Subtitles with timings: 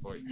[0.00, 0.22] Foi.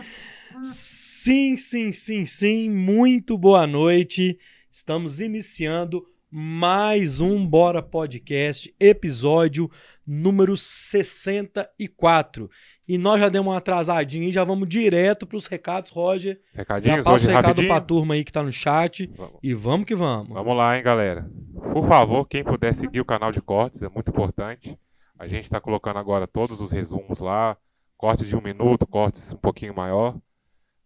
[0.63, 2.71] Sim, sim, sim, sim.
[2.71, 4.39] Muito boa noite.
[4.71, 9.71] Estamos iniciando mais um Bora Podcast, episódio
[10.07, 12.51] número 64.
[12.87, 16.41] E nós já demos uma atrasadinha e já vamos direto para os recados, Roger.
[16.53, 19.11] Já Recadinhos passa hoje o recado para a turma aí que tá no chat.
[19.17, 19.39] Vamos.
[19.43, 20.29] E vamos que vamos.
[20.29, 21.31] Vamos lá, hein, galera.
[21.73, 24.77] Por favor, quem puder seguir o canal de cortes, é muito importante.
[25.19, 27.57] A gente está colocando agora todos os resumos lá.
[28.01, 30.17] Cortes de um minuto, cortes um pouquinho maior.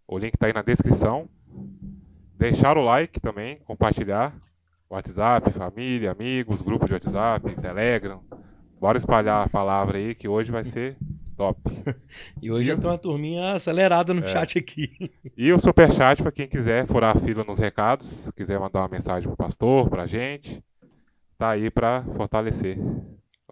[0.04, 1.28] O link está aí na descrição.
[2.36, 4.34] Deixar o like também, compartilhar.
[4.90, 8.20] WhatsApp, família, amigos, grupo de WhatsApp, Telegram.
[8.80, 10.96] Bora espalhar a palavra aí que hoje vai ser
[11.36, 11.60] top.
[12.42, 14.26] E hoje já tem uma turminha acelerada no É.
[14.26, 14.90] chat aqui.
[15.38, 19.28] E o superchat para quem quiser furar a fila nos recados, quiser mandar uma mensagem
[19.28, 20.60] pro pastor, pra gente,
[21.38, 22.76] tá aí para fortalecer.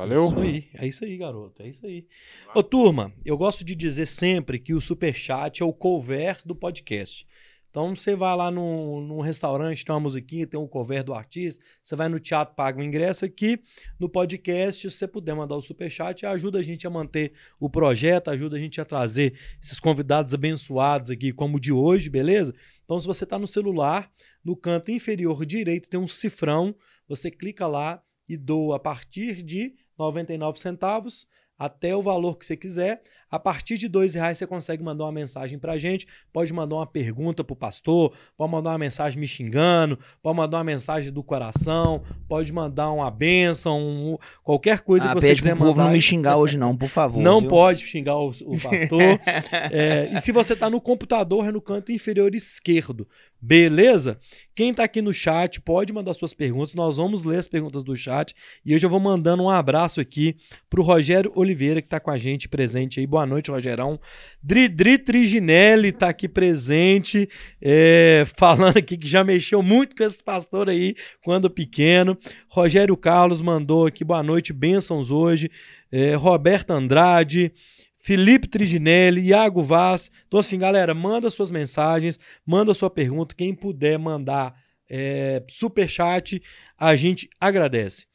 [0.03, 0.27] Valeu?
[0.27, 1.63] Isso aí, é isso aí, garoto.
[1.63, 2.09] É isso aí.
[2.53, 7.25] Ô, turma, eu gosto de dizer sempre que o Superchat é o cover do podcast.
[7.71, 11.65] Então, você vai lá num, num restaurante, tem uma musiquinha, tem um cover do artista,
[11.81, 13.63] você vai no teatro, paga o ingresso aqui,
[13.99, 18.29] no podcast, se você puder mandar o Superchat, ajuda a gente a manter o projeto,
[18.29, 22.53] ajuda a gente a trazer esses convidados abençoados aqui, como o de hoje, beleza?
[22.85, 24.11] Então, se você está no celular,
[24.45, 26.75] no canto inferior direito tem um cifrão,
[27.09, 31.27] você clica lá e doa a partir de 99 centavos
[31.59, 33.03] até o valor que você quiser.
[33.31, 36.07] A partir de dois reais você consegue mandar uma mensagem pra gente.
[36.33, 40.65] Pode mandar uma pergunta pro pastor, pode mandar uma mensagem me xingando, pode mandar uma
[40.65, 45.51] mensagem do coração, pode mandar uma bênção, um- qualquer coisa Ah, que você pede quiser
[45.55, 45.85] pro povo mandar.
[45.85, 47.23] não me xingar hoje não, por favor.
[47.23, 47.49] Não viu?
[47.49, 49.21] pode xingar o, o pastor.
[49.71, 53.07] É, e se você tá no computador, é no canto inferior esquerdo.
[53.45, 54.21] Beleza?
[54.55, 56.75] Quem tá aqui no chat pode mandar suas perguntas.
[56.75, 58.37] Nós vamos ler as perguntas do chat.
[58.65, 60.37] E eu já vou mandando um abraço aqui
[60.71, 63.07] pro Rogério Oliveira, que tá com a gente presente aí.
[63.07, 63.99] Boa noite, Rogerão.
[64.41, 67.29] Dridri Triginelli tá aqui presente,
[67.61, 72.17] é, falando aqui que já mexeu muito com esses pastores aí quando pequeno.
[72.49, 75.51] Rogério Carlos mandou aqui boa noite, bênçãos hoje.
[75.91, 77.53] É, Roberto Andrade,
[78.03, 80.11] Felipe Triginelli, Iago Vaz.
[80.27, 83.33] Então, assim, galera, manda suas mensagens, manda sua pergunta.
[83.33, 86.43] Quem puder mandar é, superchat,
[86.77, 88.07] a gente agradece.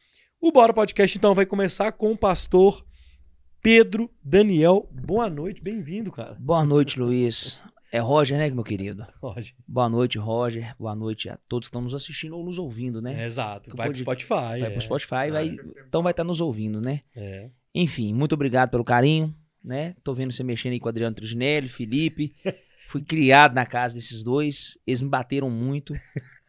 [0.42, 2.86] O Bora Podcast, então, vai começar com o pastor
[3.62, 4.90] Pedro Daniel.
[4.92, 6.36] Boa noite, bem-vindo, cara.
[6.38, 7.58] Boa noite, Luiz.
[7.90, 9.08] É Roger, né, meu querido?
[9.22, 9.56] Roger.
[9.66, 10.76] Boa noite, Roger.
[10.78, 13.24] Boa noite a todos que estão nos assistindo ou nos ouvindo, né?
[13.24, 13.74] É, exato.
[13.74, 14.28] Vai pro Spotify.
[14.30, 14.70] vai é.
[14.70, 17.00] pro Spotify, vai, então vai estar nos ouvindo, né?
[17.16, 17.50] É.
[17.74, 19.34] Enfim, muito obrigado pelo carinho,
[19.68, 19.94] né?
[20.04, 22.34] Tô vendo você mexendo aí com o Adriano Triginelli, Felipe.
[22.90, 24.78] Fui criado na casa desses dois.
[24.88, 25.94] Eles me bateram muito,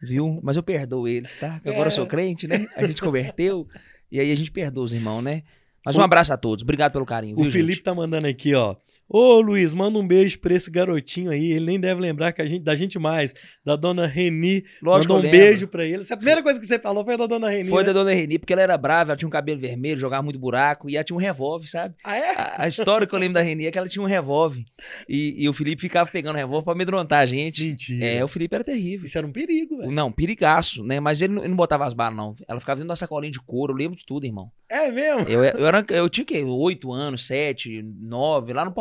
[0.01, 0.39] viu?
[0.41, 1.59] Mas eu perdoo eles, tá?
[1.59, 2.07] Que agora eu sou É.
[2.07, 2.65] crente, né?
[2.77, 3.67] A gente converteu.
[4.11, 5.43] E aí a gente perdoa os irmãos, né?
[5.85, 6.63] Mas O- um abraço a todos.
[6.63, 7.83] Obrigado pelo carinho, O viu, Felipe gente?
[7.83, 8.75] tá mandando aqui, ó.
[9.09, 11.51] Ô, Luiz, manda um beijo pra esse garotinho aí.
[11.51, 13.33] Ele nem deve lembrar que a gente, da gente mais.
[13.65, 14.63] Da dona Reni.
[14.81, 16.01] Lógico Manda um beijo pra ele.
[16.01, 17.69] Essa é a primeira coisa que você falou foi da dona Reni.
[17.69, 17.87] Foi né?
[17.87, 20.87] da dona Reni, porque ela era brava, ela tinha um cabelo vermelho, jogava muito buraco,
[20.87, 21.95] e ela tinha um revólver, sabe?
[22.03, 22.29] Ah, é?
[22.35, 24.63] A, a história que eu lembro da Reni é que ela tinha um revólver.
[25.07, 27.63] E, e o Felipe ficava pegando o revólver pra amedrontar a gente.
[27.63, 28.05] Mentira.
[28.05, 29.07] É, o Felipe era terrível.
[29.07, 29.91] Isso era um perigo, velho.
[29.91, 30.99] Não, perigaço, né?
[30.99, 32.35] Mas ele, não- ele não botava as balas, não.
[32.47, 34.51] Ela ficava dentro da sacolinha de couro, eu lembro de tudo, irmão.
[34.69, 35.21] É mesmo?
[35.27, 36.43] Eu, eu, era, eu tinha o quê?
[36.43, 38.71] Oito anos, sete, nove, lá no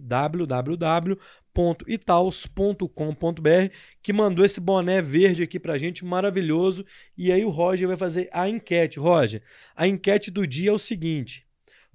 [1.56, 3.72] www.itaus.com.br,
[4.04, 6.86] que mandou esse boné verde aqui pra gente, maravilhoso.
[7.18, 9.00] E aí o Roger vai fazer a enquete.
[9.00, 9.42] Roger,
[9.76, 11.46] a enquete do dia é o seguinte: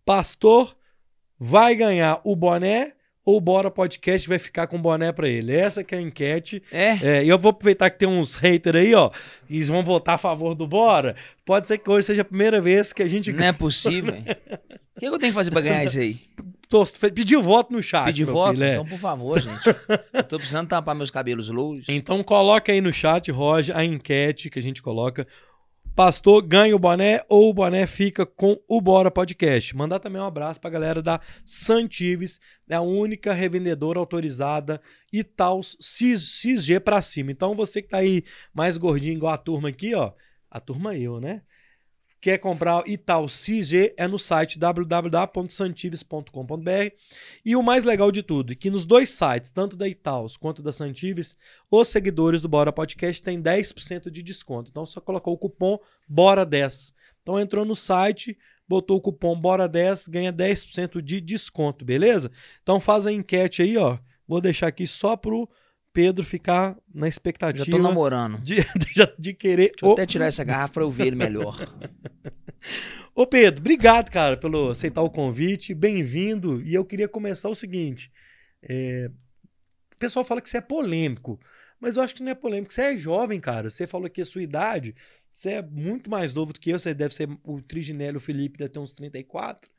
[0.05, 0.77] Pastor
[1.39, 5.55] vai ganhar o boné ou Bora Podcast vai ficar com o boné pra ele?
[5.55, 6.63] Essa que é a enquete.
[6.73, 7.19] É?
[7.19, 9.11] É, e eu vou aproveitar que tem uns haters aí, ó,
[9.49, 11.15] e eles vão votar a favor do Bora.
[11.45, 14.15] Pode ser que hoje seja a primeira vez que a gente Não é possível.
[14.97, 16.21] O que eu tenho que fazer pra ganhar isso aí?
[16.70, 18.06] Tor- pediu voto no chat.
[18.06, 18.52] Pedir meu voto?
[18.55, 18.72] filho, é.
[18.72, 19.61] Então, por favor, gente.
[20.12, 21.84] Eu tô precisando tampar meus cabelos louros.
[21.88, 25.26] Então coloca aí no chat, Roger, a enquete que a gente coloca.
[25.94, 29.76] Pastor ganha o boné ou o boné fica com o Bora Podcast.
[29.76, 34.81] Mandar também um abraço pra galera da Santives, é a única revendedora autorizada
[35.12, 37.32] Itaus XG pra cima.
[37.32, 38.22] Então você que tá aí
[38.55, 40.12] mais gordinho igual a turma aqui, ó,
[40.49, 41.43] a turma eu, né?
[42.20, 46.94] Quer comprar Itaú CG é no site www.santives.com.br.
[47.43, 50.62] E o mais legal de tudo é que nos dois sites, tanto da Itaus quanto
[50.62, 51.34] da Santives,
[51.70, 54.70] os seguidores do Bora Podcast têm 10% de desconto.
[54.70, 55.78] Então só colocou o cupom
[56.12, 56.93] BORA10.
[57.22, 58.37] Então entrou no site,
[58.69, 62.31] botou o cupom BORA10, ganha 10% de desconto, beleza?
[62.62, 63.96] Então faz a enquete aí, ó.
[64.28, 65.49] Vou deixar aqui só pro
[65.93, 67.65] Pedro ficar na expectativa.
[67.65, 68.39] Já tô namorando.
[68.41, 69.71] De, de, de querer.
[69.71, 71.57] Deixa eu até tirar essa garrafa pra eu ver ele melhor.
[73.15, 75.75] Ô Pedro, obrigado, cara, pelo aceitar o convite.
[75.75, 76.63] Bem-vindo.
[76.63, 78.11] E eu queria começar o seguinte.
[78.63, 79.11] É...
[79.95, 81.41] O pessoal fala que você é polêmico.
[81.79, 82.73] Mas eu acho que não é polêmico.
[82.73, 83.69] Você é jovem, cara.
[83.69, 84.95] Você falou que a sua idade.
[85.33, 86.79] Você é muito mais novo do que eu.
[86.79, 87.29] Você deve ser.
[87.43, 89.71] O Triginelli, o Felipe, deve ter uns 34.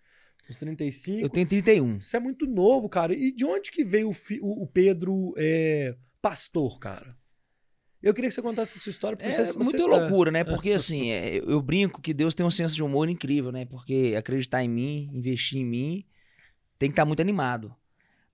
[0.50, 1.22] Uns 35.
[1.22, 2.00] Eu tenho 31.
[2.00, 3.14] Você é muito novo, cara.
[3.14, 7.16] E de onde que veio o, fi, o, o Pedro é, pastor, cara?
[8.02, 9.16] Eu queria que você contasse essa história.
[9.16, 10.44] Porque é você, muito você loucura, né?
[10.44, 13.66] Porque assim, é, eu brinco que Deus tem um senso de humor incrível, né?
[13.66, 16.06] Porque acreditar em mim, investir em mim,
[16.80, 17.74] tem que estar muito animado.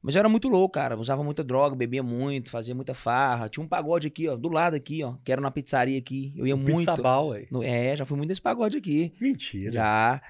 [0.01, 0.95] Mas eu era muito louco, cara.
[0.97, 3.49] Usava muita droga, bebia muito, fazia muita farra.
[3.49, 5.15] Tinha um pagode aqui, ó, do lado aqui, ó.
[5.23, 6.33] Que era na pizzaria aqui.
[6.37, 6.77] Eu ia o muito.
[6.77, 7.47] Pizzabal, ué.
[7.51, 9.11] No- É, já fui muito nesse pagode aqui.
[9.19, 9.71] Mentira.
[9.73, 10.21] Já.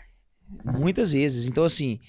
[0.64, 1.48] Muitas vezes.
[1.48, 2.00] Então, assim,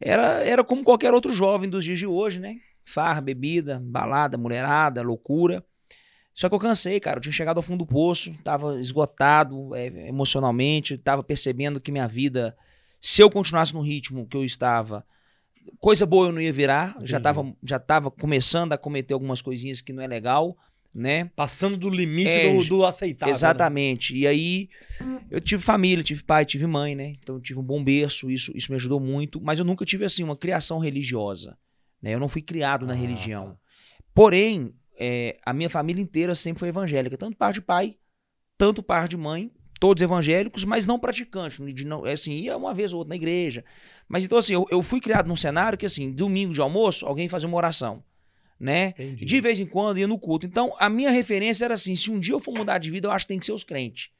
[0.00, 2.56] era, era como qualquer outro jovem dos dias de hoje, né?
[2.84, 5.64] Farra, bebida, balada, mulherada, loucura.
[6.34, 7.18] Só que eu cansei, cara.
[7.18, 12.08] Eu tinha chegado ao fundo do poço, tava esgotado é, emocionalmente, tava percebendo que minha
[12.08, 12.56] vida,
[13.00, 15.04] se eu continuasse no ritmo que eu estava,
[15.78, 16.96] coisa boa eu não ia virar.
[17.02, 20.56] Já tava, já tava começando a cometer algumas coisinhas que não é legal,
[20.94, 21.30] né?
[21.36, 23.32] Passando do limite É, do, do aceitável.
[23.32, 23.36] né?
[23.36, 24.16] Exatamente.
[24.16, 24.68] E aí
[25.30, 27.14] eu tive família, tive pai, tive mãe, né?
[27.20, 29.40] Então eu tive um bom berço, isso, isso me ajudou muito.
[29.40, 31.56] Mas eu nunca tive, assim, uma criação religiosa.
[32.02, 32.14] Né?
[32.14, 33.50] Eu não fui criado na Ah, religião.
[33.50, 33.56] tá.
[34.14, 37.16] Porém, é, a minha família inteira sempre foi evangélica.
[37.16, 37.96] Tanto par de pai,
[38.58, 39.50] tanto par de mãe.
[39.78, 41.58] Todos evangélicos, mas não praticantes.
[41.74, 43.64] De não, é assim, ia uma vez ou outra na igreja.
[44.06, 47.30] Mas então, assim, eu, eu fui criado num cenário que, assim, domingo de almoço, alguém
[47.30, 48.04] fazia uma oração.
[48.60, 48.88] Né?
[48.88, 49.24] Entendi.
[49.24, 50.44] De vez em quando ia no culto.
[50.46, 53.10] Então, a minha referência era assim: se um dia eu for mudar de vida, eu
[53.10, 54.10] acho que tem que ser os crentes.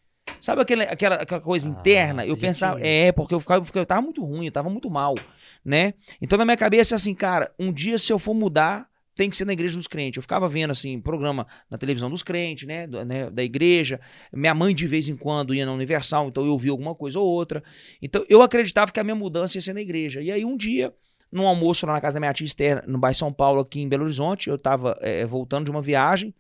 [0.40, 2.24] Sabe aquele, aquela, aquela coisa Ah, interna?
[2.24, 5.14] Eu pensava, tinha é, porque eu ficava- eu tava muito ruim, eu tava muito mal,
[5.62, 5.92] né?
[6.22, 9.44] Então, na minha cabeça, assim, cara, um dia se eu for mudar, tem que ser
[9.44, 10.16] na igreja dos crentes.
[10.16, 12.86] Eu ficava vendo, assim, programa na televisão dos crentes, né?
[12.86, 14.00] do- né, Da igreja.
[14.32, 17.26] Minha mãe, de vez em quando, ia na Universal, então eu ouvia alguma coisa ou
[17.28, 17.62] outra.
[18.00, 20.22] Então, eu acreditava que a minha mudança ia ser na igreja.
[20.22, 20.94] E aí, um dia,
[21.30, 23.88] num almoço lá na casa da minha tia Esther, no bairro São Paulo, aqui em
[23.88, 26.34] Belo Horizonte, eu tava eh, voltando de uma viagem,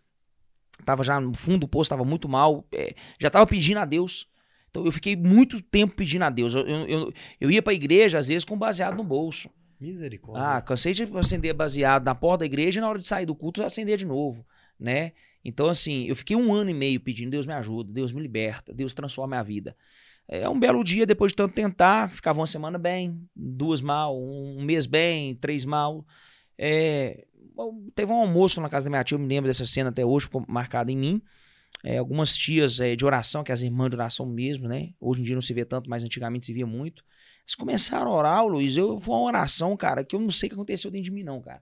[0.84, 4.28] tava já no fundo do poço, tava muito mal, eh, já tava pedindo a Deus.
[4.70, 6.54] Então, eu fiquei muito tempo pedindo a Deus.
[6.54, 9.50] Eu, eu, eu, eu ia pra igreja, às vezes, com baseado no bolso.
[9.80, 10.46] Misericórdia.
[10.46, 13.34] Ah, cansei de acender baseado na porta da igreja e na hora de sair do
[13.34, 14.46] culto acender de novo,
[14.78, 15.12] né?
[15.44, 18.74] Então, assim, eu fiquei um ano e meio pedindo, Deus me ajuda, Deus me liberta,
[18.74, 19.74] Deus transforma minha vida.
[20.32, 24.62] É um belo dia, depois de tanto tentar, ficava uma semana bem, duas mal, um
[24.62, 26.06] mês bem, três mal.
[26.56, 27.26] É,
[27.96, 30.26] teve um almoço na casa da minha tia, eu me lembro dessa cena até hoje,
[30.26, 31.22] ficou marcada em mim.
[31.82, 34.90] É, algumas tias é, de oração, que as irmãs de oração mesmo, né?
[35.00, 37.02] Hoje em dia não se vê tanto, mas antigamente se via muito.
[37.42, 38.76] Eles começaram a orar, Luiz.
[38.76, 41.24] Eu, foi uma oração, cara, que eu não sei o que aconteceu dentro de mim,
[41.24, 41.60] não, cara.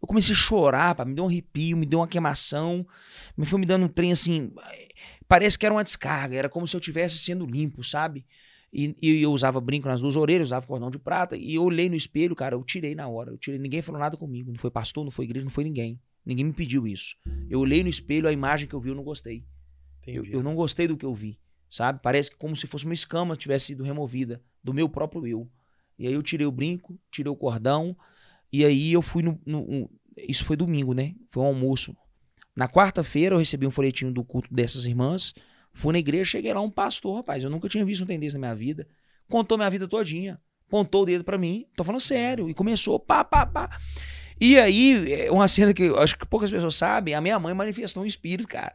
[0.00, 2.86] Eu comecei a chorar, pá, me deu um arrepio, me deu uma queimação,
[3.36, 4.52] me foi me dando um trem assim.
[5.28, 8.24] Parece que era uma descarga, era como se eu estivesse sendo limpo, sabe?
[8.72, 11.88] E, e eu usava brinco nas duas orelhas, usava cordão de prata, e eu olhei
[11.88, 13.30] no espelho, cara, eu tirei na hora.
[13.30, 14.50] Eu tirei, ninguém falou nada comigo.
[14.52, 16.00] Não foi pastor, não foi igreja, não foi ninguém.
[16.24, 17.16] Ninguém me pediu isso.
[17.48, 19.44] Eu olhei no espelho, a imagem que eu vi, eu não gostei.
[20.16, 21.38] Eu, eu não gostei do que eu vi,
[21.70, 22.00] sabe?
[22.02, 25.48] Parece que como se fosse uma escama tivesse sido removida do meu próprio eu.
[25.98, 27.96] E aí eu tirei o brinco, tirei o cordão,
[28.52, 29.40] e aí eu fui no.
[29.46, 29.90] no- no-
[30.28, 31.14] isso foi domingo, né?
[31.28, 31.96] Foi um almoço.
[32.56, 35.34] Na quarta-feira eu recebi um folhetinho do culto dessas irmãs.
[35.74, 37.44] Fui na igreja, cheguei lá, um pastor, rapaz.
[37.44, 38.88] Eu nunca tinha visto um tendência na minha vida.
[39.28, 40.40] Contou minha vida todinha.
[40.68, 41.66] Pontou o dedo pra mim.
[41.76, 42.48] Tô falando sério.
[42.48, 43.78] E começou, pá, pá, pá.
[44.40, 47.54] E aí, é uma cena que eu acho que poucas pessoas sabem, a minha mãe
[47.54, 48.74] manifestou um espírito, cara.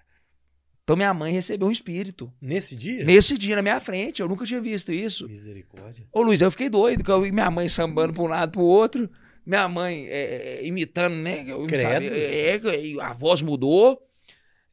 [0.84, 2.32] Então minha mãe recebeu um espírito.
[2.42, 3.04] Nesse dia?
[3.04, 4.22] Nesse dia, na minha frente.
[4.22, 5.28] Eu nunca tinha visto isso.
[5.28, 6.06] Misericórdia.
[6.12, 8.62] Ô Luiz, eu fiquei doido, que eu vi minha mãe sambando pra um lado pro
[8.62, 9.10] outro.
[9.46, 11.44] Minha mãe é, é, imitando, né?
[11.48, 11.82] Eu Credo.
[11.82, 14.02] sabia, é, é, e a voz mudou.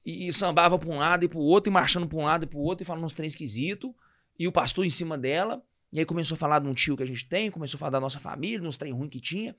[0.04, 2.58] E, sambava pra um lado e pro outro, e marchando pra um lado e pro
[2.58, 3.90] outro, e falando uns trem esquisitos.
[4.38, 5.62] E o pastor em cima dela.
[5.92, 7.90] E aí começou a falar de um tio que a gente tem, começou a falar
[7.90, 9.56] da nossa família, uns trem ruim que tinha.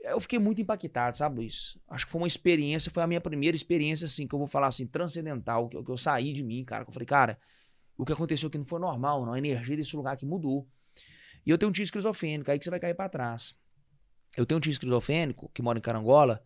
[0.00, 1.78] Eu fiquei muito impactado, sabe, Luiz?
[1.88, 4.66] Acho que foi uma experiência, foi a minha primeira experiência, assim, que eu vou falar
[4.66, 6.84] assim, transcendental, que eu, que eu saí de mim, cara.
[6.84, 7.38] Que eu falei, cara,
[7.96, 9.32] o que aconteceu aqui não foi normal, não.
[9.32, 10.68] A energia desse lugar aqui mudou.
[11.46, 13.56] E eu tenho um tio esquizofrênico, aí que você vai cair para trás.
[14.36, 16.44] Eu tenho um tio esquizofrênico que mora em Carangola,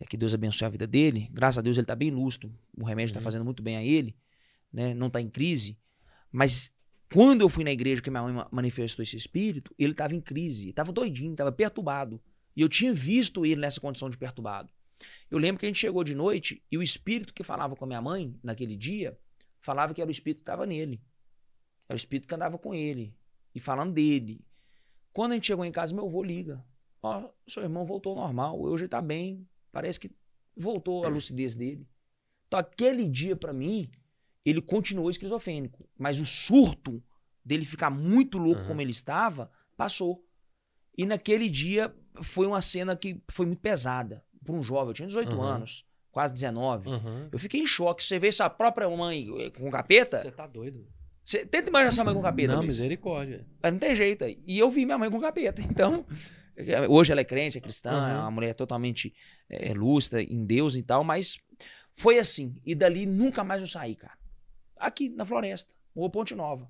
[0.00, 1.28] é, que Deus abençoe a vida dele.
[1.32, 2.52] Graças a Deus ele tá bem lúcido.
[2.76, 3.24] O remédio tá Uhum.
[3.24, 4.16] fazendo muito bem a ele,
[4.72, 4.94] né?
[4.94, 5.78] Não tá em crise.
[6.30, 6.74] Mas
[7.12, 10.20] quando eu fui na igreja que minha mãe ma- manifestou esse espírito, ele tava em
[10.20, 12.20] crise, tava doidinho, tava perturbado.
[12.56, 14.70] E eu tinha visto ele nessa condição de perturbado.
[15.30, 17.88] Eu lembro que a gente chegou de noite e o espírito que falava com a
[17.88, 19.18] minha mãe naquele dia
[19.60, 21.00] falava que era o espírito que estava nele.
[21.88, 23.14] Era o espírito que andava com ele
[23.54, 24.40] e falando dele.
[25.12, 26.64] Quando a gente chegou em casa, meu avô liga.
[27.02, 29.46] Ó, seu irmão voltou ao normal, hoje ele tá bem.
[29.72, 30.10] Parece que
[30.56, 31.86] voltou a lucidez dele.
[32.46, 33.90] Então, aquele dia, pra mim,
[34.44, 35.88] ele continuou esquizofrênico.
[35.98, 37.02] Mas o surto
[37.44, 38.68] dele ficar muito louco Aham.
[38.68, 40.24] como ele estava, passou.
[40.96, 41.92] E naquele dia
[42.22, 44.88] foi uma cena que foi muito pesada para um jovem.
[44.90, 45.54] Eu tinha 18 Aham.
[45.54, 46.88] anos, quase 19.
[46.90, 47.28] Uhum.
[47.32, 48.04] Eu fiquei em choque.
[48.04, 50.86] Você vê sua própria mãe eh, com capeta, Você tá doido.
[51.24, 52.54] você tenta imaginar sua mãe com capeta.
[52.54, 53.46] Não, misericórdia.
[53.62, 54.24] Mas não tem jeito.
[54.46, 55.62] E eu vi minha mãe com capeta.
[55.68, 56.04] Então,
[56.88, 58.08] hoje ela é crente, é cristã, Uhum.
[58.08, 59.14] é uma mulher totalmente
[59.48, 61.38] é, lúcida em Deus e tal, mas
[61.92, 62.54] foi assim.
[62.64, 64.14] E dali nunca mais eu saí, cara.
[64.76, 66.68] Aqui na floresta, Rua Ponte Nova.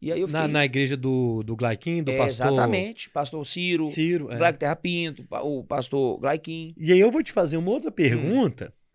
[0.00, 0.40] E aí eu fiquei.
[0.42, 3.10] Na, na igreja do, do Glaiquim, do É, pastor Exatamente.
[3.10, 4.30] Pastor Ciro, Ciro.
[4.30, 4.36] é.
[4.36, 6.72] Glaico Terra Pinto, o pastor Glaiquim.
[6.76, 7.92] E aí eu vou te fazer uma outra Hum.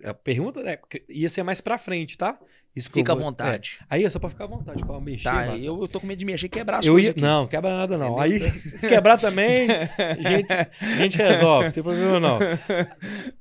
[0.04, 0.10] Pergunta.
[0.10, 0.78] A pergunta né,
[1.10, 2.38] ia ser mais pra frente, tá?
[2.76, 3.78] Isso Fica à vou- vontade.
[3.82, 3.86] é.
[3.88, 5.26] Aí é só pra ficar à vontade, pra mexer.
[5.26, 5.58] Tá, Marcão.
[5.58, 7.22] eu, tô com medo de mexer e quebrar as Eu coisas ia, aqui.
[7.22, 8.20] não, quebra nada não.
[8.20, 8.40] Aí,
[8.76, 12.40] se quebrar também, a gente, a gente resolve, não tem problema não.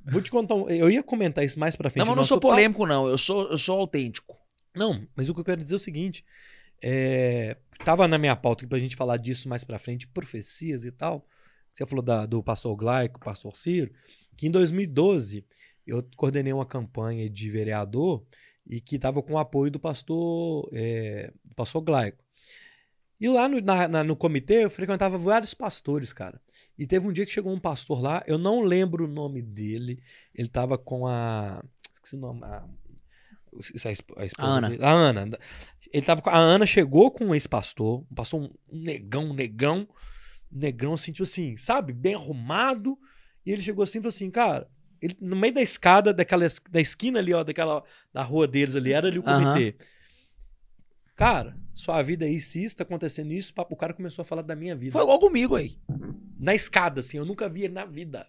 [0.05, 1.99] Vou te contar, um- eu ia comentar isso mais pra frente.
[1.99, 3.07] Não, mas eu não sou papo- polêmico, não.
[3.07, 4.37] Eu sou, eu sou autêntico.
[4.75, 6.23] Não, mas o que eu quero dizer é o seguinte,
[6.83, 10.91] é, tava na minha pauta aqui pra gente falar disso mais pra frente, profecias e
[10.91, 11.25] tal.
[11.71, 13.91] Você falou da- do pastor Glaico, pastor Ciro,
[14.37, 15.43] que em 2012
[15.85, 18.23] eu coordenei uma campanha de vereador
[18.65, 22.23] e que tava com o apoio do pastor, é, do pastor Glaico.
[23.19, 26.41] E lá no, na- na- no comitê eu frequentava vários pastores, cara.
[26.77, 30.01] E teve um dia que chegou um pastor lá, eu não lembro o nome dele,
[30.33, 31.63] ele tava com a.
[31.93, 32.43] Esqueci o nome.
[32.43, 32.65] A,
[33.85, 34.69] é a esp- a esposa Ana.
[34.69, 34.83] dele.
[34.83, 35.29] A Ana.
[35.91, 39.87] Ele tava com, a Ana chegou com um ex-pastor, um pastor um, negão, um negão,
[40.51, 41.93] um negrão assim, tipo assim, sabe?
[41.93, 42.97] Bem arrumado.
[43.45, 44.67] E ele chegou assim e falou assim, cara,
[45.03, 47.83] ele, no meio da escada, daquela, da esquina ali, ó, daquela,
[48.13, 49.75] da rua deles ali, era ali o comitê.
[51.13, 53.53] Cara, sua vida é isso, isso, tá acontecendo isso.
[53.53, 54.93] papo, O cara começou a falar da minha vida.
[54.93, 55.77] Foi igual comigo aí.
[56.39, 58.25] Na escada, assim, eu nunca vi ele na vida.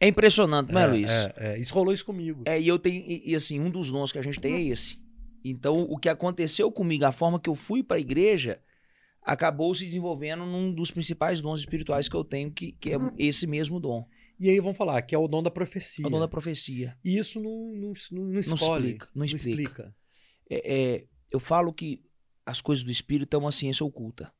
[0.00, 1.10] É impressionante, não é, Luiz?
[1.10, 2.42] É, é, isso rolou isso comigo.
[2.44, 4.62] É, e eu tenho, e, e, assim, um dos dons que a gente tem é
[4.62, 5.00] esse.
[5.44, 8.60] Então, o que aconteceu comigo, a forma que eu fui para a igreja,
[9.22, 13.46] acabou se desenvolvendo num dos principais dons espirituais que eu tenho, que, que é esse
[13.46, 14.06] mesmo dom.
[14.38, 16.04] E aí vamos falar que é o dom da profecia.
[16.04, 16.96] É o dom da profecia.
[17.04, 18.86] E isso não, não, não, não escolhe.
[18.88, 19.48] explica, não explica.
[19.48, 19.96] explica.
[20.50, 22.02] É, é, eu falo que
[22.44, 24.32] as coisas do espírito é uma ciência oculta.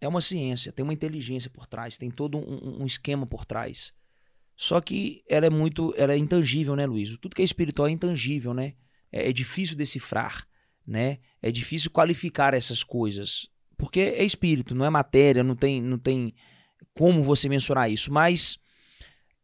[0.00, 3.92] É uma ciência, tem uma inteligência por trás, tem todo um, um esquema por trás.
[4.56, 7.16] Só que ela é muito, ela é intangível, né, Luiz?
[7.18, 8.74] Tudo que é espiritual é intangível, né?
[9.10, 10.46] É, é difícil decifrar,
[10.86, 11.18] né?
[11.40, 16.34] É difícil qualificar essas coisas, porque é espírito, não é matéria, não tem, não tem
[16.94, 18.12] como você mensurar isso.
[18.12, 18.58] Mas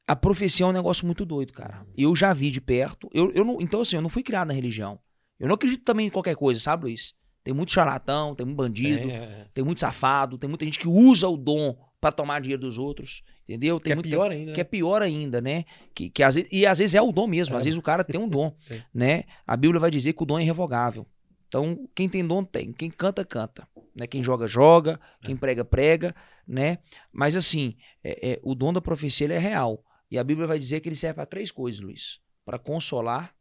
[0.08, 1.86] a profecia é um negócio muito doido, cara.
[1.96, 3.08] Eu já vi de perto.
[3.12, 4.98] Eu, eu não, então assim, eu não fui criado na religião.
[5.38, 7.14] Eu não acredito também em qualquer coisa, sabe, Luiz?
[7.44, 9.46] Tem muito charlatão, tem muito bandido, É, é.
[9.54, 13.22] tem muito safado, tem muita gente que usa o dom pra tomar dinheiro dos outros,
[13.44, 13.78] entendeu?
[13.78, 14.52] Que Tem é muita- pior ainda.
[14.52, 14.68] que é né?
[14.70, 15.64] pior ainda, né?
[15.94, 17.82] Que, que às vezes, e às vezes é o dom mesmo, É, às vezes o
[17.82, 18.82] cara tem um dom, É.
[18.94, 19.24] né?
[19.46, 21.06] A Bíblia vai dizer que o dom é irrevogável.
[21.48, 24.06] Então, quem tem dom tem, quem canta canta, né?
[24.06, 26.14] Quem joga joga, quem prega prega,
[26.46, 26.78] né?
[27.12, 27.74] Mas assim,
[28.04, 29.82] é- é, o dom da profecia é real.
[30.10, 33.34] E a Bíblia vai dizer que ele serve para três coisas, Luiz: para consolar,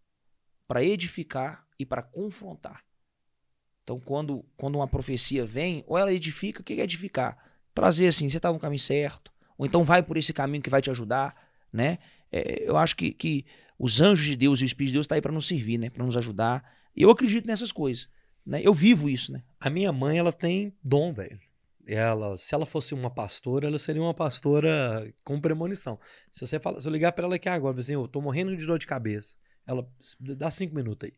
[0.68, 2.84] para edificar e para confrontar.
[3.84, 7.38] Então, quando, quando uma profecia vem, ou ela edifica, o que é edificar?
[7.74, 10.82] Trazer assim, você está no caminho certo, ou então vai por esse caminho que vai
[10.82, 11.34] te ajudar,
[11.72, 12.00] né?
[12.30, 13.46] É, eu acho que, que
[13.80, 15.90] os anjos de Deus e o Espírito de Deus está aí para nos servir, né?
[15.90, 16.70] Para nos ajudar.
[16.94, 18.10] Eu acredito nessas coisas,
[18.46, 18.62] né?
[18.62, 19.42] Eu vivo isso, né?
[19.58, 21.40] A minha mãe, ela tem dom, velho.
[21.88, 25.98] Ela, se ela fosse uma pastora, ela seria uma pastora com premonição.
[26.34, 28.66] Se você fala, se eu ligar pra ela aqui agora, assim, eu tô morrendo de
[28.66, 29.36] dor de cabeça.
[29.66, 29.88] Ela
[30.36, 31.16] dá cinco minutos aí.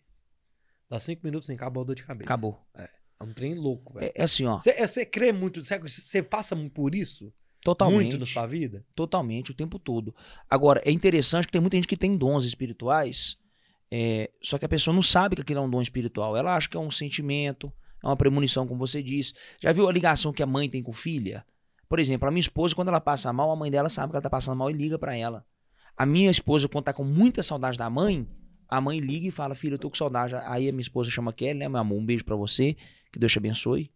[0.87, 2.25] Dá cinco minutos, assim, acabou a dor de cabeça.
[2.25, 2.59] Acabou.
[2.75, 2.89] É
[3.23, 4.05] um trem louco, velho.
[4.05, 4.57] É, é assim, ó.
[4.57, 7.33] Você, você crê muito, você, você passa por isso?
[7.61, 8.01] Totalmente.
[8.01, 8.85] Muito na sua vida?
[8.95, 10.15] Totalmente, o tempo todo.
[10.49, 13.37] Agora, é interessante que tem muita gente que tem dons espirituais,
[13.91, 16.37] é, só que a pessoa não sabe que aquilo é um dom espiritual.
[16.37, 17.73] Ela acha que é um sentimento,
[18.03, 19.33] é uma premonição, como você disse.
[19.61, 21.45] Já viu a ligação que a mãe tem com filha?
[21.87, 24.21] Por exemplo, a minha esposa, quando ela passa mal, a mãe dela sabe que ela
[24.21, 25.43] tá passando mal e liga pra ela.
[25.97, 28.27] A minha esposa, quando tá com muita saudade da mãe,
[28.69, 30.35] a mãe liga e fala, filho, eu tô com saudade.
[30.35, 32.75] Aí a minha esposa chama Kelly, né, meu amor, um beijo pra você,
[33.11, 33.91] que Deus te abençoe.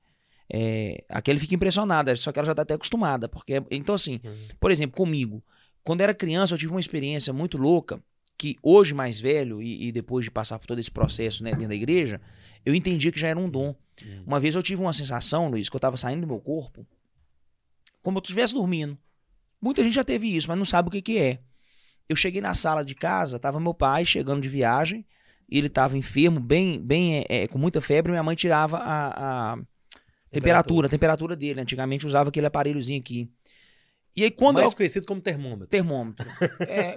[0.52, 4.20] É, a Kelly fica impressionada, só que ela já tá até acostumada, porque, então assim,
[4.24, 4.48] Uhum.
[4.60, 5.44] por exemplo, comigo,
[5.84, 8.04] quando era criança eu tive uma experiência muito louca,
[8.38, 11.70] que hoje mais velho e, e depois de passar por todo esse processo né, dentro
[11.70, 12.20] da igreja,
[12.66, 13.76] eu entendia que já era um dom.
[14.04, 14.24] Uhum.
[14.26, 16.86] Uma vez eu tive uma sensação, Luiz, que eu tava saindo do meu corpo,
[18.02, 18.98] como eu estivesse dormindo.
[19.62, 21.40] Muita gente já teve isso, mas não sabe o que, que é.
[22.10, 25.06] Eu cheguei na sala de casa, tava meu pai chegando de viagem,
[25.50, 29.54] e ele tava enfermo, bem, bem, é, é, com muita febre, minha mãe tirava a,
[29.54, 29.58] a
[30.32, 31.62] temperatura, a temperatura dele.
[31.62, 33.30] Antigamente usava aquele aparelhozinho aqui.
[34.16, 35.68] E aí quando Mais eu conhecido como termômetro.
[35.68, 36.28] termômetro.
[36.60, 36.96] É,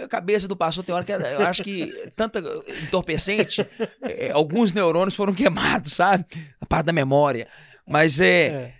[0.00, 1.86] é, a cabeça do pastor tem hora que é- eu acho que
[2.16, 2.38] tanta
[2.84, 3.66] entorpecente,
[4.02, 6.24] é, alguns neurônios foram queimados, sabe?
[6.60, 7.48] A parte da memória.
[7.86, 8.74] Mas é, É.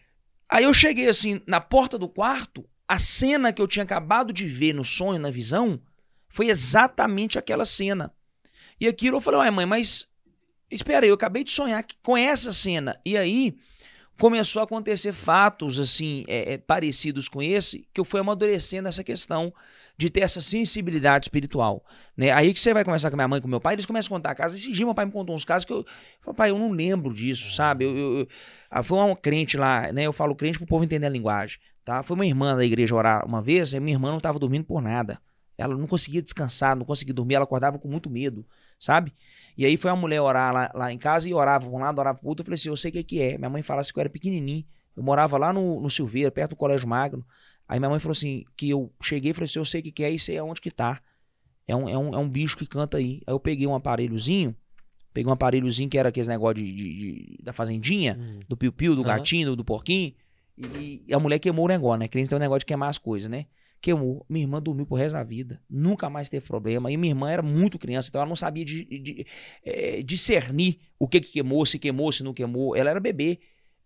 [0.52, 4.46] Aí eu cheguei assim, na porta do quarto, a cena que eu tinha acabado de
[4.48, 5.80] ver no sonho, na visão,
[6.28, 8.12] foi exatamente aquela cena.
[8.80, 10.08] E aquilo eu falei, ué, mãe, mas
[10.70, 13.00] espera aí, eu acabei de sonhar que- com essa cena.
[13.06, 13.54] E aí
[14.20, 19.02] começou a acontecer fatos assim é, é, parecidos com esse, que eu fui amadurecendo essa
[19.02, 19.52] questão
[19.96, 21.84] de ter essa sensibilidade espiritual.
[22.16, 22.30] Né?
[22.30, 24.18] Aí que você vai conversar com minha mãe e com meu pai, eles começam a
[24.18, 24.58] contar casos.
[24.58, 25.84] Esse dia meu pai me contou uns casos que eu, eu
[26.22, 27.84] falei, pai, eu não lembro disso, sabe?
[27.84, 28.28] Eu, eu- eu-
[28.70, 30.02] ah, foi uma crente lá, né?
[30.02, 32.02] Eu falo crente pro povo entender a linguagem, tá?
[32.02, 34.80] Foi uma irmã da igreja orar uma vez, e minha irmã não estava dormindo por
[34.80, 35.20] nada.
[35.58, 38.46] Ela não conseguia descansar, não conseguia dormir, ela acordava com muito medo,
[38.80, 39.12] sabe?
[39.56, 41.98] E aí foi uma mulher orar lá, lá em casa e orava pra um lado,
[41.98, 42.40] orava pro outro.
[42.42, 43.36] Eu falei assim, eu sei o que que é.
[43.38, 44.64] Minha mãe falasse assim que eu era pequenininho.
[44.96, 47.24] Eu morava lá no, no Silveira, perto do Colégio Magno.
[47.68, 49.92] Aí minha mãe falou assim, que eu cheguei e falei assim, eu sei o que
[49.92, 51.00] que é e sei aonde que tá.
[51.68, 53.20] É um, é, um, é um bicho que canta aí.
[53.26, 54.56] Aí eu peguei um aparelhozinho,
[55.12, 58.40] peguei um aparelhozinho que era aqueles negócio de, de- de- da fazendinha, Hum.
[58.48, 59.08] do piu-piu, do Aham.
[59.18, 60.14] gatinho, do, do porquinho.
[60.58, 62.08] E, e a mulher queimou o negócio, né?
[62.08, 63.46] Crente tem um negócio de queimar as coisas, né?
[63.80, 64.24] Queimou.
[64.28, 65.60] Minha irmã dormiu pro resto da vida.
[65.68, 66.90] Nunca mais teve problema.
[66.90, 69.26] E minha irmã era muito criança, então ela não sabia de, de-
[69.64, 72.76] eh, discernir o que, que queimou, se queimou, se não queimou.
[72.76, 73.40] Ela era bebê.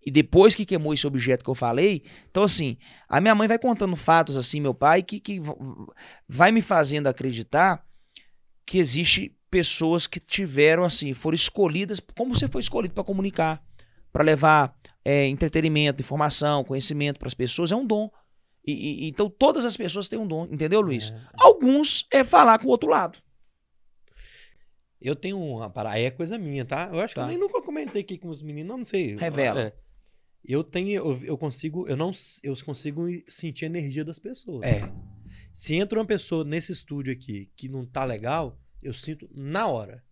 [0.04, 2.76] E depois que queimou esse objeto que eu falei, então assim,
[3.08, 5.40] a minha mãe vai contando fatos assim, meu pai, que, que
[6.28, 7.82] vai me fazendo acreditar
[8.66, 13.62] que existe pessoas que tiveram assim, foram escolhidas, como você foi escolhido para comunicar,
[14.12, 18.10] para levar é, entretenimento, informação, conhecimento para as pessoas, é um dom.
[18.66, 21.10] E, e- então todas as pessoas têm um dom, entendeu, Luiz?
[21.10, 21.20] É.
[21.38, 23.18] Alguns é falar com o outro lado.
[25.00, 26.88] Eu tenho uma parada, é coisa minha, tá?
[26.90, 27.26] Eu acho que Tá.
[27.26, 29.16] eu nem nunca comentei aqui com os meninos, não, não sei.
[29.16, 29.60] Revela.
[29.60, 29.74] É.
[30.42, 32.10] Eu tenho, eu, eu consigo, eu não,
[32.42, 34.64] eu consigo sentir a energia das pessoas.
[34.66, 34.90] É.
[35.52, 40.02] Se entra uma pessoa nesse estúdio aqui que não tá legal, eu sinto na hora.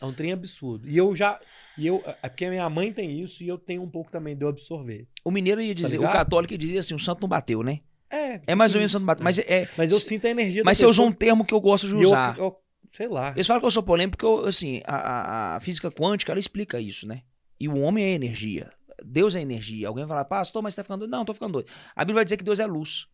[0.00, 0.88] É um trem absurdo.
[0.88, 1.38] E eu já,
[1.78, 4.36] e eu, é porque a minha mãe tem isso e eu tenho um pouco também
[4.36, 5.06] de eu absorver.
[5.24, 6.12] O mineiro ia Tá dizer, o ligado?
[6.14, 7.80] católico dizia assim, o santo não bateu, né?
[8.10, 9.24] É, É mais ou tipo menos o santo não bateu.
[9.24, 9.46] Mas, isso.
[9.48, 11.94] é, Mas eu sinto a energia mas você usou um termo que eu gosto de
[11.94, 12.38] e eu- usar.
[12.38, 12.56] eu-
[12.92, 13.32] sei lá.
[13.32, 16.38] Eles falam que eu sou polêmico porque, eu, assim, a, a- a física quântica, ela
[16.40, 17.22] explica isso, né?
[17.60, 18.70] E o homem é energia.
[19.04, 19.88] Deus é energia.
[19.88, 21.10] Alguém vai falar, pastor, mas você tá ficando doido?
[21.10, 21.68] Não, tô ficando doido.
[21.94, 23.06] A Bíblia vai dizer que Deus é luz.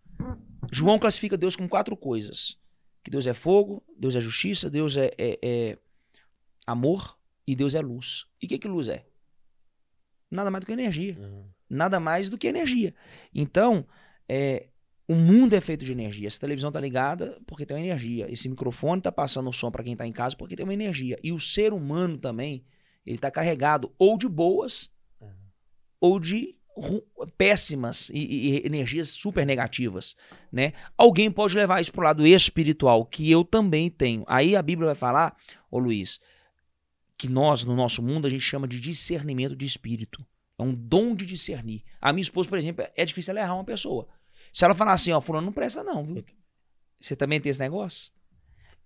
[0.71, 2.57] João classifica Deus com quatro coisas.
[3.03, 5.79] Que Deus é fogo, Deus é justiça, Deus é, é- é
[6.67, 7.19] amor
[7.53, 8.25] e Deus é luz.
[8.43, 9.05] E o que, que luz é?
[10.31, 11.45] Nada mais do que energia Uhum.
[11.69, 12.95] nada mais do que energia.
[13.35, 13.87] Então,
[14.29, 14.69] é,
[15.09, 16.27] o mundo é feito de energia.
[16.27, 18.31] Essa televisão tá ligada porque tem uma energia.
[18.31, 21.19] Esse microfone tá passando o som para quem tá em casa porque tem uma energia.
[21.23, 22.65] E o ser humano também,
[23.07, 25.31] ele tá carregado ou de boas Uhum.
[26.01, 26.57] ou de
[27.37, 30.17] péssimas e, e- e energias super negativas,
[30.51, 30.73] né?
[30.97, 34.25] Alguém pode levar isso pro lado espiritual, que eu também tenho.
[34.27, 35.37] Aí a Bíblia vai falar,
[35.71, 36.19] ô Luiz,
[37.23, 40.25] que nós, no nosso mundo, a gente chama de discernimento de espírito.
[40.59, 41.83] É um dom de discernir.
[42.01, 44.09] A minha esposa, por exemplo, é difícil ela errar uma pessoa.
[44.53, 46.25] Se ela falar assim, ó, fulano não presta não, viu?
[47.01, 48.11] Você também tem esse negócio?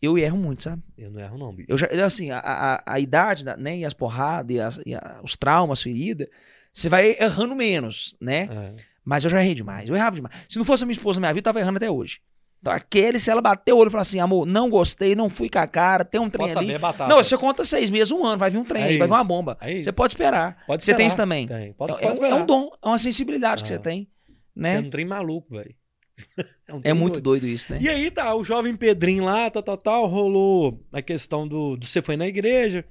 [0.00, 0.82] Eu erro muito, sabe?
[0.96, 1.66] Eu não erro, não, bicho.
[1.70, 4.94] Eu já, assim, a, a, a idade, da- né, e as porradas, e, as- e
[4.94, 6.28] a- os traumas, feridas,
[6.72, 8.42] você vai errando menos, né?
[8.50, 8.76] É.
[9.02, 10.34] Mas eu já errei demais, eu errava demais.
[10.48, 12.20] Se não fosse a minha esposa na minha vida, eu tava errando até hoje.
[12.60, 15.48] Então, aquele, se ela bater o olho e falar assim, amor, não gostei, não fui
[15.48, 16.78] com a cara, tem um trem Pode ali.
[16.80, 17.08] saber, é.
[17.08, 19.12] Não, você conta seis meses, um ano, vai vir um trem É aí, vai vir
[19.14, 19.56] uma bomba.
[19.60, 19.80] É.
[19.82, 20.64] Você pode esperar.
[20.66, 21.46] Pode você tem isso também.
[21.46, 21.72] Tem.
[21.74, 23.78] Pode, É, pode é, é um dom, é uma sensibilidade que você Ah.
[23.78, 24.08] tem,
[24.54, 24.76] Você né?
[24.76, 25.74] É um trem maluco, velho.
[26.72, 27.42] um É muito doido.
[27.42, 27.78] doido isso, né?
[27.80, 31.86] E aí tá, o jovem Pedrinho lá, tal, tal, tal, rolou a questão do, do
[31.86, 32.84] você foi na igreja.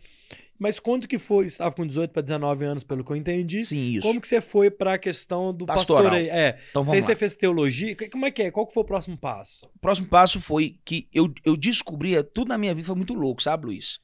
[0.57, 1.45] Mas quando que foi?
[1.45, 3.65] Estava com 18 para 19 anos, pelo que eu entendi.
[3.65, 4.07] Sim, isso.
[4.07, 6.03] Como que você foi para a questão do Pastoral.
[6.03, 6.31] pastoreio?
[6.31, 7.07] É, Então não sei vamos se lá.
[7.07, 7.95] você fez teologia.
[8.09, 8.51] Como é que é?
[8.51, 9.65] Qual que foi o próximo passo?
[9.75, 13.43] O próximo passo foi que eu, eu descobria, tudo na minha vida foi muito louco,
[13.43, 13.99] sabe, Luiz?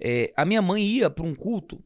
[0.00, 1.84] É, a minha mãe ia para um culto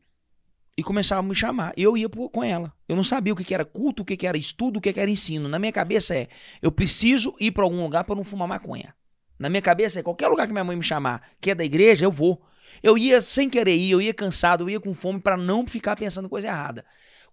[0.77, 1.73] e começava a me chamar.
[1.77, 2.73] E eu ia pro- com ela.
[2.89, 4.93] Eu não sabia o que, que era culto, o que, que era estudo, o que,
[4.93, 5.49] que era ensino.
[5.49, 6.29] Na minha cabeça é,
[6.63, 8.95] eu preciso ir para algum lugar para não fumar maconha.
[9.37, 12.05] Na minha cabeça, é qualquer lugar que minha mãe me chamar, que é da igreja,
[12.05, 12.41] eu vou.
[12.83, 15.97] Eu ia sem querer ir, eu ia cansado, eu ia com fome para não ficar
[15.97, 16.85] pensando coisa errada.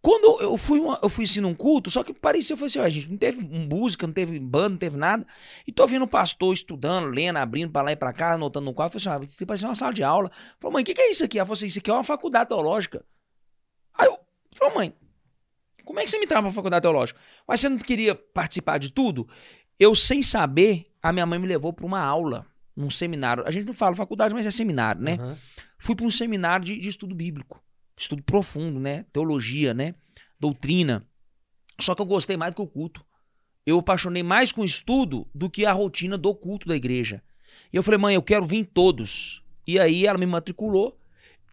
[0.02, 2.80] Quando eu fui, uma, eu fui ensinar um culto, só que parecia, eu falei assim,
[2.80, 5.28] ó, gente, não teve música, não teve banda, não teve nada.
[5.68, 8.74] E tô vendo o pastor estudando, lendo, abrindo pra lá e pra cá, anotando no
[8.74, 8.98] quadro.
[8.98, 10.32] Eu falei assim, ah, parece uma sala de aula.
[10.60, 11.38] Falei, mãe, o que, que é isso aqui?
[11.38, 13.06] Ela falou assim, isso aqui é uma faculdade teológica.
[13.94, 14.18] Aí eu
[14.56, 14.96] falei, mãe,
[15.86, 17.20] como é que você me traz pra faculdade teológica?
[17.48, 19.28] Mas você não queria participar de tudo?
[19.80, 23.44] Eu, sem saber, a minha mãe me levou pra uma aula, num seminário.
[23.46, 25.14] A gente não fala faculdade, mas é seminário, né?
[25.20, 25.38] Aham.
[25.78, 27.62] fui para um seminário de, de estudo bíblico,
[27.98, 29.06] estudo profundo, né?
[29.12, 29.96] Teologia, né?
[30.40, 31.06] Doutrina.
[31.80, 33.04] Só que eu gostei mais do que o culto.
[33.66, 37.22] Eu apaixonei mais com o estudo do que a rotina do culto da igreja.
[37.72, 39.44] E eu falei, mãe, eu quero vir todos.
[39.68, 40.96] E aí ela me matriculou.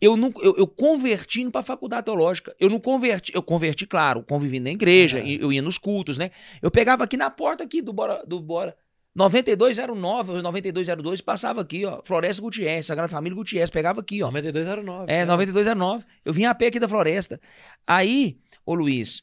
[0.01, 2.55] Eu não, eu, eu converti indo para faculdade teológica.
[2.61, 5.29] Eu não converti, eu converti, claro, convivi na igreja, É.
[5.29, 6.31] eu ia nos cultos, né?
[6.63, 8.77] Eu pegava aqui na porta aqui do Bora, do Bora
[9.15, 14.27] 9209 ou 9202, passava aqui, ó, Floresta Gutierrez, Sagrada Família Gutierrez, pegava aqui, ó.
[14.27, 15.13] 9209.
[15.13, 15.25] É, né?
[15.27, 16.05] 9209.
[16.25, 17.41] Eu vim a pé aqui da floresta.
[17.87, 19.23] Aí, ô Luiz,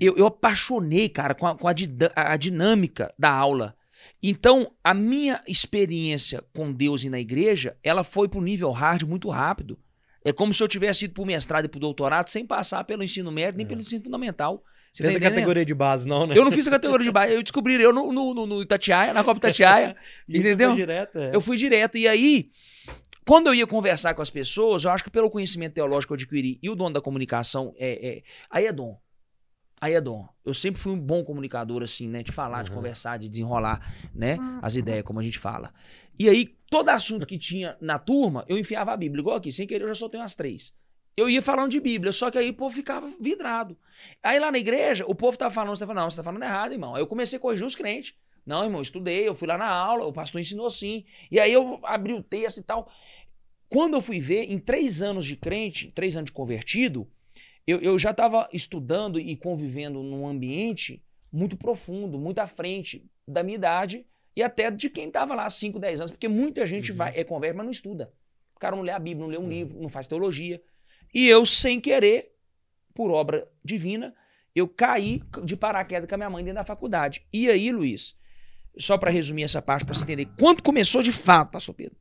[0.00, 1.74] eu, eu apaixonei, cara, com, a, com a,
[2.14, 3.76] a dinâmica da aula.
[4.22, 9.28] Então, a minha experiência com Deus e na igreja, ela foi pro nível hard muito
[9.28, 9.78] rápido.
[10.24, 13.30] É como se eu tivesse ido pro mestrado e pro doutorado sem passar pelo ensino
[13.30, 13.68] médio nem É.
[13.68, 14.62] pelo ensino fundamental.
[14.94, 15.34] Você Fez tá a entendendo?
[15.34, 16.38] categoria de base, não, né?
[16.38, 19.24] Eu não fiz a categoria de base, eu descobri eu no, no, no, Itatiaia, na
[19.24, 19.96] Copa Itatiaia.
[20.28, 20.70] Entendeu?
[20.70, 21.34] foi direto, é.
[21.34, 21.98] Eu fui direto.
[21.98, 22.50] E aí,
[23.26, 26.22] quando eu ia conversar com as pessoas, eu acho que pelo conhecimento teológico que eu
[26.22, 28.96] adquiri e o dom da comunicação, é, é- aí é dom.
[29.80, 30.28] Aí é dom.
[30.44, 32.22] Eu sempre fui um bom comunicador, assim, né?
[32.22, 32.76] De falar, de Uhum.
[32.76, 33.80] conversar, de desenrolar,
[34.14, 34.38] né?
[34.62, 35.74] As ideias, como a gente fala.
[36.16, 39.20] E aí, todo assunto que tinha na turma, eu enfiava a Bíblia.
[39.20, 40.72] Igual aqui, sem querer, eu já soltei umas três.
[41.16, 43.76] Eu ia falando de Bíblia, só que aí o povo ficava vidrado.
[44.22, 46.42] Aí lá na igreja, o povo tava falando, você tava falando, não, você tá falando
[46.42, 46.94] errado, irmão.
[46.94, 48.14] Aí eu comecei a corrigir os crentes.
[48.44, 51.04] Não, irmão, eu estudei, eu fui lá na aula, o pastor ensinou assim.
[51.30, 52.90] E aí eu abri o texto e tal.
[53.68, 57.08] Quando eu fui ver, em três anos de crente, três anos de convertido,
[57.66, 63.42] eu, eu já estava estudando e convivendo num ambiente muito profundo, muito à frente da
[63.42, 64.04] minha idade
[64.36, 66.98] e até de quem estava lá há 5, 10 anos, porque muita gente Uhum.
[66.98, 68.12] vai, é converte, mas não estuda.
[68.54, 70.60] O cara não lê a Bíblia, não lê um livro, não faz teologia.
[71.14, 72.32] E eu, sem querer,
[72.92, 74.14] por obra divina,
[74.54, 77.24] eu caí de paraquedas com a minha mãe dentro da faculdade.
[77.32, 78.16] E aí, Luiz,
[78.76, 81.96] só para resumir essa parte, para você entender quando começou de fato, pastor Pedro.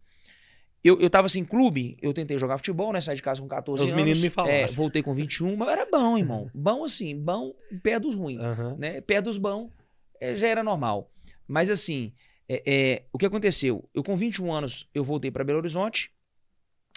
[0.84, 3.00] Eu, eu tava assim, clube, eu tentei jogar futebol, né?
[3.00, 3.96] Saí de casa com 14 Os anos.
[3.96, 4.54] meninos me falaram.
[4.54, 6.52] É, voltei com 21, mas era bom, irmão.
[6.54, 8.76] Bom assim, bom pé dos ruins Aham.
[8.78, 9.00] né?
[9.00, 9.72] Pé dos bons
[10.20, 11.10] é, já era normal.
[11.48, 12.12] Mas assim,
[12.50, 13.90] é, é, o que aconteceu?
[13.94, 16.12] Eu com 21 anos, eu voltei para Belo Horizonte,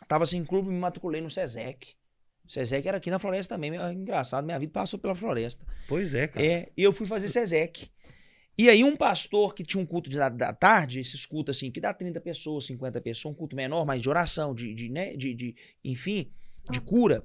[0.08, 1.94] tava sem clube, me matriculei no SESEC.
[2.48, 5.64] SESEC era aqui na floresta também, engraçado, minha vida passou pela floresta.
[5.88, 6.44] Pois é, cara.
[6.44, 7.90] É, e eu fui fazer SESEC.
[8.58, 11.70] E aí um pastor que tinha um culto de, da, da tarde, esses cultos assim,
[11.70, 15.14] que dá 30 pessoas, 50 pessoas, um culto menor, mas de oração, de, de, né,
[15.14, 15.54] de, de
[15.84, 16.32] enfim,
[16.70, 17.22] de cura,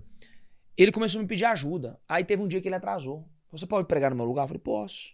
[0.78, 1.98] ele começou a me pedir ajuda.
[2.08, 3.26] Aí teve um dia que ele atrasou.
[3.52, 4.44] Você pode pregar no meu lugar?
[4.44, 5.14] Eu falei, posso.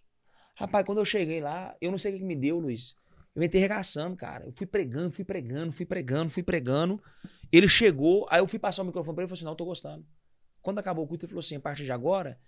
[0.56, 2.96] Rapaz, quando eu cheguei lá, eu não sei o que me deu, Luiz.
[3.38, 4.46] Eu entrei regaçando, cara.
[4.46, 7.00] Eu fui pregando, fui pregando, fui pregando, fui pregando.
[7.52, 9.56] Ele chegou, aí eu fui passar o microfone pra ele e falei assim: não, eu
[9.56, 10.04] tô gostando.
[10.60, 12.40] Quando acabou o culto, ele falou assim: a partir de agora,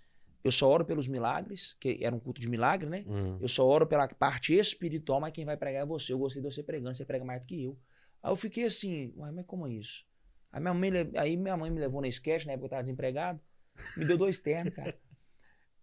[0.42, 3.04] eu só oro pelos milagres, que era um culto de milagre, né?
[3.06, 3.38] Hum.
[3.40, 6.12] Eu só oro pela parte espiritual, mas quem vai pregar é você.
[6.12, 7.78] Eu gostei de você pregando, você prega mais do que eu.
[8.20, 10.04] Aí eu fiquei assim, uai, mas como é isso?
[10.50, 13.40] Aí minha mãe, aí minha mãe me levou na sketch, na época eu tava desempregado,
[13.96, 14.98] me deu dois ternos, cara.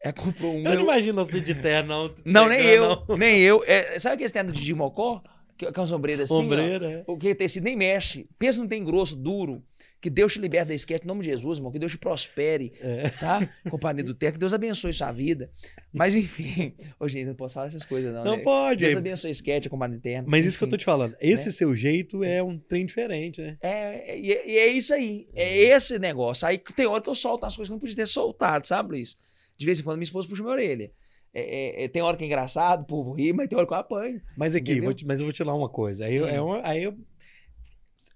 [0.01, 0.65] É, comprou um.
[0.65, 2.47] Eu não imagino você de terno, não.
[2.49, 3.63] Nem eu, nem eu.
[3.65, 5.21] É, sabe aquele terno de Didi Mocó?
[5.57, 6.39] Que, que é uma sombreira assim, ó?
[6.39, 7.03] Ombreira, é.
[7.07, 8.29] O que tecido nem mexe.
[8.37, 9.63] Pensa não tem grosso, duro.
[9.99, 11.71] Que Deus te liberte da esquete em nome de Jesus, irmão.
[11.71, 13.09] Que Deus te prospere, É.
[13.09, 13.49] tá?
[13.67, 14.33] Companhia do Teco.
[14.33, 15.49] Que Deus abençoe sua vida.
[15.91, 16.75] Mas enfim.
[16.99, 18.23] Ô, gente, não posso falar essas coisas, não.
[18.23, 18.43] Não né?
[18.43, 18.81] pode.
[18.81, 20.27] Deus abençoe a esquete, a companhia interna.
[20.29, 21.15] Mas isso que eu tô te falando.
[21.19, 21.51] Esse né?
[21.51, 23.57] seu jeito é um trem diferente, né?
[23.59, 25.27] É, é- e é, e é isso aí.
[25.33, 26.47] É esse negócio.
[26.47, 29.17] Aí tem hora que eu solto as coisas que não podia ter soltado, sabe, Luiz?
[29.57, 30.91] De vez em quando minha esposa puxa minha orelha.
[31.33, 33.73] É, é, é, tem hora que é engraçado, o povo ri, mas tem hora que
[33.73, 34.21] eu apanho.
[34.37, 36.05] Mas aqui, te- mas eu vou te falar uma coisa.
[36.05, 36.29] Aí, eu- Hum.
[36.29, 36.97] é uma- aí eu.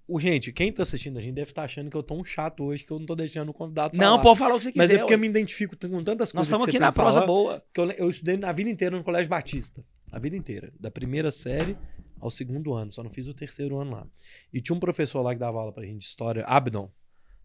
[0.08, 2.64] O, gente, quem tá assistindo a gente deve estar achando que eu tô um chato
[2.64, 4.10] hoje, que eu não tô deixando o convidado falar.
[4.10, 4.84] Não, pode falar o que você quiser.
[4.84, 6.34] Mas é porque eu me identifico com tantas coisas.
[6.34, 7.64] Nós estamos aqui na prosa falar, boa.
[7.74, 9.84] que eu, eu estudei na vida inteira no Colégio Batista.
[10.12, 10.74] A vida inteira.
[10.80, 11.78] Da primeira série
[12.20, 12.92] ao segundo ano.
[12.92, 14.08] Só não fiz o terceiro ano lá.
[14.52, 16.92] E tinha um professor lá que dava aula pra gente de história, Abdon.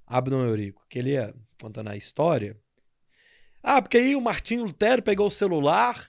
[0.07, 0.85] Abdon Eurico.
[0.89, 2.57] Que ele ia contando a história.
[3.69, 6.09] Ah, porque aí o Martinho Lutero pegou o celular.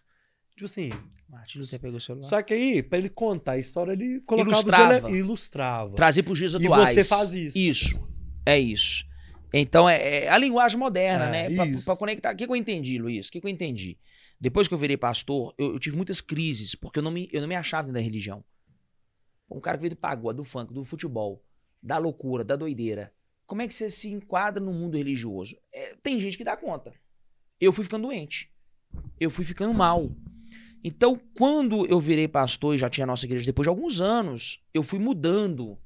[0.51, 0.91] Tipo assim.
[1.27, 2.23] Martin Luther pegou o celular.
[2.27, 5.09] Só que aí, pra ele contar a história, ele colocava Ilustrava.
[5.09, 5.17] ele...
[5.17, 5.95] ilustrava.
[5.95, 6.93] Trazer para os dias E atuais.
[6.93, 7.57] você faz isso.
[7.57, 8.07] Isso.
[8.45, 9.03] É isso.
[9.51, 11.55] Então é, é a linguagem moderna, É, né?
[11.55, 12.31] Pra, pra conectar.
[12.33, 13.27] O que, que eu entendi, Luiz?
[13.27, 13.97] O que, que eu entendi?
[14.39, 17.41] Depois que eu virei pastor, eu, eu tive muitas crises, porque eu não me, eu
[17.41, 18.43] não me achava dentro da religião.
[19.49, 21.43] Um cara que veio do pagode, do funk, do futebol,
[21.81, 23.11] da loucura, da doideira.
[23.47, 25.57] Como é que você se enquadra no mundo religioso?
[25.73, 26.93] É, tem gente que dá conta.
[27.59, 28.49] Eu fui ficando doente.
[29.19, 30.11] Eu fui ficando mal.
[30.83, 34.63] Então, quando eu virei pastor e já tinha a nossa igreja, depois de alguns anos,
[34.73, 35.77] eu fui mudando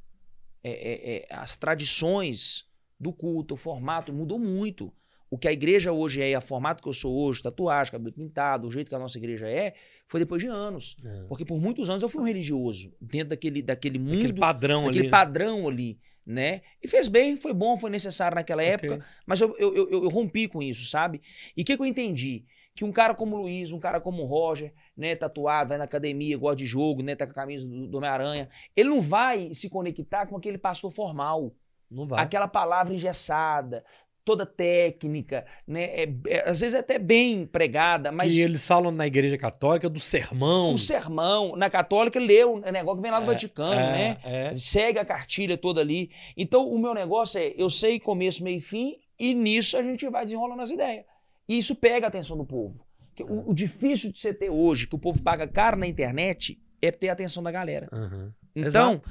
[0.63, 2.65] é, é, é, as tradições
[2.99, 4.93] do culto, o formato mudou muito.
[5.29, 8.67] O que a igreja hoje é, o formato que eu sou hoje, tatuagem, cabelo pintado,
[8.67, 9.73] o jeito que a nossa igreja é,
[10.07, 10.95] foi depois de anos.
[11.03, 11.23] É.
[11.23, 14.99] Porque por muitos anos eu fui um religioso, dentro daquele, daquele mundo, Aquele padrão daquele
[14.99, 15.07] ali.
[15.07, 15.11] né?
[15.11, 15.99] padrão ali,
[16.31, 16.61] né?
[16.81, 20.47] E fez bem, foi bom, foi necessário naquela época, mas eu, eu, eu, eu rompi
[20.47, 21.21] com isso, sabe?
[21.55, 22.45] E o que, que eu entendi?
[22.73, 25.83] Que um cara como o Luiz, um cara como o Roger, né, tatuado, vai na
[25.83, 29.53] academia, gosta de jogo, né, tá com a camisa do, do Homem-Aranha, ele não vai
[29.53, 31.53] se conectar com aquele pastor formal,
[31.89, 32.23] Não vai.
[32.23, 33.83] aquela palavra engessada,
[34.23, 35.83] toda técnica, né?
[36.03, 39.89] é- é- às vezes é até bem pregada, mas Que eles falam na igreja católica
[39.89, 40.73] do sermão.
[40.73, 44.17] o sermão, na católica, leu o negócio que vem lá do É, Vaticano, é, né?
[44.23, 44.57] É.
[44.57, 46.11] Segue a cartilha toda ali.
[46.37, 50.07] Então, o meu negócio é, eu sei começo, meio e fim, e nisso a gente
[50.09, 51.05] vai desenrolando as ideias.
[51.49, 52.85] E isso pega a atenção do povo.
[53.27, 56.89] O, o difícil de você ter hoje, que o povo paga caro na internet, é
[56.91, 57.87] ter a atenção da galera.
[57.91, 58.33] Aham.
[58.55, 59.01] Então,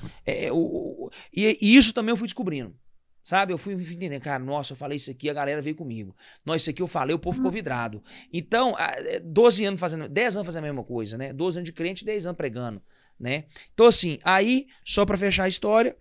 [0.53, 2.75] o, o- e, e isso também eu fui descobrindo.
[3.23, 3.53] Sabe?
[3.53, 6.17] Eu fui entendendo, cara, nossa, eu falei isso aqui, a galera veio comigo.
[6.45, 8.03] Nossa, isso aqui eu falei, o povo ficou vidrado.
[8.33, 11.33] Então, a- é, 12 anos fazendo, 10 anos fazendo a mesma coisa, né?
[11.33, 12.83] 12 anos de crente, 10 anos pregando,
[13.19, 13.45] né?
[13.75, 15.97] Então, assim, aí, só pra fechar a história,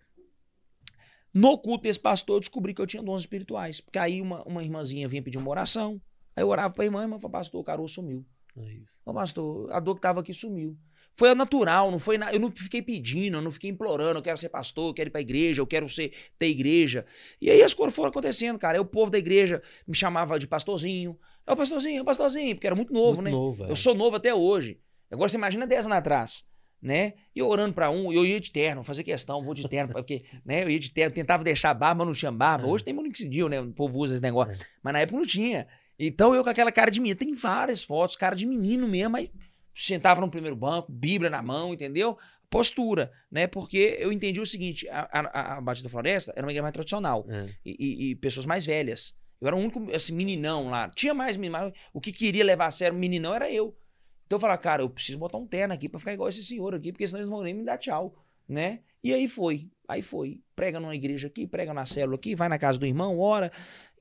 [1.34, 3.79] no culto desse pastor, eu descobri que eu tinha dons espirituais.
[3.79, 6.01] Porque aí uma, uma irmãzinha vinha pedir uma oração,
[6.36, 8.25] aí eu orava pra irmã, a irmã falou, pastor, o caroço sumiu.
[8.58, 8.99] É isso.
[9.05, 10.75] Ô, pastor, a dor que tava aqui sumiu.
[11.19, 12.34] Foi natural, não foi nada.
[12.34, 15.12] Eu não fiquei pedindo, eu não fiquei implorando, eu quero ser pastor, eu quero ir
[15.12, 17.05] pra igreja, eu quero ser, ter igreja.
[17.41, 18.77] E aí as coisas foram acontecendo, cara.
[18.77, 21.19] Aí o povo da igreja me chamava de pastorzinho.
[21.45, 23.32] É o pastorzinho, é o pastorzinho, porque era muito novo, Muito né?
[23.32, 23.69] novo, é.
[23.69, 24.79] Eu sou novo até hoje.
[25.12, 26.45] Agora você imagina 10 anos atrás,
[26.82, 27.15] né?
[27.36, 30.23] E eu orando pra um, eu ia de terno, fazer questão, vou de terno, porque,
[30.45, 30.63] né?
[30.63, 32.65] Eu ia de terno, tentava deixar barba, mas não tinha barba.
[32.65, 32.69] É.
[32.71, 33.60] Hoje tem monixidil, né?
[33.60, 34.58] O povo usa esse negócio.
[34.82, 35.67] Mas na época não tinha.
[35.99, 39.29] Então eu com aquela cara de menino, tem várias fotos, cara de menino mesmo, aí
[39.73, 42.17] sentava no primeiro banco, Bíblia na mão, entendeu?
[42.49, 43.45] Postura, né?
[43.47, 47.25] Porque eu entendi o seguinte: a, a, a Batista Floresta era uma igreja mais tradicional
[47.29, 47.45] É.
[47.65, 49.13] e, e- e pessoas mais velhas.
[49.39, 50.89] Eu era o único, assim, meninão lá.
[50.89, 53.77] Tinha mais menino, mas o que queria levar a sério o meninão era eu.
[54.25, 56.75] Então eu falava, cara, eu preciso botar um terno aqui pra ficar igual esse senhor
[56.75, 58.15] aqui, porque senão eles não vão nem me dar tchau,
[58.47, 58.79] né?
[59.03, 60.41] E aí foi, aí foi.
[60.55, 63.49] Prega numa igreja aqui, prega na célula aqui, vai na casa do irmão, ora.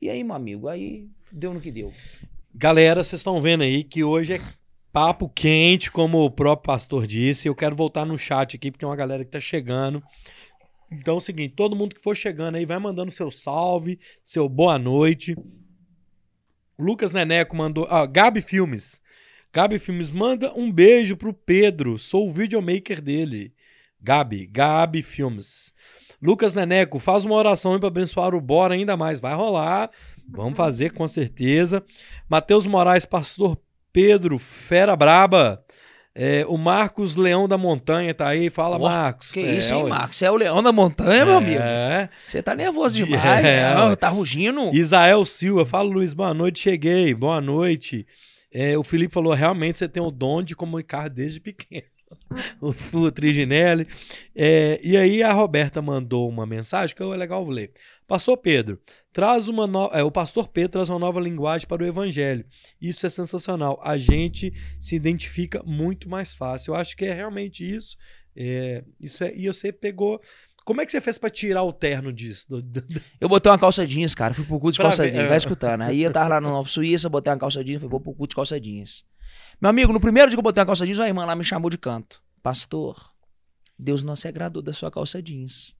[0.02, 1.92] E aí, meu amigo, aí deu no que deu.
[2.54, 4.40] Galera, vocês estão vendo aí que hoje é
[4.92, 7.48] papo quente, como o próprio pastor disse.
[7.48, 10.02] Eu quero voltar no chat aqui, porque tem uma galera que tá chegando.
[10.90, 14.48] Então é o seguinte, todo mundo que for chegando aí, vai mandando seu salve, seu
[14.48, 15.36] boa noite.
[16.78, 17.86] Lucas Neneco mandou.
[17.90, 19.00] Ah, Gabi Filmes.
[19.52, 21.98] Gabi Filmes, manda um beijo pro Pedro.
[21.98, 23.52] Sou o videomaker dele.
[24.00, 25.74] Gabi, Gabi Filmes.
[26.20, 29.20] Lucas Neneco, faz uma oração aí pra abençoar o Bora ainda mais.
[29.20, 29.90] Vai rolar.
[30.28, 31.84] Vamos fazer com certeza.
[32.28, 33.58] Matheus Moraes, pastor
[33.98, 35.60] Pedro, fera braba.
[36.14, 38.48] É, o Marcos Leão da Montanha tá aí.
[38.48, 39.32] Fala, Ó, Marcos.
[39.32, 39.88] Que É, isso, hein.
[39.88, 40.16] Marcos?
[40.16, 41.60] Você é o leão da montanha, meu amigo?
[41.60, 42.08] É.
[42.24, 43.84] Você tá nervoso É, demais, né?
[43.88, 43.96] ué.
[43.96, 44.70] Tá rugindo?
[44.72, 48.06] Isael Silva, fala Luiz, boa noite, cheguei, boa noite.
[48.52, 51.82] É, o Felipe falou, realmente você tem o dom de comunicar desde pequeno.
[52.60, 53.86] o Fu Triginelli.
[54.34, 57.72] É, e aí a Roberta mandou uma mensagem que é legal ler.
[58.06, 58.80] Pastor Pedro,
[59.12, 59.90] traz uma no...
[59.92, 62.44] é, o pastor Pedro traz uma nova linguagem para o evangelho.
[62.80, 63.80] Isso é sensacional.
[63.82, 66.72] A gente se identifica muito mais fácil.
[66.72, 67.96] Eu acho que é realmente isso.
[68.34, 70.20] É, isso é, e você pegou.
[70.68, 72.46] Como é que você fez para tirar o terno disso?
[73.18, 74.34] Eu botei uma calça jeans, cara.
[74.34, 75.24] Fui pro culto de Pra calça ver, jeans.
[75.24, 75.26] é.
[75.26, 75.80] Vai escutando.
[75.80, 78.34] Aí eu tava lá no Nova Suíça, botei uma calça jeans, fui pro culto de
[78.36, 79.02] calça jeans.
[79.58, 81.42] Meu amigo, no primeiro dia que eu botei uma calça jeans, a irmã lá me
[81.42, 82.22] chamou de canto.
[82.42, 83.14] Pastor,
[83.78, 85.74] Deus não se agradou da sua calça jeans.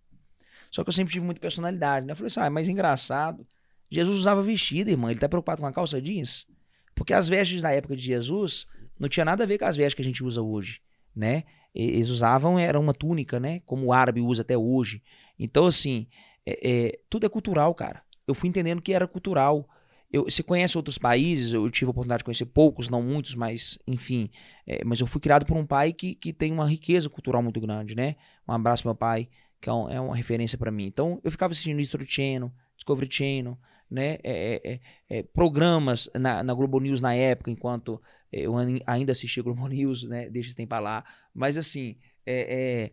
[0.71, 2.13] Só que eu sempre tive muita personalidade, né?
[2.13, 3.47] Eu falei assim, ah, é mais engraçado.
[3.91, 5.11] Jesus usava vestido, irmã.
[5.11, 6.47] Ele tá preocupado com a calça jeans?
[6.95, 8.67] Porque as vestes da época de Jesus
[8.99, 10.81] não tinha nada a ver com as vestes que a gente usa hoje,
[11.15, 11.45] né?
[11.75, 13.61] Eles usavam, era uma túnica, né?
[13.67, 15.03] Como o árabe usa até hoje.
[15.39, 16.07] Então, assim,
[16.47, 18.03] é- é, tudo é cultural, cara.
[18.27, 19.69] Eu fui entendendo que era cultural.
[20.11, 23.79] Eu, você conhece outros países, eu tive a oportunidade de conhecer poucos, não muitos, mas
[23.87, 24.31] enfim.
[24.67, 27.61] É, mas eu fui criado por um pai que, que tem uma riqueza cultural muito
[27.61, 28.17] grande, né?
[28.49, 29.29] Um abraço meu pai,
[29.61, 30.87] que é, um- é uma referência pra mim.
[30.87, 33.59] Então, eu ficava assistindo History Channel, Discovery Channel,
[33.91, 34.19] né?
[34.23, 34.81] É, é, é,
[35.19, 38.01] é, programas na, na Globo News na época, enquanto
[38.33, 40.29] eu ai- ainda assistia Globo News, né?
[40.31, 41.05] Deixa esse tempo lá.
[41.35, 42.93] Mas assim, é, é,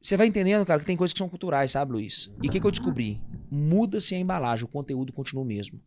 [0.00, 2.30] você vai entendendo, cara, que tem coisas que são culturais, sabe, Luiz?
[2.42, 3.20] E o que, que eu descobri?
[3.50, 5.80] Muda-se a embalagem, o conteúdo continua o mesmo.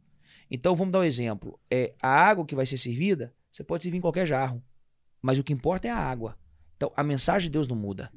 [0.49, 1.60] Então, vamos dar um exemplo.
[1.71, 4.63] É, a água que vai ser servida, você pode servir em qualquer jarro.
[5.21, 6.38] Mas o que importa é a água.
[6.75, 8.12] Então, a mensagem de Deus não muda.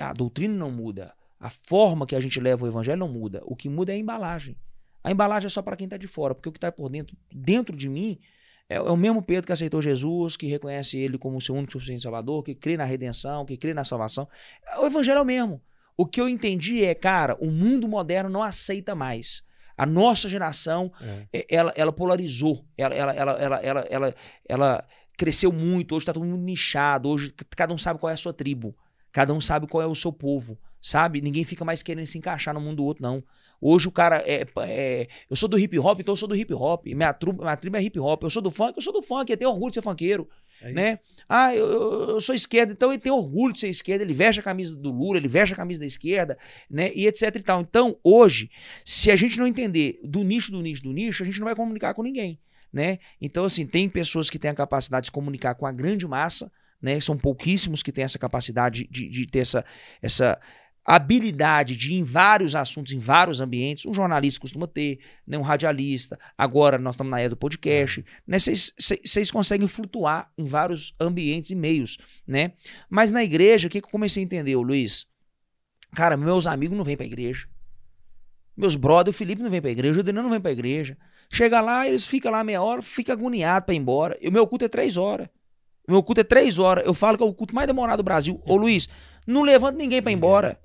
[0.00, 1.14] A doutrina não muda.
[1.38, 3.42] A forma que a gente leva o evangelho não muda.
[3.44, 4.56] O que muda é a embalagem.
[5.02, 7.16] A embalagem é só para quem está de fora, porque o que está por dentro,
[7.32, 8.18] dentro de mim,
[8.68, 11.72] é, é, o mesmo Pedro que aceitou Jesus, que reconhece ele como o seu único
[11.72, 14.28] suficiente salvador, que crê na redenção, que crê na salvação.
[14.78, 15.60] O evangelho é o mesmo.
[15.96, 19.42] O que eu entendi é, cara, o mundo moderno não aceita mais.
[19.76, 20.92] A nossa geração,
[21.32, 21.40] é.
[21.40, 22.64] é ela, ela polarizou.
[22.76, 24.14] Ela, ela, ela, ela, ela, ela,
[24.48, 24.84] ela
[25.16, 25.94] cresceu muito.
[25.94, 27.08] Hoje está todo mundo nichado.
[27.08, 28.74] Hoje cada um sabe qual é a sua tribo.
[29.16, 30.58] Cada um sabe qual é o seu povo.
[30.78, 31.22] Sabe?
[31.22, 33.24] Ninguém fica mais querendo se encaixar no mundo do outro, não.
[33.58, 36.52] Hoje o cara é, é, Eu sou do hip hop, então eu sou do hip
[36.52, 36.84] hop.
[36.84, 38.24] Minha, tribo, minha tribo é hip hop.
[38.24, 39.30] Eu sou do funk, eu sou do funk.
[39.30, 40.28] Eu tenho orgulho de ser funkeiro.
[40.60, 40.98] É né?
[41.26, 44.42] Ah, eu, eu, sou esquerda, então ele tem orgulho de ser esquerda, ele veste a
[44.42, 46.36] camisa do Lula, ele veste a camisa da esquerda,
[46.68, 46.92] né?
[46.94, 47.62] E etc e tal.
[47.62, 48.50] Então, hoje,
[48.84, 51.56] se a gente não entender do nicho, do nicho, do nicho, a gente não vai
[51.56, 52.38] comunicar com ninguém,
[52.70, 52.98] né?
[53.18, 56.52] Então, assim, tem pessoas que têm a capacidade de se comunicar com a grande massa,
[56.86, 57.00] né?
[57.00, 59.64] São pouquíssimos que têm essa capacidade de, de ter essa,
[60.00, 60.38] essa
[60.84, 63.84] habilidade de em vários assuntos, em vários ambientes.
[63.86, 66.16] Um jornalista costuma ter, né, um radialista.
[66.38, 68.04] Agora nós estamos na era do podcast.
[68.24, 68.72] Vocês
[69.16, 71.98] né, conseguem flutuar em vários ambientes e meios.
[72.24, 72.52] né?
[72.88, 75.08] Mas na igreja, o que, que eu comecei a entender, Luiz?
[75.92, 77.48] Cara, meus amigos não vêm para a igreja.
[78.56, 80.52] Meus brothers, o Felipe não vem para a igreja, o Adriano não vem para a
[80.52, 80.96] igreja.
[81.28, 84.16] Chega lá, eles ficam lá meia hora, fica agoniado para ir embora.
[84.20, 85.28] E o meu culto é três horas.
[85.86, 86.84] Meu culto é três horas.
[86.84, 88.40] Eu falo que é o culto mais demorado do Brasil.
[88.44, 88.88] Ô Luiz,
[89.26, 90.60] não levanta ninguém para ir embora.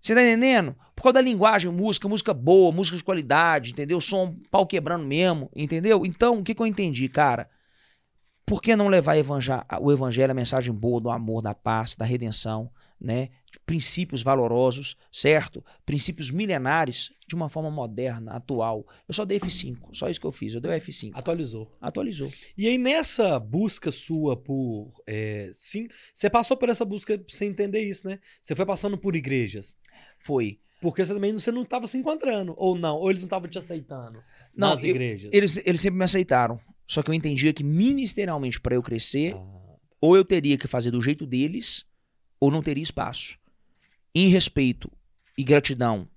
[0.00, 0.74] Você tá entendendo?
[0.94, 4.00] Por causa da linguagem, música, música boa, música de qualidade, entendeu?
[4.00, 6.06] Som pau quebrando mesmo, entendeu?
[6.06, 7.48] Então, o que, que eu entendi, cara?
[8.46, 9.16] Por que não levar
[9.80, 13.28] o evangelho, a mensagem boa do amor, da paz, da redenção, né?
[13.66, 15.64] Princípios valorosos, certo?
[15.86, 18.86] Princípios milenares de uma forma moderna, atual.
[19.06, 21.12] Eu só dei F5, só isso que eu fiz, eu dei F5.
[21.14, 21.76] Atualizou.
[21.80, 22.32] Atualizou.
[22.56, 27.80] E aí nessa busca sua por, é, sim, você passou por essa busca sem entender
[27.80, 28.18] isso, né?
[28.42, 29.76] Você foi passando por igrejas.
[30.18, 30.58] Foi.
[30.80, 33.58] Porque você também você não estava se encontrando, ou não, ou eles não estavam te
[33.58, 34.22] aceitando
[34.54, 35.30] não, nas igrejas.
[35.32, 36.58] eles, eles sempre me aceitaram.
[36.88, 39.76] Só que eu entendia que ministerialmente para eu crescer, ah.
[40.00, 41.86] ou eu teria que fazer do jeito deles,
[42.40, 43.38] ou não teria espaço.
[44.14, 44.90] Em respeito
[45.36, 46.08] e gratidão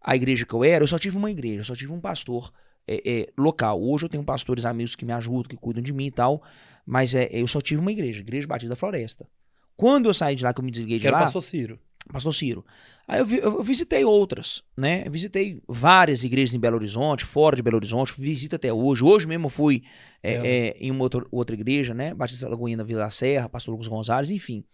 [0.00, 2.52] à igreja que eu era, eu só tive uma igreja, eu só tive um pastor
[2.86, 3.80] é, é, local.
[3.82, 6.42] Hoje eu tenho pastores amigos que me ajudam, que cuidam de mim e tal,
[6.84, 9.28] mas é, eu só tive uma igreja, Igreja Batista da Floresta.
[9.76, 11.20] Quando eu saí de lá, que eu me desliguei de lá...
[11.20, 11.78] Pastor Ciro.
[12.12, 12.64] Pastor Ciro.
[13.06, 15.04] Aí eu, vi, eu, visitei outras, né?
[15.06, 19.04] Eu visitei várias igrejas em Belo Horizonte, fora de Belo Horizonte, visito até hoje.
[19.04, 19.82] Hoje mesmo fui
[20.22, 20.38] é, é.
[20.46, 22.12] É, em uma outra, outra igreja, né?
[22.12, 24.64] Batista Lagoinha Vila da Serra, Pastor Lucas Gonzalez, enfim.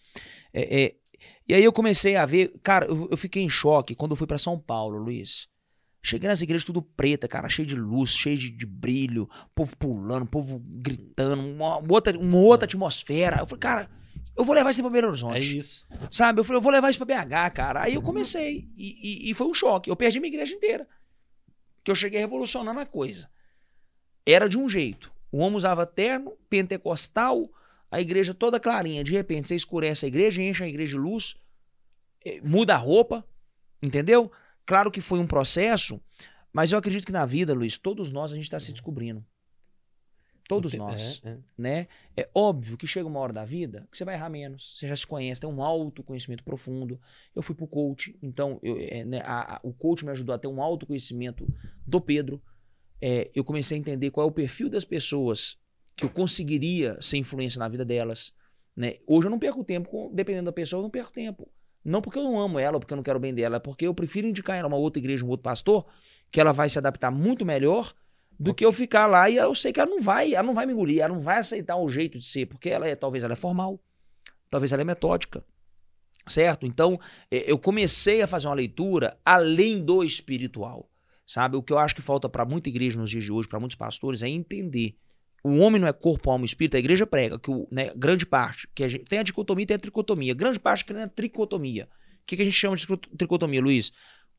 [1.21, 4.13] É, é, e aí eu comecei a ver, cara, eu, eu fiquei em choque quando
[4.13, 5.49] eu fui para São Paulo, Luiz.
[6.03, 10.25] Cheguei nas igrejas tudo preta, cara, cheio de luz, cheio de, de brilho, povo pulando,
[10.25, 13.41] povo gritando, uma, outra, uma outra atmosfera.
[13.41, 13.91] Eu falei, cara,
[14.37, 15.37] eu vou levar isso pra Belo Horizonte.
[15.37, 15.87] É isso.
[16.11, 16.41] Sabe?
[16.41, 17.83] Eu falei, eu vou levar isso pra BH, cara.
[17.83, 18.69] Aí eu comecei.
[18.77, 19.91] E, e, e foi um choque.
[19.91, 20.87] Eu perdi minha igreja inteira.
[21.83, 23.29] Que eu cheguei revolucionando a coisa.
[24.25, 25.11] Era de um jeito.
[25.33, 27.51] O homem usava terno, pentecostal,
[27.91, 29.05] a igreja toda clarinha.
[29.05, 31.37] De repente, você escurece a igreja, enche a igreja de luz,
[32.25, 33.25] eh, muda a roupa,
[33.83, 34.31] entendeu?
[34.65, 36.01] Claro que foi um processo,
[36.53, 39.25] mas eu acredito que na vida, Luiz, todos nós a gente está se descobrindo.
[40.49, 41.39] Todos nós, é, é.
[41.59, 41.89] né?
[42.17, 44.95] É óbvio que chega uma hora da vida que você vai errar menos, você já
[44.95, 47.01] se conhece, tem um autoconhecimento profundo.
[47.35, 50.39] Eu fui pro coach, então eu, é, né, a, a, o coach me ajudou a
[50.39, 51.47] ter um autoconhecimento
[51.85, 52.41] do Pedro.
[53.01, 55.59] É, eu comecei a entender qual é o perfil das pessoas
[55.97, 58.33] que eu conseguiria ser influência na vida delas.
[58.77, 58.97] Né?
[59.07, 61.49] Hoje eu não perco tempo, com, dependendo da pessoa, eu não perco tempo.
[61.83, 63.95] Não porque eu não amo ela, porque eu não quero bem dela, é porque eu
[63.95, 65.87] prefiro indicar ela uma outra igreja, um outro pastor,
[66.31, 67.95] que ela vai se adaptar muito melhor
[68.39, 70.67] do que eu ficar lá e eu sei que ela não vai, ela não vai
[70.67, 73.33] me engolir, ela não vai aceitar o jeito de ser, porque ela é, talvez ela
[73.33, 73.81] é formal,
[74.51, 75.43] talvez ela é metódica.
[76.27, 76.67] Certo?
[76.67, 76.99] Então,
[77.31, 80.91] é, eu comecei a fazer uma leitura além do espiritual.
[81.25, 81.57] Sabe?
[81.57, 83.77] O que eu acho que falta para muita igreja nos dias de hoje, para muitos
[83.77, 84.97] pastores, é entender.
[85.45, 86.77] O homem não é corpo, alma e espírito.
[86.77, 89.67] A igreja prega que o, né, grande parte, que a gente, tem a dicotomia e
[89.67, 90.35] tem a tricotomia.
[90.35, 91.89] Grande parte que é a tricotomia.
[92.23, 93.93] O que, que a gente chama de tricotomia, Luiz?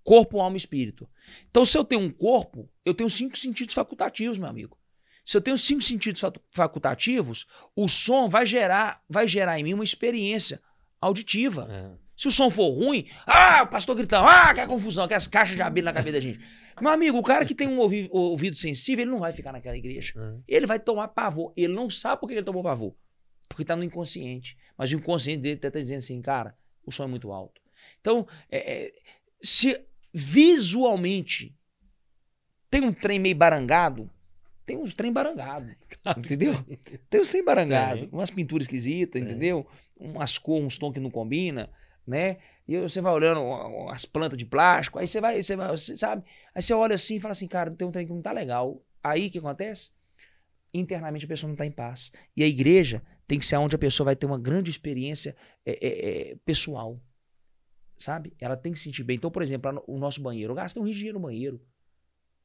[0.04, 1.08] Corpo, alma e espírito.
[1.50, 4.78] Então, se eu tenho um corpo, eu tenho cinco sentidos facultativos, meu amigo.
[5.26, 9.84] Se eu tenho cinco sentidos facultativos, o som vai gerar, vai gerar em mim uma
[9.84, 10.62] experiência
[11.02, 11.68] auditiva.
[11.70, 12.08] É.
[12.16, 15.62] Se o som for ruim, ah, o pastor gritando, ah, que confusão, aquelas caixas de
[15.62, 16.40] abelha na cabeça da gente.
[16.82, 19.78] Meu amigo, o cara que tem um ouvido, ouvido sensível, ele não vai ficar naquela
[19.78, 20.14] igreja.
[20.16, 20.56] É.
[20.56, 21.54] Ele vai tomar pavor.
[21.56, 22.96] Ele não sabe por que ele tomou pavor.
[23.48, 24.58] Porque está no inconsciente.
[24.78, 26.56] Mas o inconsciente dele está dizendo assim, cara,
[26.86, 27.62] o som é muito alto.
[28.00, 28.94] Então, é, é,
[29.42, 29.80] se
[30.14, 31.56] visualmente
[32.70, 34.10] tem um trem meio barangado,
[34.66, 35.74] tem uns trem barangado,
[36.18, 36.54] entendeu?
[37.10, 39.66] Tem uns trem barangado, umas pinturas esquisitas, entendeu?
[39.96, 41.70] Umas cores, uns tons que não combina,
[42.06, 42.38] né?
[42.68, 43.42] E você vai olhando
[43.90, 46.24] as plantas de plástico, aí você vai, você vai, você sabe?
[46.54, 48.84] Aí você olha assim e fala assim, cara, tem um trem que não tá legal.
[49.02, 49.92] Aí o que acontece?
[50.74, 52.12] Internamente a pessoa não tá em paz.
[52.36, 55.72] E a igreja tem que ser onde a pessoa vai ter uma grande experiência é,
[55.72, 57.00] é, é, pessoal.
[57.98, 58.34] Sabe?
[58.40, 59.16] Ela tem que se sentir bem.
[59.16, 60.52] Então, por exemplo, o nosso banheiro.
[60.52, 61.62] Eu gastei um rio de dinheiro no banheiro.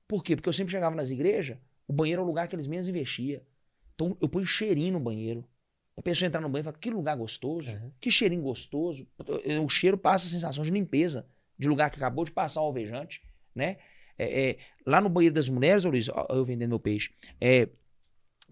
[0.07, 0.37] Por quê?
[0.37, 3.43] Porque eu sempre chegava nas igrejas, o banheiro é o lugar que eles menos investiam.
[3.95, 5.45] Então eu ponho cheirinho no banheiro.
[5.97, 7.93] A pessoa entrar no banheiro e fala, que lugar gostoso, uhum.
[8.01, 9.07] que cheirinho gostoso.
[9.63, 11.27] O cheiro passa a sensação de limpeza,
[11.59, 13.23] de lugar que acabou de passar o alvejante,
[13.55, 13.77] né?
[14.19, 17.69] É, é, lá no banheiro das mulheres, Luiz, eu vendendo meu peixe, é,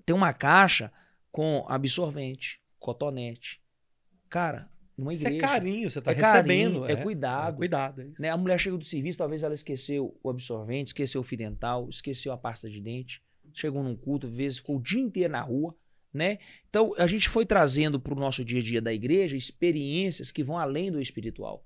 [0.05, 0.93] tem uma caixa
[1.31, 3.63] com absorvente, cotonete.
[4.29, 5.35] Cara, numa igreja.
[5.35, 6.81] Isso é carinho, você tá é recebendo.
[6.81, 7.55] Carinho, é, é, cuidado.
[7.55, 8.01] É cuidado.
[8.01, 8.31] É né?
[8.31, 12.33] A mulher chega do serviço, talvez ela esqueceu o absorvente, esqueceu o fio dental, esqueceu
[12.33, 13.23] a pasta de dente,
[13.55, 15.75] chegou num culto, às vezes ficou o dia inteiro na rua
[16.13, 16.39] né?
[16.69, 20.43] Então, a gente foi trazendo para o nosso dia a dia da igreja experiências que
[20.43, 21.65] vão além do espiritual,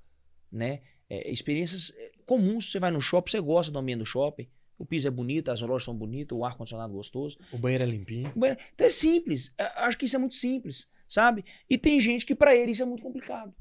[0.51, 0.81] né?
[1.09, 2.71] É, experiências é, comuns.
[2.71, 5.61] Você vai no shopping, você gosta do ambiente do shopping, o piso é bonito, as
[5.61, 7.39] lojas são bonitas, o ar-condicionado gostoso.
[7.53, 8.33] O banheiro é limpinho.
[8.35, 8.61] Banheiro...
[8.75, 9.55] Então é simples.
[9.57, 11.45] É, acho que isso é muito simples, sabe?
[11.69, 13.55] E tem gente que para ele isso é muito complicado.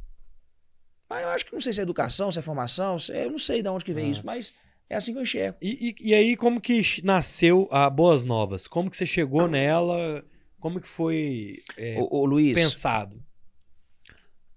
[1.09, 3.25] Mas eu acho que não sei se é educação, se é formação, se é...
[3.25, 4.09] eu não sei de onde que vem ah.
[4.09, 4.53] isso, mas
[4.89, 5.57] é assim que eu enxergo.
[5.61, 8.67] E, e, e, aí, como que nasceu a Boas Novas?
[8.67, 10.25] Como que você chegou nela?
[10.63, 13.21] Como que foi é, ô, ô, Luiz, pensado?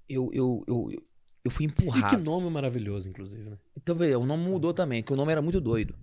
[0.08, 1.02] Eu, eu, eu,
[1.44, 2.14] eu fui empurrado.
[2.14, 3.58] E que nome maravilhoso, inclusive, né?
[3.76, 5.96] Então, o nome mudou também, que o nome era muito doido.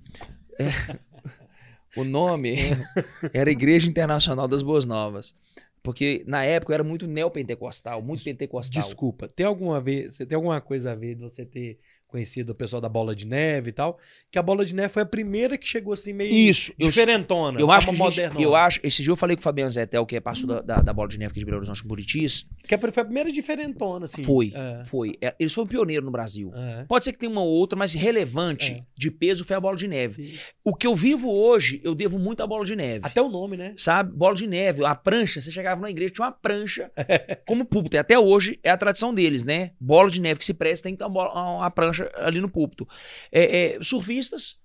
[0.59, 0.65] É,
[1.95, 2.57] o nome
[3.33, 5.33] era Igreja Internacional das Boas Novas.
[5.81, 8.83] Porque na época eu era muito neopentecostal, muito pentecostal.
[8.83, 11.79] Desculpa, tem alguma vez, tem alguma coisa a ver de você ter
[12.13, 13.97] conhecido o pessoal da Bola de Neve e tal,
[14.31, 17.59] que a Bola de Neve foi a primeira que chegou assim meio Isso, diferentona.
[17.59, 20.05] Eu, eu acho que gente, eu acho, esse dia eu falei com o Fabiano Zetel,
[20.05, 22.45] que é pastor da, da, da, Bola de Neve aqui de Belo Horizonte, Buritis.
[22.61, 24.21] Que foi a primeira diferentona, assim.
[24.21, 24.83] Foi, é.
[24.85, 25.13] foi.
[25.19, 26.51] É, eles foram pioneiros no Brasil.
[26.53, 26.83] É.
[26.83, 28.83] Pode ser que tenha uma outra, mas relevante é.
[28.95, 30.27] de peso foi a Bola de Neve.
[30.27, 30.37] Sim.
[30.63, 33.01] O que eu vivo hoje, eu devo muito à Bola de Neve.
[33.01, 33.73] Até o nome, né?
[33.75, 34.15] Sabe?
[34.15, 36.91] Bola de Neve, a prancha, você chegava na igreja, tinha uma prancha
[37.47, 37.95] como púlpito.
[37.95, 39.71] E até hoje é a tradição deles, né?
[39.79, 42.87] Bola de neve que se presta, tem que ter uma, uma prancha ali no púlpito.
[43.31, 44.57] É, é, surfistas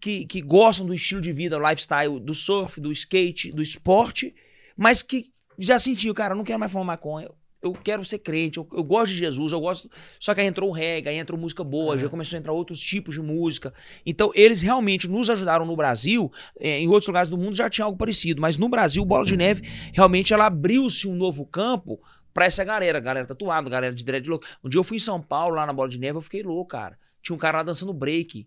[0.00, 4.34] que, que gostam do estilo de vida, lifestyle do surf, do skate, do esporte,
[4.76, 7.30] mas que já sentiu, cara, eu não quero mais fumar maconha.
[7.62, 9.90] Eu quero ser crente, eu, eu, gosto de Jesus, eu gosto.
[10.20, 11.98] Só que aí entrou o reggae, aí entrou música boa, uhum.
[11.98, 13.72] já começou a entrar outros tipos de música.
[14.04, 16.30] Então, eles realmente nos ajudaram no Brasil.
[16.60, 19.34] É, em outros lugares do mundo já tinha algo parecido, mas no Brasil, Bola de
[19.34, 19.62] Neve,
[19.94, 21.98] realmente ela abriu-se um novo campo
[22.34, 24.46] pra essa galera, galera tatuada, galera de dreadlock.
[24.62, 26.72] Um dia eu fui em São Paulo, lá na Bola de Neve, eu fiquei louco,
[26.72, 26.98] cara.
[27.22, 28.46] Tinha um cara lá dançando break.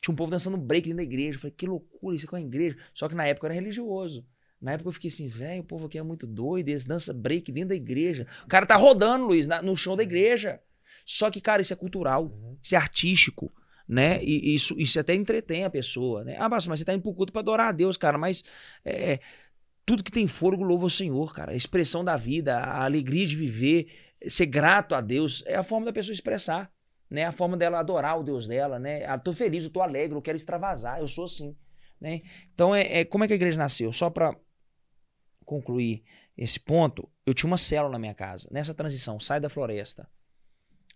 [0.00, 1.36] Tinha um povo dançando break dentro da igreja.
[1.36, 2.76] Eu falei, que loucura, isso aqui é uma igreja.
[2.92, 4.24] Só que na época eu era religioso.
[4.60, 7.52] Na época eu fiquei assim, velho, o povo aqui é muito doido, eles dançam break
[7.52, 8.26] dentro da igreja.
[8.44, 10.60] O cara tá rodando, Luiz, na, no chão da igreja.
[11.04, 12.56] Só que, cara, isso é cultural, uhum.
[12.60, 13.52] isso é artístico,
[13.88, 14.22] né?
[14.24, 16.36] E isso, isso até entretém a pessoa, né?
[16.38, 18.42] Ah, mas você tá indo pro culto pra adorar a Deus, cara, mas
[18.84, 19.20] é, é,
[19.86, 21.52] tudo que tem fogo louva o Senhor, cara.
[21.52, 23.88] A expressão da vida, a alegria de viver,
[24.26, 26.70] ser grato a Deus, é a forma da pessoa expressar
[27.10, 27.24] né?
[27.24, 29.04] A forma dela adorar o Deus dela, né?
[29.06, 31.56] Ah, tô feliz, eu tô alegre, eu quero extravasar, eu sou assim,
[32.00, 32.22] né?
[32.52, 33.92] Então, é, é como é que a igreja nasceu?
[33.92, 34.36] Só para
[35.44, 36.02] concluir
[36.36, 38.48] esse ponto, eu tinha uma célula na minha casa.
[38.50, 40.08] Nessa transição, sai da floresta,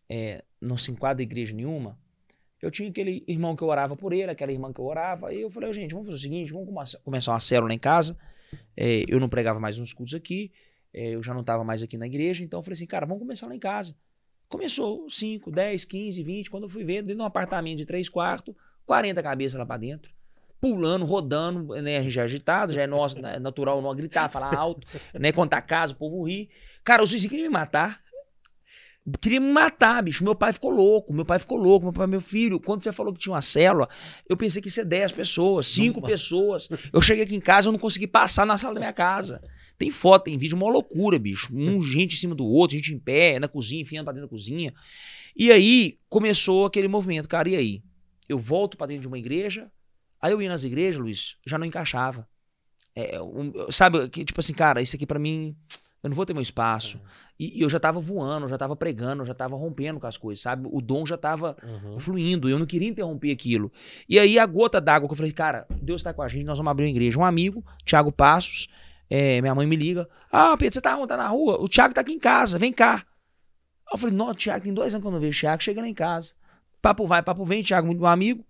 [0.09, 1.99] é, não se enquadra igreja nenhuma,
[2.61, 5.41] eu tinha aquele irmão que eu orava por ele, aquela irmã que eu orava, e
[5.41, 8.19] eu falei, gente, vamos fazer o seguinte, vamos começar uma célula em casa.
[8.77, 10.53] É, eu não pregava mais uns cultos aqui,
[10.93, 13.23] é, eu já não estava mais aqui na igreja, então eu falei assim, cara, vamos
[13.23, 13.95] começar lá em casa.
[14.49, 16.51] Começou 5, 10, 15, 20.
[16.51, 18.53] Quando eu fui ver, dentro de um apartamento de 3 quartos,
[18.85, 20.13] 40 cabeças lá pra dentro.
[20.61, 21.99] Pulando, rodando, né?
[21.99, 25.31] A gente já é agitado, já é nosso, é natural não gritar, falar alto, né?
[25.31, 26.51] Contar casa, o povo rir.
[26.83, 28.03] Cara, os vizinhos queriam me matar.
[29.21, 30.23] Queria me matar, bicho.
[30.23, 32.61] Meu pai ficou louco, meu pai ficou louco, meu pai, meu filho.
[32.61, 33.89] Quando você falou que tinha uma célula,
[34.29, 36.69] eu pensei que ia ser 10 pessoas, 5 pessoas.
[36.93, 39.43] Eu cheguei aqui em casa, eu não consegui passar na sala da minha casa.
[39.79, 41.49] Tem foto, tem vídeo, uma loucura, bicho.
[41.53, 44.31] Um gente em cima do outro, gente em pé, na cozinha, enfiando pra dentro da
[44.31, 44.75] cozinha.
[45.35, 47.49] E aí começou aquele movimento, cara.
[47.49, 47.83] E aí?
[48.29, 49.71] Eu volto para dentro de uma igreja.
[50.21, 52.29] Aí eu ia nas igrejas, Luiz, já não encaixava.
[52.95, 55.57] É, um, sabe, que, tipo assim, cara, isso aqui para mim,
[56.03, 56.99] eu não vou ter meu espaço.
[56.99, 57.31] É.
[57.41, 60.07] E, e, eu já tava voando, eu já tava pregando, eu já tava rompendo com
[60.07, 60.69] as coisas, sabe?
[60.71, 61.99] O dom já tava uhum.
[61.99, 63.73] fluindo, eu não queria interromper aquilo.
[64.09, 66.59] E aí a gota d'água que eu falei, cara, Deus tá com a gente, nós
[66.59, 67.19] vamos abrir uma igreja.
[67.19, 68.69] Um amigo, Thiago Passos,
[69.09, 70.09] é, minha mãe me liga.
[70.31, 71.09] Ah, Pedro, você tá onde?
[71.09, 71.59] Tá na rua?
[71.61, 73.05] O Thiago tá aqui em casa, vem cá.
[73.91, 75.89] Eu falei, não, Thiago, tem dois anos que eu não vejo o Thiago, chega lá
[75.89, 76.33] em casa.
[76.83, 78.45] Papo vai, papo vem, Thiago, muito meu amigo.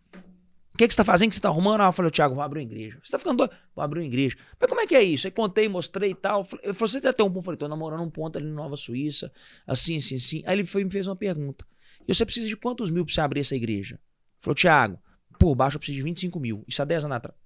[0.81, 1.27] O que, que você tá fazendo?
[1.27, 1.83] O que você tá arrumando?
[1.83, 2.99] Ah, eu falei, Thiago, vou abrir uma igreja.
[3.05, 3.55] Você tá ficando doido?
[3.77, 4.35] Vou abrir uma igreja.
[4.59, 5.27] Mas como é que é isso?
[5.27, 6.41] Aí contei, mostrei e tal.
[6.63, 7.41] Eu falei, você já tem um ponto?
[7.41, 9.31] Eu falei, tô namorando um ponto ali em Nova Suíça,
[9.67, 10.43] assim, assim, assim.
[10.47, 11.67] Aí ele foi me fez uma pergunta.
[12.09, 14.01] E você precisa de quantos mil pra você abrir essa igreja?
[14.39, 14.99] Falou, Tiago,
[15.39, 16.65] por baixo eu preciso de 25 mil.
[16.67, 17.39] Isso há 10 anos atrás.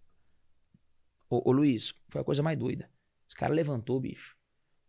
[1.28, 2.88] Ô, ô Luiz, foi a coisa mais doida.
[3.26, 4.36] Esse cara levantou, bicho.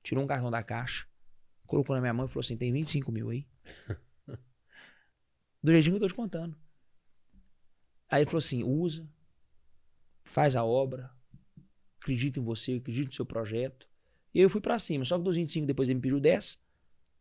[0.03, 1.07] Tirou um cartão da caixa,
[1.65, 3.47] colocou na minha mão e falou assim: tem 25 mil aí.
[5.63, 6.55] Do jeitinho que eu tô te contando.
[8.09, 9.07] Aí ele falou assim: usa,
[10.23, 11.09] faz a obra,
[12.01, 13.87] acredito em você, acredito no seu projeto.
[14.33, 15.05] E eu fui pra cima.
[15.05, 16.59] Só que dos 25 depois ele me pediu 10,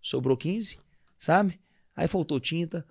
[0.03, 0.79] sobrou 15,
[1.19, 1.61] sabe?
[1.97, 2.85] Aí faltou tinta,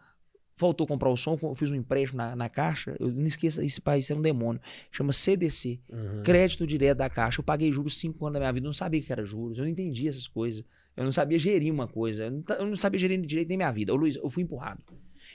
[0.55, 2.95] faltou comprar o som, eu fiz um empréstimo na, na caixa.
[2.99, 4.61] Eu não esqueça, esse país é um demônio.
[4.91, 6.23] Chama CDC, Uhum.
[6.23, 7.41] crédito direto da caixa.
[7.41, 9.57] Eu paguei juros 5 anos da minha vida, eu não sabia o que era juros,
[9.57, 10.63] eu não entendia essas coisas.
[10.95, 13.57] Eu não sabia gerir uma coisa, eu não, ta- eu não sabia gerir direito nem
[13.57, 13.91] minha vida.
[13.91, 14.81] Ô Luiz, eu fui empurrado.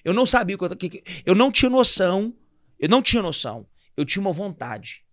[0.05, 2.33] Eu não sabia o que eu, eu não tinha noção,
[2.79, 3.67] eu não tinha noção.
[3.97, 5.05] Eu tinha uma vontade.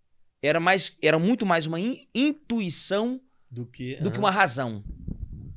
[0.42, 3.96] Era mais, era muito mais uma in- intuição Do que.
[3.98, 4.26] do que aham.
[4.26, 4.84] uma razão.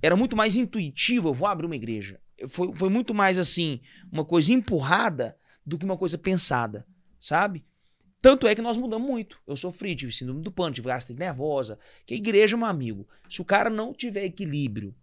[0.01, 2.21] Era muito mais intuitivo, eu vou abrir uma igreja.
[2.49, 3.81] Foi, foi muito mais assim,
[4.13, 5.37] uma coisa empurrada
[5.67, 6.87] do que uma coisa pensada,
[7.21, 7.65] sabe?
[8.23, 9.39] Tanto é que nós mudamos muito.
[9.47, 11.79] Eu sofri, tive síndrome do pânico, tive gastrite nervosa.
[12.07, 14.95] Que a igreja, meu amigo, se o cara não tiver equilíbrio,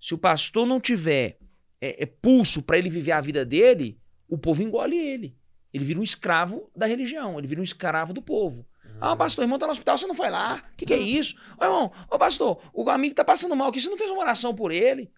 [0.00, 1.38] se o pastor não tiver
[1.80, 3.98] é, é, pulso para ele viver a vida dele,
[4.28, 5.36] o povo engole ele.
[5.72, 8.66] Ele vira um escravo da religião, ele vira um escravo do povo.
[9.00, 10.62] Ah, pastor, irmão tá no hospital, você não foi lá.
[10.72, 11.34] O que, que é isso?
[11.58, 14.54] Ô, irmão, ô, pastor, o amigo tá passando mal aqui, você não fez uma oração
[14.54, 15.10] por ele?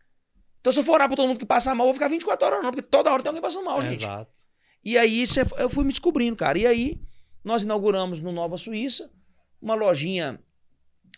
[0.60, 2.46] Então, se eu for orar pra todo mundo que passa mal, eu vou ficar 24
[2.46, 4.04] horas, não, porque toda hora tem alguém passando mal, É, gente.
[4.04, 4.30] Exato.
[4.82, 5.24] E aí
[5.58, 6.58] eu fui me descobrindo, cara.
[6.58, 7.00] E aí
[7.42, 9.10] nós inauguramos no Nova Suíça
[9.60, 10.40] uma lojinha,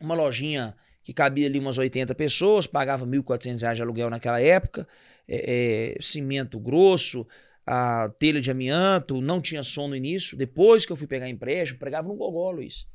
[0.00, 4.88] uma lojinha que cabia ali umas 80 pessoas, pagava 1.400 reais de aluguel naquela época,
[5.28, 7.26] é, é, cimento grosso,
[7.66, 10.36] a telha de amianto, não tinha som no início.
[10.36, 12.86] Depois que eu fui pegar empréstimo, pregava no gogó, Luiz.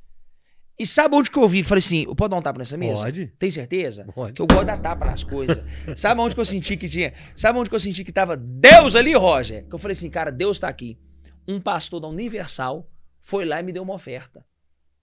[0.80, 1.61] E sabe onde que eu vi?
[1.61, 3.03] Falei assim, eu posso dar um tapa nessa mesa?
[3.03, 3.28] Pode.
[3.38, 4.05] Tem certeza?
[4.15, 4.34] Pode.
[4.34, 5.63] Que eu gosto da tapa nas coisas.
[5.95, 7.13] Sabe onde que eu senti que tinha?
[7.36, 9.67] Sabe onde que eu senti que tava Deus ali, Roger?
[9.67, 10.97] Que eu falei assim, cara, Deus tá aqui.
[11.47, 12.89] Um pastor da Universal
[13.22, 14.43] foi lá e me deu uma oferta.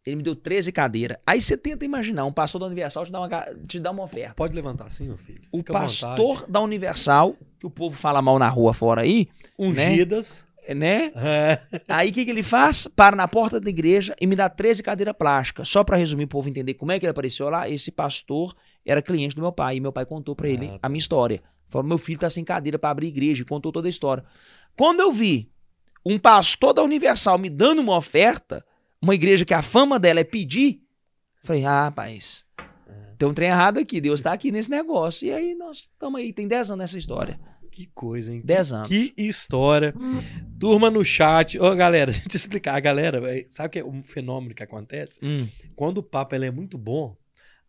[0.07, 1.19] Ele me deu 13 cadeiras.
[1.27, 3.29] Aí você tenta imaginar, um pastor da Universal te dá uma,
[3.67, 4.35] te dá uma oferta.
[4.35, 5.43] Pode levantar assim, meu filho.
[5.53, 9.29] O Fica à pastor da Universal, que o povo fala mal na rua fora aí,
[9.59, 10.45] Ungidas.
[10.75, 11.13] né?
[11.15, 11.59] É.
[11.89, 12.87] Aí o que, que ele faz?
[12.87, 15.69] Para na porta da igreja e me dá 13 cadeiras plásticas.
[15.69, 17.69] Só para resumir, o povo entender como é que ele apareceu lá.
[17.69, 18.55] Esse pastor
[18.87, 19.77] era cliente do meu pai.
[19.77, 21.43] E meu pai contou para ele Ah, a minha história.
[21.69, 23.43] Falou: meu filho tá sem cadeira para abrir igreja.
[23.43, 24.25] E contou toda a história.
[24.77, 25.51] Quando eu vi
[26.07, 28.65] um pastor da Universal me dando uma oferta,
[29.03, 30.81] uma igreja que a fama dela é pedir,
[31.45, 32.45] falei: ah, rapaz.
[33.17, 35.27] Tem um trem errado aqui, Deus tá aqui nesse negócio.
[35.27, 37.39] E aí nós estamos aí, tem 10 anos nessa história.
[37.73, 38.43] Que coisa, hein?
[38.45, 38.89] 10 anos.
[38.89, 39.93] Que história.
[40.59, 41.59] Turma no chat.
[41.59, 42.77] Ô, galera, deixa eu te explicar.
[42.77, 45.19] A galera, é, sabe o que é um fenômeno que acontece?
[45.21, 47.17] Hum, Quando o papo é muito bom,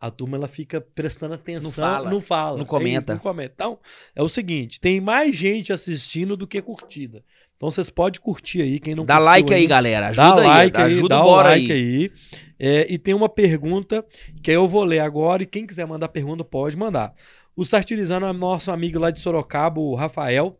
[0.00, 1.64] a turma ela fica prestando atenção.
[1.64, 2.10] Não fala.
[2.10, 2.56] Não fala.
[2.56, 3.12] Não É comenta.
[3.12, 3.52] isso, não comenta.
[3.54, 3.78] Então,
[4.14, 7.24] é o seguinte: tem mais gente assistindo do que curtida.
[7.60, 8.80] Então vocês podem curtir aí.
[8.80, 10.08] Quem não dá like aí, ainda, galera.
[10.08, 10.46] Ajuda Dá aí.
[10.46, 11.78] like aí, ajuda dá o like aí.
[11.78, 12.12] aí.
[12.58, 14.02] É, e tem uma pergunta
[14.42, 17.12] que eu vou ler agora e quem quiser mandar pergunta pode mandar.
[17.54, 20.58] O Sartilizando é nosso amigo lá de Sorocaba, o Rafael.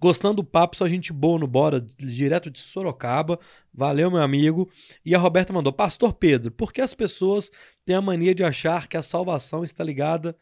[0.00, 3.38] Gostando do papo, só gente boa no Bora, direto de Sorocaba.
[3.72, 4.70] Valeu, meu amigo.
[5.04, 7.50] E a Roberta mandou: Pastor Pedro, por que as pessoas
[7.84, 10.34] têm a mania de achar que a salvação está ligada.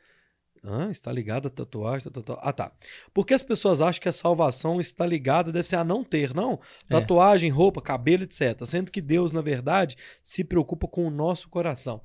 [0.65, 2.09] Ah, está ligada a tatuagem.
[2.09, 2.41] tá, tá, tá.
[2.41, 2.73] Ah, tá.
[3.13, 6.33] Por que as pessoas acham que a salvação está ligada, deve ser a não ter,
[6.33, 6.61] não?
[6.89, 6.93] É.
[6.93, 8.65] Tatuagem, roupa, cabelo, etc.
[8.65, 12.01] Sendo que Deus, na verdade, se preocupa com o nosso coração.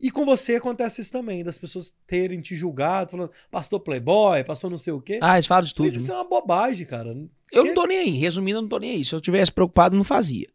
[0.00, 4.68] E com você acontece isso também, das pessoas terem te julgado, falando, pastor playboy, pastor
[4.68, 5.20] não sei o quê.
[5.22, 5.92] Ah, eles falam de tudo.
[5.92, 7.16] Mas isso é uma bobagem, cara.
[7.52, 8.10] Eu não tô nem aí.
[8.10, 9.04] Resumindo, eu não tô nem aí.
[9.04, 10.48] Se eu tivesse preocupado, não fazia.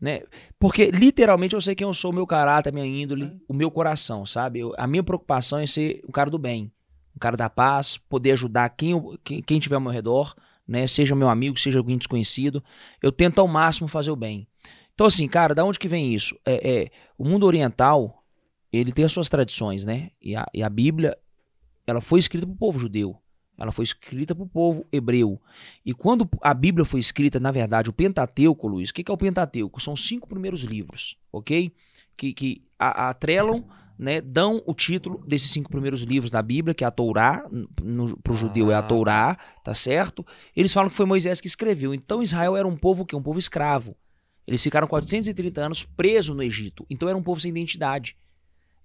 [0.00, 0.22] Né?
[0.58, 3.70] Porque literalmente eu sei quem eu sou, o meu caráter, a minha índole, o meu
[3.70, 4.60] coração, sabe?
[4.60, 6.72] Eu- a minha preocupação é ser um cara do bem,
[7.14, 10.34] um cara da paz, poder ajudar quem, eu- quem, quem tiver ao meu redor,
[10.66, 10.86] né?
[10.86, 12.64] Seja meu amigo, seja alguém desconhecido.
[13.02, 14.46] Eu tento ao máximo fazer o bem.
[14.94, 16.34] Então, assim, cara, da onde que vem isso?
[16.46, 18.24] É, é, o mundo oriental,
[18.72, 20.10] ele tem as suas tradições, né?
[20.20, 21.16] E a, e a Bíblia,
[21.86, 23.16] ela foi escrita para o povo judeu.
[23.60, 25.38] Ela foi escrita para o povo hebreu.
[25.84, 29.14] E quando a Bíblia foi escrita, na verdade, o Pentateuco, Luiz, o que que é
[29.14, 29.80] o Pentateuco?
[29.80, 31.70] São os cinco primeiros livros, ok?
[32.16, 33.66] Que, que atrelam,
[33.98, 37.46] né, dão o título desses cinco primeiros livros da Bíblia, que é a Torá,
[38.22, 38.82] para o judeu é a Ah.
[38.82, 40.24] Torá, tá certo?
[40.56, 41.92] Eles falam que foi Moisés que escreveu.
[41.92, 43.94] Então Israel era um povo que Um povo escravo.
[44.46, 46.86] Eles ficaram 430 anos presos no Egito.
[46.88, 48.16] Então era um povo sem identidade.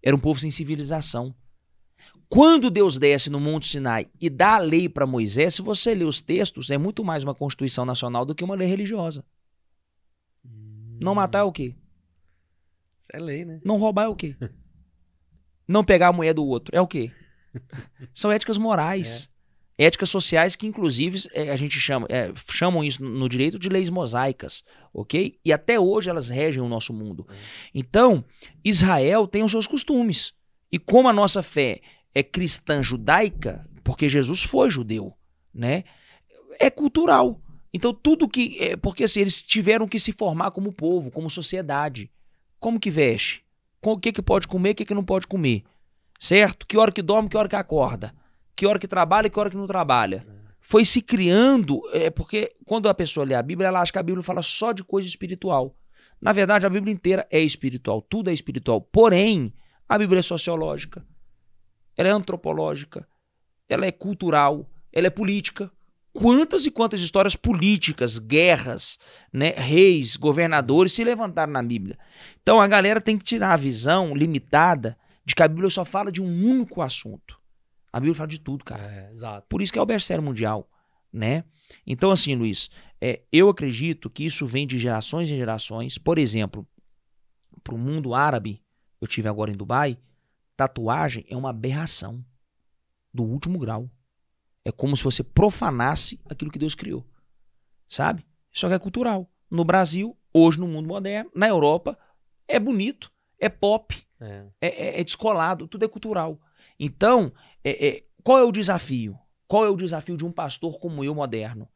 [0.03, 1.33] Era um povo sem civilização.
[2.27, 6.05] Quando Deus desce no Monte Sinai e dá a lei para Moisés, se você ler
[6.05, 9.23] os textos, é muito mais uma Constituição Nacional do que uma lei religiosa.
[11.01, 11.75] Não matar é o quê?
[13.11, 13.59] É lei, né?
[13.63, 14.35] Não roubar é o quê?
[15.67, 17.11] Não pegar a mulher do outro é o quê?
[18.13, 19.29] São éticas morais.
[19.77, 23.89] Éticas sociais que, inclusive, é, a gente chama, é, chamam isso no direito de leis
[23.89, 24.63] mosaicas,
[24.93, 25.37] ok?
[25.43, 27.27] E até hoje elas regem o nosso mundo.
[27.73, 28.23] Então,
[28.63, 30.33] Israel tem os seus costumes.
[30.71, 31.81] E como a nossa fé
[32.15, 35.13] é cristã judaica, porque Jesus foi judeu,
[35.53, 35.83] né?
[36.57, 37.41] É cultural.
[37.73, 38.57] Então, tudo que.
[38.59, 42.09] É, porque assim, eles tiveram que se formar como povo, como sociedade.
[42.57, 43.43] Como que veste?
[43.81, 45.63] O que, que pode comer, o que, que não pode comer?
[46.17, 46.65] Certo?
[46.65, 48.15] Que hora que dorme, que hora que acorda?
[48.55, 50.25] Que hora que trabalha, que hora que não trabalha?
[50.61, 51.81] Foi se criando.
[51.91, 54.71] É, porque quando a pessoa lê a Bíblia, ela acha que a Bíblia fala só
[54.71, 55.75] de coisa espiritual.
[56.19, 58.81] Na verdade, a Bíblia inteira é espiritual, tudo é espiritual.
[58.81, 59.53] Porém,
[59.87, 61.05] a Bíblia é sociológica,
[61.97, 63.07] ela é antropológica,
[63.67, 65.71] ela é cultural, ela é política
[66.15, 68.97] quantas e quantas histórias políticas, guerras,
[69.33, 71.99] né, reis, governadores se levantaram na Bíblia.
[72.41, 76.09] Então a galera tem que tirar a visão limitada de que a Bíblia só fala
[76.09, 77.37] de um único assunto.
[77.91, 78.81] A Bíblia fala de tudo, cara.
[78.81, 79.11] É.
[79.49, 80.69] Por isso que é o best-seller mundial,
[81.11, 81.43] né?
[81.85, 82.69] Então assim, Luiz,
[83.01, 85.97] é, eu acredito que isso vem de gerações em gerações.
[85.97, 86.65] Por exemplo,
[87.61, 88.61] para o mundo árabe,
[89.01, 89.97] eu tive agora em Dubai,
[90.55, 92.23] tatuagem é uma aberração
[93.13, 93.89] do último grau.
[94.63, 97.05] É como se você profanasse aquilo que Deus criou.
[97.87, 98.25] Sabe?
[98.51, 99.29] Só que é cultural.
[99.49, 101.97] No Brasil, hoje no mundo moderno, na Europa,
[102.47, 106.39] é bonito, é pop, é, é, é, é descolado, tudo é cultural.
[106.79, 107.31] Então,
[107.63, 109.17] é, é, qual é o desafio?
[109.47, 111.69] Qual é o desafio de um pastor como eu, moderno?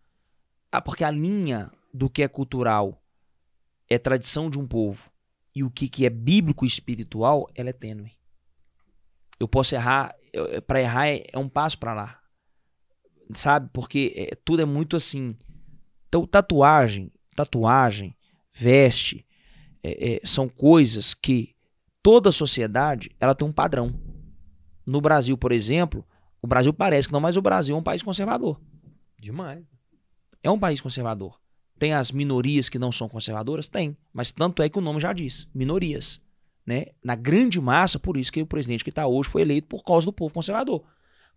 [0.71, 3.03] Ah, porque a linha do que é cultural
[3.87, 5.11] é tradição de um povo
[5.55, 8.18] e o que, que é bíblico e espiritual, ela é tênue.
[9.39, 10.13] Eu posso errar,
[10.67, 12.19] para errar é, é um passo para lá
[13.33, 13.69] sabe?
[13.71, 15.35] Porque é, tudo é muito assim.
[16.07, 18.15] Então, tatuagem, tatuagem,
[18.53, 19.25] veste,
[19.83, 21.55] é, são coisas que
[22.01, 23.93] toda sociedade ela tem um padrão.
[24.85, 26.05] No Brasil, por exemplo,
[26.41, 28.59] o Brasil parece que não, mas o Brasil é um país conservador.
[29.19, 29.63] Demais.
[30.41, 31.39] É um país conservador.
[31.77, 33.67] Tem as minorias que não são conservadoras?
[33.67, 33.95] Tem.
[34.11, 36.19] Mas tanto é que o nome já diz: minorias.
[36.69, 36.85] Né?
[37.03, 40.05] Na grande massa, por isso que o presidente que está hoje foi eleito por causa
[40.05, 40.83] do povo conservador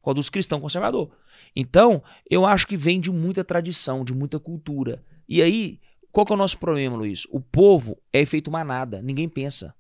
[0.02, 1.10] qual dos cristãos conservador.
[1.54, 5.02] Então, eu acho que vem de muita tradição, de muita cultura.
[5.28, 5.80] E aí,
[6.10, 7.24] qual que é o nosso problema, Luiz?
[7.30, 9.72] O povo é efeito manada, ninguém pensa.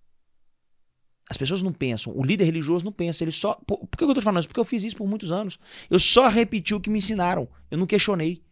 [1.28, 3.54] As pessoas não pensam, o líder religioso não pensa, ele só.
[3.66, 4.48] Por, por que eu estou falando isso?
[4.48, 5.58] Porque eu fiz isso por muitos anos.
[5.90, 7.48] Eu só repeti o que me ensinaram.
[7.68, 8.42] Eu não questionei.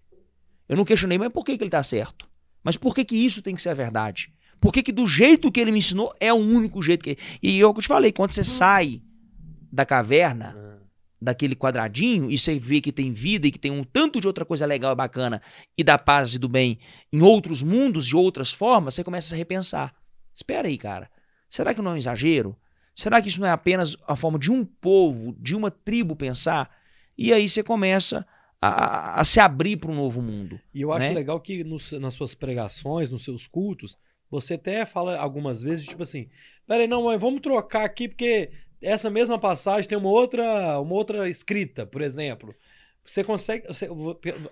[0.69, 2.29] Eu não questionei, mas por que, que ele está certo?
[2.65, 4.33] Mas por que, que isso tem que ser a verdade?
[4.61, 7.17] Por que, do jeito que ele me ensinou é o único jeito que.
[7.43, 9.01] E eu te falei, quando você sai
[9.73, 10.55] da caverna,
[11.21, 14.45] daquele quadradinho e você vê que tem vida e que tem um tanto de outra
[14.45, 15.43] coisa legal e bacana
[15.77, 16.79] e da paz e do bem
[17.13, 19.95] em outros mundos, de outras formas, você começa a repensar.
[20.35, 21.11] Espera aí, cara.
[21.49, 22.57] Será que não é um exagero?
[22.95, 26.71] Será que isso não é apenas a forma de um povo, de uma tribo pensar?
[27.19, 28.27] E aí você começa
[28.61, 30.59] a, a se abrir para um novo mundo.
[30.73, 31.15] E eu acho né?
[31.15, 31.65] legal que
[31.99, 33.99] nas suas pregações, nos seus cultos,
[34.31, 36.29] você até fala algumas vezes, tipo assim,
[36.67, 38.51] peraí, não, mas vamos trocar aqui, porque
[38.81, 42.55] essa mesma passagem tem uma outra, uma outra escrita, por exemplo.
[43.05, 43.67] Você consegue.
[43.67, 43.89] Você,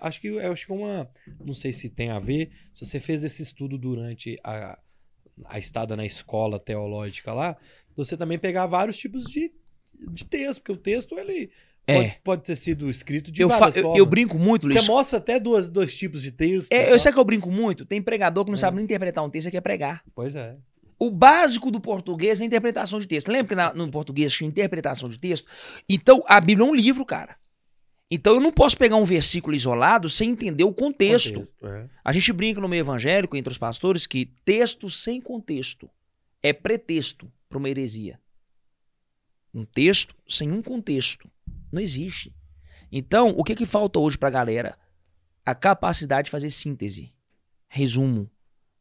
[0.01, 1.09] acho que acho que uma.
[1.39, 2.51] Não sei se tem a ver.
[2.73, 4.77] Se você fez esse estudo durante a,
[5.45, 7.55] a estada na escola teológica lá,
[7.95, 9.51] você também pegar vários tipos de,
[10.11, 11.51] de texto, porque o texto ele
[11.89, 11.95] é.
[12.01, 14.81] pode, pode ter sido escrito de eu várias eu, eu brinco muito, Luiz.
[14.81, 16.71] Você mostra até dois, dois tipos de texto.
[16.71, 16.91] É, tá?
[16.91, 17.85] eu sei que eu brinco muito.
[17.85, 18.59] Tem pregador que não É.
[18.59, 20.03] sabe nem interpretar um texto e quer pregar.
[20.15, 20.55] Pois é.
[20.97, 23.29] O básico do português é a interpretação de texto.
[23.31, 25.47] Lembra que na- no português tinha interpretação de texto?
[25.87, 27.37] Então, a Bíblia é um livro, cara.
[28.11, 31.41] Então, eu não posso pegar um versículo isolado sem entender o contexto.
[31.63, 31.85] é.
[32.03, 35.89] A gente brinca no meio evangélico, entre os pastores, que texto sem contexto
[36.43, 38.19] é pretexto para uma heresia.
[39.53, 41.29] Um texto sem um contexto
[41.71, 42.35] não existe.
[42.91, 44.77] Então, o que, que falta hoje para a galera?
[45.45, 47.13] A capacidade de fazer síntese,
[47.67, 48.29] resumo,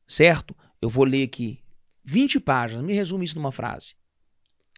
[0.07, 0.57] certo?
[0.81, 1.63] Eu vou ler aqui
[2.05, 3.95] 20 páginas, me resume isso numa frase.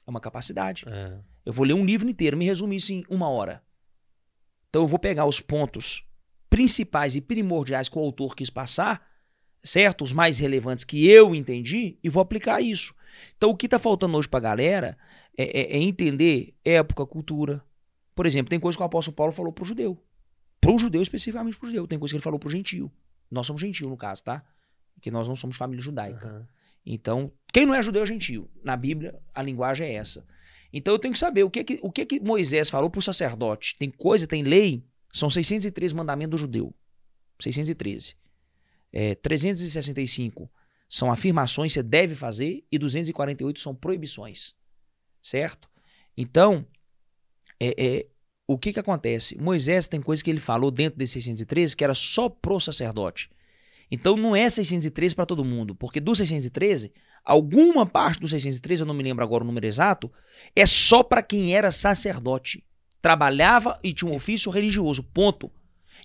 [0.07, 0.85] É uma capacidade.
[0.89, 1.19] É.
[1.45, 3.63] Eu vou ler um livro inteiro, me resume isso em uma hora.
[4.69, 6.05] Então eu vou pegar os pontos
[6.49, 9.07] principais e primordiais que o autor quis passar,
[9.63, 10.03] certo?
[10.03, 12.95] Os mais relevantes que eu entendi e vou aplicar isso.
[13.37, 14.99] Então o que está faltando hoje para a galera
[15.37, 17.65] é, é- é entender época, cultura.
[18.21, 19.97] Por exemplo, tem coisa que o apóstolo Paulo falou pro judeu.
[20.61, 21.89] Pro judeu, especificamente pro judeu.
[21.89, 22.93] Tem coisa que ele falou pro gentio.
[23.31, 24.45] Nós somos gentio, no caso, tá?
[24.93, 26.29] Porque nós não somos família judaica.
[26.29, 26.49] Aham.
[26.85, 28.51] Então, quem não é judeu é gentio.
[28.63, 30.27] Na Bíblia, a linguagem é essa.
[30.71, 33.75] Então eu tenho que saber o que que, o que, que Moisés falou pro sacerdote.
[33.79, 36.75] Tem coisa, tem lei, são 613 mandamentos do judeu.
[37.41, 38.17] 613.
[38.93, 40.47] É, 365
[40.87, 44.55] são afirmações que você deve fazer e 248 são proibições.
[45.23, 45.71] Certo?
[46.15, 46.67] Então,
[47.61, 48.07] é, é,
[48.47, 49.37] o que que acontece?
[49.39, 53.31] Moisés tem coisa que ele falou dentro desse 613 que era só pro sacerdote.
[53.91, 56.93] Então não é 613 para todo mundo, porque do 613,
[57.25, 60.11] alguma parte do 613, eu não me lembro agora o número exato,
[60.55, 62.65] é só para quem era sacerdote.
[63.03, 65.51] Trabalhava e tinha um ofício religioso, ponto.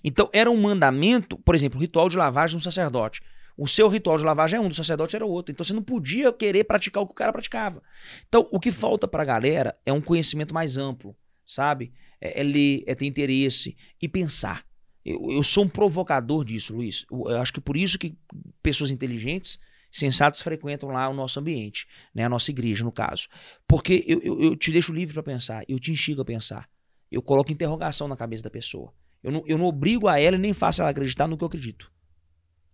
[0.02, 3.22] Então era um mandamento, por exemplo, ritual de lavagem de um sacerdote.
[3.56, 5.52] O seu ritual de lavagem é um, do sacerdote era outro.
[5.52, 7.82] Então você não podia querer praticar o que o cara praticava.
[8.28, 11.16] Então o que falta para a galera é um conhecimento mais amplo,
[11.46, 11.92] sabe?
[12.20, 14.66] É, é ler, é ter interesse e pensar.
[15.04, 17.06] Eu, eu sou um provocador disso, Luiz.
[17.10, 18.18] Eu, eu acho que por isso que
[18.62, 19.58] pessoas inteligentes,
[19.90, 22.24] sensatas frequentam lá o nosso ambiente, né?
[22.24, 23.28] a nossa igreja, no caso.
[23.66, 26.68] Porque eu, eu, eu te deixo livre para pensar, eu te instigo a pensar.
[27.10, 28.92] Eu coloco interrogação na cabeça da pessoa.
[29.22, 31.48] Eu não, eu não obrigo a ela e nem faço ela acreditar no que eu
[31.48, 31.90] acredito.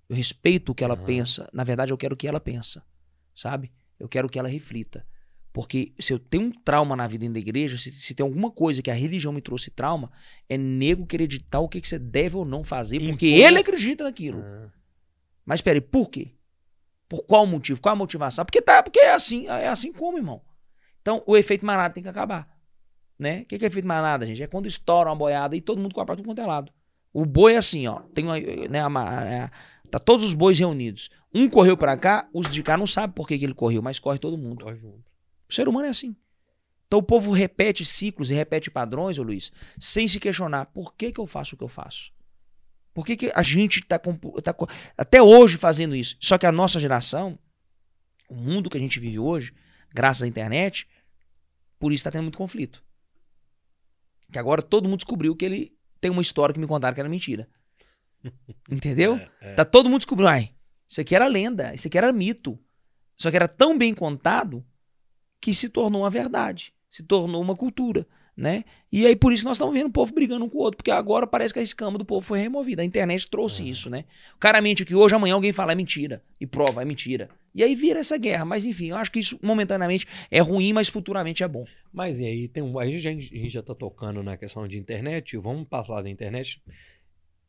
[0.09, 1.05] Eu respeito o que ela uhum.
[1.05, 1.49] pensa.
[1.53, 2.85] Na verdade, eu quero o que ela pensa.
[3.35, 3.73] Sabe?
[3.99, 5.07] Eu quero que ela reflita.
[5.53, 8.81] Porque se eu tenho um trauma na vida da igreja, se, se, tem alguma coisa
[8.81, 10.11] que a religião me trouxe trauma,
[10.49, 14.39] é nego acreditar o que, que você deve ou não fazer, porque ele acredita naquilo.
[14.39, 14.71] Uhum.
[15.45, 16.33] Mas espere, por quê?
[17.07, 17.81] Por qual motivo?
[17.81, 18.45] Qual a motivação?
[18.45, 20.41] Porque tá, porque é assim, é assim como, irmão.
[21.03, 22.49] Então, o efeito manada tem que acabar.
[23.19, 23.43] Né?
[23.43, 24.43] O que é efeito manada, gente?
[24.43, 26.73] É quando estoura uma boiada e todo mundo compra tudo quanto é lado.
[27.13, 28.01] O boi é assim, ó.
[28.15, 29.51] Tem uma, né, uma, é,
[29.91, 31.11] tá todos os bois reunidos.
[31.35, 33.99] Um correu para cá, os de cá não sabem por que, que ele correu, mas
[33.99, 34.65] corre todo mundo.
[34.65, 35.12] Corre junto.
[35.53, 36.17] O ser humano é assim.
[36.87, 41.13] Então o povo repete ciclos e repete padrões, ô Luiz, sem se questionar por que,
[41.13, 42.11] que eu faço o que eu faço.
[42.95, 44.57] Por que, que a gente está tá,
[44.97, 46.17] até hoje fazendo isso?
[46.21, 47.39] Só que a nossa geração,
[48.31, 49.53] o mundo que a gente vive hoje,
[49.93, 50.89] graças à internet,
[51.79, 52.83] por isso está tendo muito conflito.
[54.31, 57.09] Que agora todo mundo descobriu que ele tem uma história que me contaram que era
[57.11, 57.47] mentira.
[58.71, 59.17] Entendeu?
[59.17, 59.55] É, é.
[59.55, 60.55] Tá todo mundo descobrindo, ai,
[60.89, 62.59] isso aqui era lenda, isso aqui era mito.
[63.17, 64.65] Só que era tão bem contado
[65.43, 68.65] que se tornou uma verdade, se tornou uma cultura, né?
[68.93, 70.91] E aí por isso nós estamos vendo o povo brigando um com o outro, porque
[70.93, 72.81] agora parece que a escama do povo foi removida.
[72.81, 74.05] A internet trouxe isso, né?
[74.37, 77.29] O cara mente que hoje, amanhã alguém fala é mentira e prova é mentira.
[77.53, 78.45] E aí vira essa guerra.
[78.45, 81.65] Mas enfim, eu acho que isso momentaneamente é ruim, mas futuramente é bom.
[81.93, 84.79] Mas e aí tem um, a gente, a gente já está tocando na questão de
[84.79, 85.37] internet.
[85.39, 86.63] Vamos passar da internet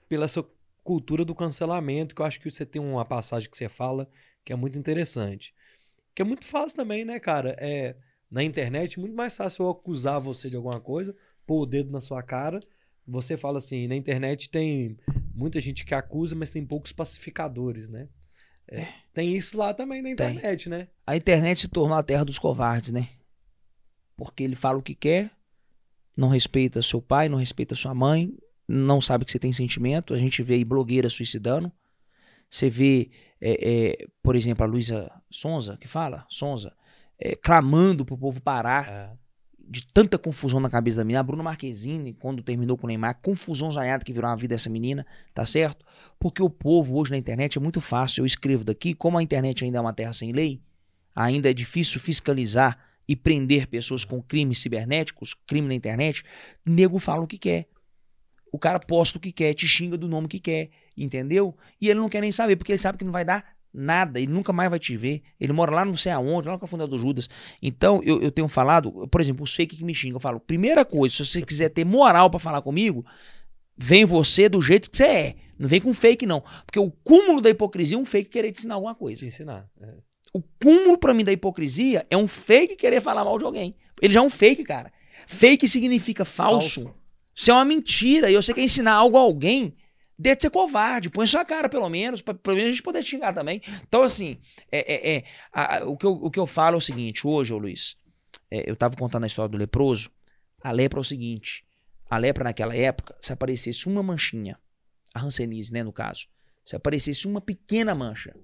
[0.09, 0.49] pela sua
[0.83, 4.09] cultura do cancelamento, que eu acho que você tem uma passagem que você fala
[4.43, 5.53] que é muito interessante.
[6.15, 7.55] Que é muito fácil também, né, cara?
[7.59, 7.95] É,
[8.29, 12.01] na internet, muito mais fácil eu acusar você de alguma coisa, pôr o dedo na
[12.01, 12.59] sua cara.
[13.05, 14.97] Você fala assim, na internet tem
[15.33, 18.07] muita gente que acusa, mas tem poucos pacificadores, né?
[18.67, 18.93] É, é.
[19.13, 20.79] tem isso lá também na internet, tem.
[20.79, 20.87] né?
[21.05, 23.09] A internet se tornou a terra dos covardes, né?
[24.15, 25.31] Porque ele fala o que quer,
[26.15, 28.33] não respeita seu pai, não respeita sua mãe,
[28.67, 30.13] não sabe que você tem sentimento.
[30.13, 31.71] A gente vê aí blogueira suicidando.
[32.49, 33.09] Você vê,
[33.45, 36.73] é, é, por exemplo, a Luísa Sonza, que fala, Sonza,
[37.19, 38.87] é, clamando pro povo parar.
[38.89, 39.23] É.
[39.65, 41.21] De tanta confusão na cabeça da menina.
[41.21, 44.69] A Bruna Marquezine, quando terminou com o Neymar, confusão zaiada que virou a vida dessa
[44.69, 45.85] menina, tá certo?
[46.19, 48.23] Porque o povo hoje na internet é muito fácil.
[48.23, 50.61] Eu escrevo daqui, como a internet ainda é uma terra sem lei,
[51.15, 52.77] ainda é difícil fiscalizar
[53.07, 56.25] e prender pessoas com crimes cibernéticos, crime na internet,
[56.65, 57.69] nego fala o que quer.
[58.51, 61.55] O cara posta o que quer, te xinga do nome que quer entendeu?
[61.79, 64.31] E ele não quer nem saber, porque ele sabe que não vai dar nada, ele
[64.31, 65.23] nunca mais vai te ver.
[65.39, 67.29] Ele mora lá não sei aonde, lá no Cafundé do Judas.
[67.61, 70.85] Então, eu, eu tenho falado, por exemplo, os fake que me xingam, eu falo, primeira
[70.85, 73.03] coisa, se você quiser ter moral para falar comigo,
[73.75, 75.35] vem você do jeito que você é.
[75.57, 76.43] Não vem com fake, não.
[76.65, 79.19] Porque o cúmulo da hipocrisia é um fake querer te ensinar alguma coisa.
[79.19, 79.67] Te ensinar.
[79.81, 79.93] É.
[80.33, 83.75] O cúmulo para mim da hipocrisia é um fake querer falar mal de alguém.
[84.01, 84.91] Ele já é um fake, cara.
[85.27, 86.83] Fake significa falso.
[86.83, 86.95] falso.
[87.35, 88.31] Isso é uma mentira.
[88.31, 89.75] E você quer ensinar algo a alguém
[90.17, 93.01] Deixa de ser covarde, põe sua cara, pelo menos, para pelo menos a gente poder
[93.01, 93.61] xingar também.
[93.87, 94.39] Então, assim,
[94.71, 97.25] é, é, é a, a, o, que eu, o que eu falo é o seguinte:
[97.25, 97.97] hoje, ô Luiz,
[98.51, 100.11] é, eu tava contando a história do leproso.
[100.61, 101.65] A lepra é o seguinte:
[102.09, 104.59] a lepra naquela época, se aparecesse uma manchinha,
[105.13, 106.27] a Hanseníase, né, no caso,
[106.63, 108.35] se aparecesse uma pequena mancha,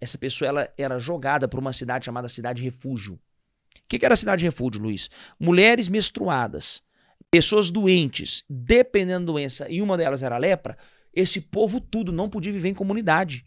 [0.00, 3.14] essa pessoa ela era jogada para uma cidade chamada Cidade Refúgio.
[3.14, 3.20] O
[3.88, 5.08] que, que era a Cidade Refúgio, Luiz?
[5.38, 6.82] Mulheres menstruadas,
[7.30, 10.76] pessoas doentes, dependendo da doença, e uma delas era a lepra,
[11.14, 13.44] esse povo tudo não podia viver em comunidade.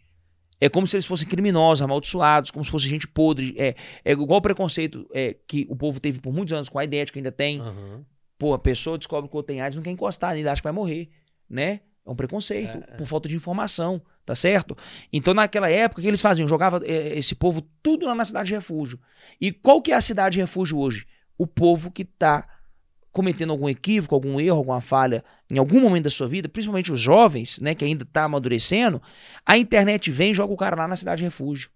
[0.60, 3.54] É como se eles fossem criminosos, amaldiçoados, como se fosse gente podre.
[3.58, 6.84] É, é igual o preconceito é, que o povo teve por muitos anos com a
[6.84, 7.60] ideia de que ainda tem.
[7.60, 8.04] Uhum.
[8.38, 10.72] Pô, a pessoa descobre que o tem AIDS, não quer encostar, ainda acha que vai
[10.72, 11.10] morrer,
[11.48, 11.80] né?
[12.06, 12.96] É um preconceito, é, é.
[12.96, 14.76] por falta de informação, tá certo?
[15.12, 16.46] Então, naquela época, o que eles faziam?
[16.46, 18.98] Jogava é, esse povo tudo lá na cidade de refúgio.
[19.40, 21.06] E qual que é a cidade de refúgio hoje?
[21.36, 22.46] O povo que tá
[23.16, 27.00] cometendo algum equívoco, algum erro, alguma falha em algum momento da sua vida, principalmente os
[27.00, 29.00] jovens, né, que ainda está amadurecendo,
[29.46, 31.70] a internet vem e joga o cara lá na cidade de refúgio.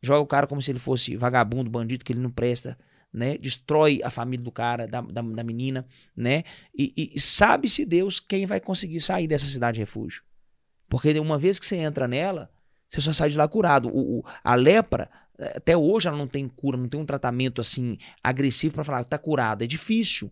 [0.00, 2.78] Joga o cara como se ele fosse vagabundo, bandido, que ele não presta,
[3.12, 3.36] né?
[3.38, 5.84] Destrói a família do cara, da, da, da menina,
[6.16, 6.44] né?
[6.72, 10.22] E, e sabe-se Deus quem vai conseguir sair dessa cidade de refúgio.
[10.88, 12.48] Porque uma vez que você entra nela,
[12.88, 13.88] você só sai de lá curado.
[13.88, 17.98] O, o, a lepra, até hoje ela não tem cura, não tem um tratamento assim
[18.22, 19.62] agressivo para falar que tá curado.
[19.62, 20.30] É difícil.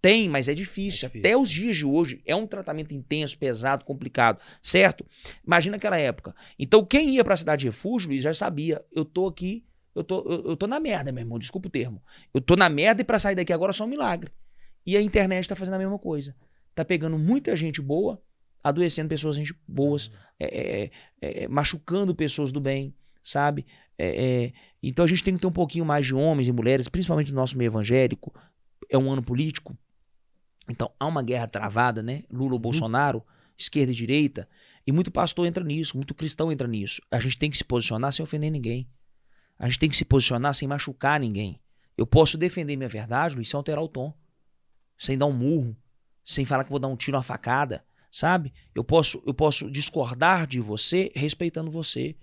[0.00, 1.06] Tem, mas é difícil.
[1.06, 1.20] É difícil.
[1.20, 5.04] Até os dias de hoje é um tratamento intenso, pesado, complicado, certo?
[5.44, 6.34] Imagina aquela época.
[6.58, 10.04] Então quem ia para a cidade de refúgio, Luiz, já sabia, eu tô aqui, eu
[10.04, 12.02] tô, eu, eu tô na merda, meu irmão, desculpa o termo.
[12.32, 14.30] Eu tô na merda e para sair daqui agora é só um milagre.
[14.84, 16.36] E a internet tá fazendo a mesma coisa.
[16.74, 18.22] Tá pegando muita gente boa,
[18.62, 20.90] adoecendo pessoas gente boas, é, é,
[21.20, 23.66] é, machucando pessoas do bem, sabe?
[23.98, 26.88] É, é, então a gente tem que ter um pouquinho mais de homens e mulheres,
[26.88, 28.32] principalmente no nosso meio evangélico.
[28.90, 29.76] É um ano político.
[30.68, 32.24] Então há uma guerra travada, né?
[32.30, 33.22] Lula ou Bolsonaro,
[33.56, 34.48] esquerda e direita.
[34.86, 37.02] E muito pastor entra nisso, muito cristão entra nisso.
[37.10, 38.88] A gente tem que se posicionar sem ofender ninguém.
[39.58, 41.60] A gente tem que se posicionar sem machucar ninguém.
[41.96, 44.14] Eu posso defender minha verdade, Luiz, sem alterar o tom.
[44.98, 45.76] Sem dar um murro.
[46.22, 47.84] Sem falar que vou dar um tiro, uma facada.
[48.12, 48.52] Sabe?
[48.74, 52.16] Eu posso, eu posso discordar de você respeitando você.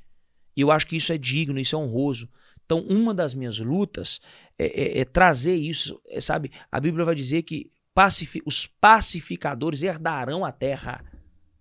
[0.55, 2.29] E eu acho que isso é digno, isso é honroso.
[2.65, 4.19] Então, uma das minhas lutas
[4.57, 6.51] é, é- é trazer isso, é, sabe?
[6.71, 11.03] A Bíblia vai dizer que pacifi- os pacificadores herdarão a terra.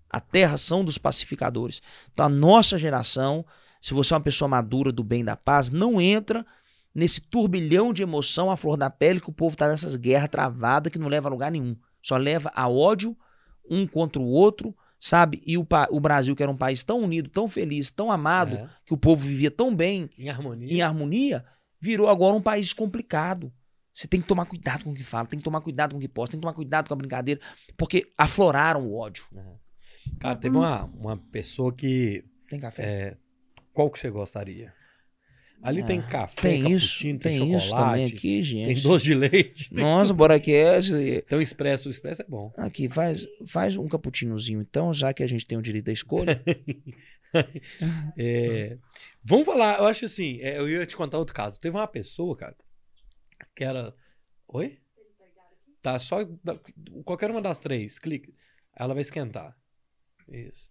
[0.09, 1.83] A terra são dos pacificadores.
[2.13, 3.45] Então, a nossa geração,
[3.81, 6.47] se você é uma pessoa madura do bem da paz, não entra
[6.95, 10.93] nesse turbilhão de emoção à flor da pele que o povo está nessas guerras travadas
[10.93, 11.77] que não leva a lugar nenhum.
[12.03, 13.17] Só leva a ódio
[13.69, 15.43] um contra o outro, sabe?
[15.45, 18.69] E o, o Brasil, que era um país tão unido, tão feliz, tão amado, É.
[18.87, 20.73] que o povo vivia tão bem, Em harmonia.
[20.73, 21.45] em harmonia,
[21.81, 23.53] virou agora um país complicado.
[23.93, 26.01] Você tem que tomar cuidado com o que fala, tem que tomar cuidado com o
[26.01, 27.41] que posta, tem que tomar cuidado com a brincadeira,
[27.77, 29.25] porque afloraram o ódio.
[30.21, 32.25] Cara, teve uma, uma pessoa que.
[32.49, 32.83] Tem café?
[32.85, 33.17] é,
[33.73, 34.73] qual que você gostaria?
[35.63, 38.67] Ali tem Ah, café, tem isso, tem, tem, isso também aqui, gente.
[38.67, 39.71] tem doce de leite.
[39.71, 40.81] tem Nossa, aqui é
[41.23, 42.53] Tem um expresso, o expresso é bom.
[42.57, 46.43] Aqui, faz, faz um cappuccinozinho então, já que a gente tem o direito da escolha.
[48.15, 48.77] É,
[49.25, 51.59] vamos falar, eu acho assim, é, eu ia te contar outro caso.
[51.59, 52.55] Teve uma pessoa, cara,
[53.57, 53.95] que era.
[54.49, 54.79] Oi?
[55.81, 56.19] Tá, só.
[57.07, 58.31] Qualquer uma das três, clica.
[58.77, 59.57] Ela vai esquentar.
[60.29, 60.71] Isso.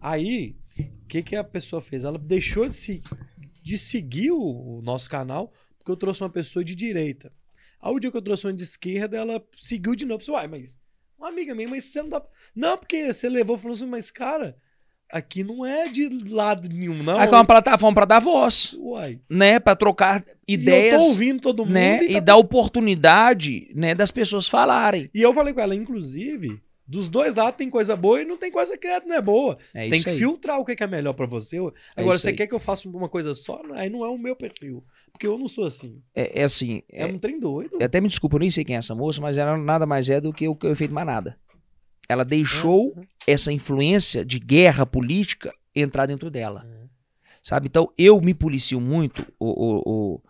[0.00, 2.04] Aí, o que, que a pessoa fez?
[2.04, 3.00] Ela deixou de, se,
[3.62, 4.38] de seguir o,
[4.78, 7.32] o nosso canal porque eu trouxe uma pessoa de direita.
[7.80, 10.24] Aí o dia que eu trouxe uma de esquerda, ela seguiu de novo.
[10.24, 10.78] Falei, Uai, mas.
[11.18, 12.22] Uma amiga minha, mas você não dá.
[12.54, 14.56] Não, porque você levou falou assim, mas cara,
[15.10, 17.18] aqui não é de lado nenhum, não.
[17.18, 19.20] Aqui é uma plataforma para dar voz, Uai.
[19.30, 19.58] né?
[19.60, 21.74] Para trocar E ideias, eu tô ouvindo todo mundo.
[21.74, 22.02] né?
[22.04, 25.10] e E tá- dar oportunidade, né, das pessoas falarem.
[25.14, 26.60] E eu falei com ela, inclusive,
[26.92, 29.56] dos dois lados tem coisa boa e não tem coisa que não é boa.
[29.72, 30.18] É Você tem que aí.
[30.18, 31.56] filtrar o que que é melhor pra você.
[31.56, 32.34] Agora, isso você aí.
[32.36, 33.62] quer que eu faça uma coisa só?
[33.72, 34.84] Aí não é o meu perfil.
[35.10, 36.02] Porque eu não sou assim.
[36.14, 37.78] É, é assim, É, é- um trem doido.
[37.82, 40.20] até me desculpa, eu nem sei quem é essa moça, mas ela nada mais é
[40.20, 41.38] do que o que eu efeito manada.
[42.08, 42.94] Ela deixou
[43.26, 46.66] essa influência de guerra política entrar dentro dela.
[46.68, 46.82] É.
[47.42, 47.68] Sabe?
[47.68, 50.20] Então, eu me policio muito, o, o, o,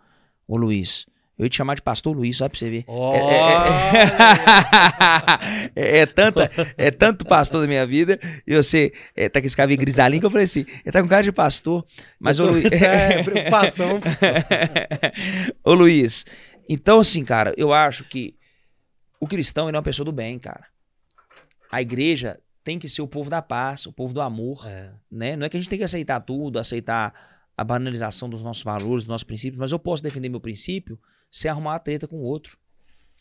[0.47, 1.05] o Luiz.
[1.37, 2.83] Eu ia te chamar de pastor Luiz, só pra você ver.
[2.87, 3.19] Olha!
[5.75, 9.57] É, é tanta, é tanto pastor da minha vida, e você é, tá com esse
[9.57, 11.85] cabelo grisalinho que eu falei assim, ele tá com cara de pastor,
[12.19, 12.65] mas ô Luiz...
[12.71, 13.99] É, preocupação.
[15.63, 16.25] Ô Luiz,
[16.69, 18.35] então assim, cara, eu acho que
[19.19, 20.65] o cristão ele é uma pessoa do bem, cara.
[21.71, 24.91] A igreja tem que ser o povo da paz, o povo do amor, É.
[25.11, 25.35] né?
[25.35, 27.13] Não é que a gente tem que aceitar tudo, aceitar
[27.57, 30.99] a banalização dos nossos valores, dos nossos princípios, mas eu posso defender meu princípio
[31.33, 32.57] sem arrumar uma treta com o outro,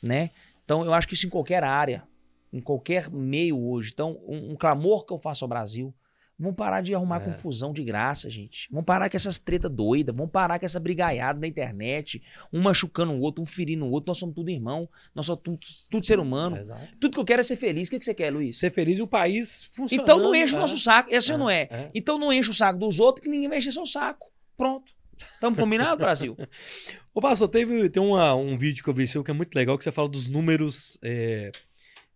[0.02, 0.30] né?
[0.64, 2.04] Então eu acho que isso em qualquer área,
[2.52, 3.90] em qualquer meio hoje.
[3.92, 5.94] Então, um, um clamor que eu faço ao Brasil,
[6.38, 7.24] vamos parar de arrumar É.
[7.24, 8.68] confusão de graça, gente.
[8.70, 13.12] Vamos parar com essas tretas doidas, vamos parar com essa brigaiada na internet, um machucando
[13.12, 14.08] o outro, um ferindo o outro.
[14.10, 15.58] Nós somos tudo irmão, nós somos tudo,
[15.90, 16.58] tudo ser humano.
[16.58, 16.96] Exato.
[17.00, 17.88] Tudo que eu quero é ser feliz.
[17.88, 18.58] O que, que você quer, Luiz?
[18.58, 20.04] Ser feliz e o país funcionando.
[20.04, 20.60] Então não enche o é.
[20.60, 21.14] nosso saco.
[21.14, 21.62] Essa não é.
[21.70, 21.90] É.
[21.94, 24.30] Então não enche o saco dos outros que ninguém vai encher seu saco.
[24.54, 24.92] Pronto.
[25.34, 26.36] Estamos combinados, Brasil?
[27.14, 29.76] Ô, pastor, teve, tem uma- um vídeo que eu vi seu que é muito legal,
[29.76, 31.52] que você fala dos números é,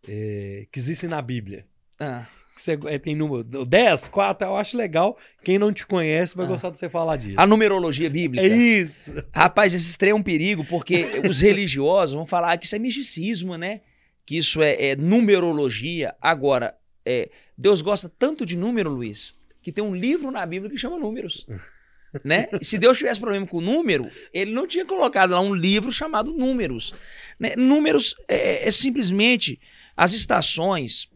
[0.09, 1.67] é, que existem na Bíblia.
[2.01, 5.19] Ah, Que Você, é, tem número 10, 4, eu acho legal.
[5.45, 6.49] Quem não te conhece vai Ah.
[6.49, 7.39] gostar de você falar disso.
[7.39, 8.47] a numerologia bíblica.
[8.47, 9.13] É isso.
[9.35, 13.57] Rapaz, esse trem é um perigo, porque os religiosos vão falar que isso é misticismo,
[13.59, 13.83] né?
[14.25, 16.15] Que isso é, é numerologia.
[16.21, 17.29] Agora, é,
[17.59, 21.47] Deus gosta tanto de número, Luiz, que tem um livro na Bíblia que chama Números.
[22.25, 22.49] Né?
[22.63, 26.33] Se Deus tivesse problema com o número, ele não tinha colocado lá um livro chamado
[26.33, 26.95] Números.
[27.39, 27.55] né?
[27.57, 29.61] Números é, é simplesmente
[29.97, 31.11] as estações,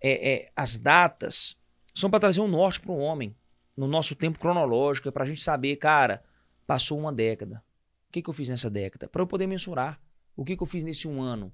[0.00, 1.56] é, é, as datas,
[1.94, 3.34] são para trazer um norte para o homem,
[3.76, 6.22] no nosso tempo cronológico, é para a gente saber, cara,
[6.66, 7.62] passou uma década,
[8.08, 9.08] O que, que eu fiz nessa década?
[9.08, 10.00] Para eu poder mensurar.
[10.34, 11.52] O que, que eu fiz nesse um ano?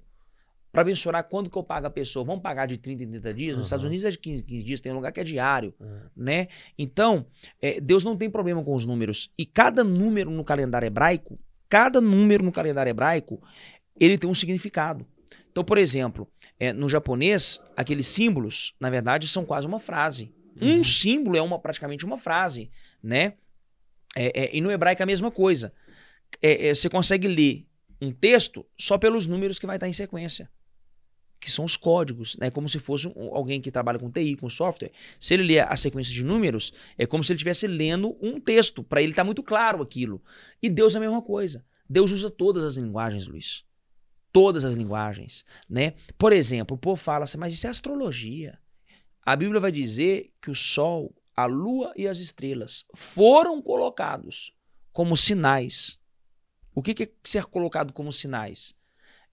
[0.73, 2.25] Para mensurar quando que eu pago a pessoa.
[2.25, 3.49] Vamos pagar de 30 em 30 dias?
[3.49, 3.63] Nos Uhum.
[3.65, 5.85] Estados Unidos é de 15 em 15 dias, tem um lugar que é diário É.
[6.17, 6.47] né?
[6.79, 7.27] Então,
[7.61, 9.29] é, Deus não tem problema com os números.
[9.37, 11.37] E cada número no calendário hebraico,
[11.69, 13.39] cada número no calendário hebraico,
[13.99, 15.05] ele tem um significado.
[15.51, 16.27] Então, por exemplo,
[16.59, 20.33] é, no japonês, aqueles símbolos, na verdade, são quase uma frase.
[20.59, 20.83] Um Uhum.
[20.83, 22.71] símbolo é uma praticamente uma frase,
[23.01, 23.33] né?
[24.15, 25.71] É, é, e no hebraico é a mesma coisa.
[26.41, 27.67] É, é, você consegue ler
[28.01, 30.49] um texto só pelos números que vai estar em sequência.
[31.43, 32.49] Que são os códigos, né?
[32.49, 34.93] Como se fosse um- alguém que trabalha com TI, com software.
[35.19, 38.81] Se ele ler a sequência de números, é como se ele estivesse lendo um texto.
[38.81, 40.23] Para ele estar muito claro aquilo.
[40.61, 41.65] E Deus é a mesma coisa.
[41.89, 43.65] Deus usa todas as linguagens, Luiz.
[44.31, 45.95] Todas as linguagens, né?
[46.17, 48.57] Por exemplo, o povo fala assim, mas isso é astrologia.
[49.21, 54.53] A Bíblia vai dizer que o Sol, a Lua e as estrelas foram colocados
[54.93, 55.99] como sinais.
[56.73, 58.73] O que que é ser colocado como sinais?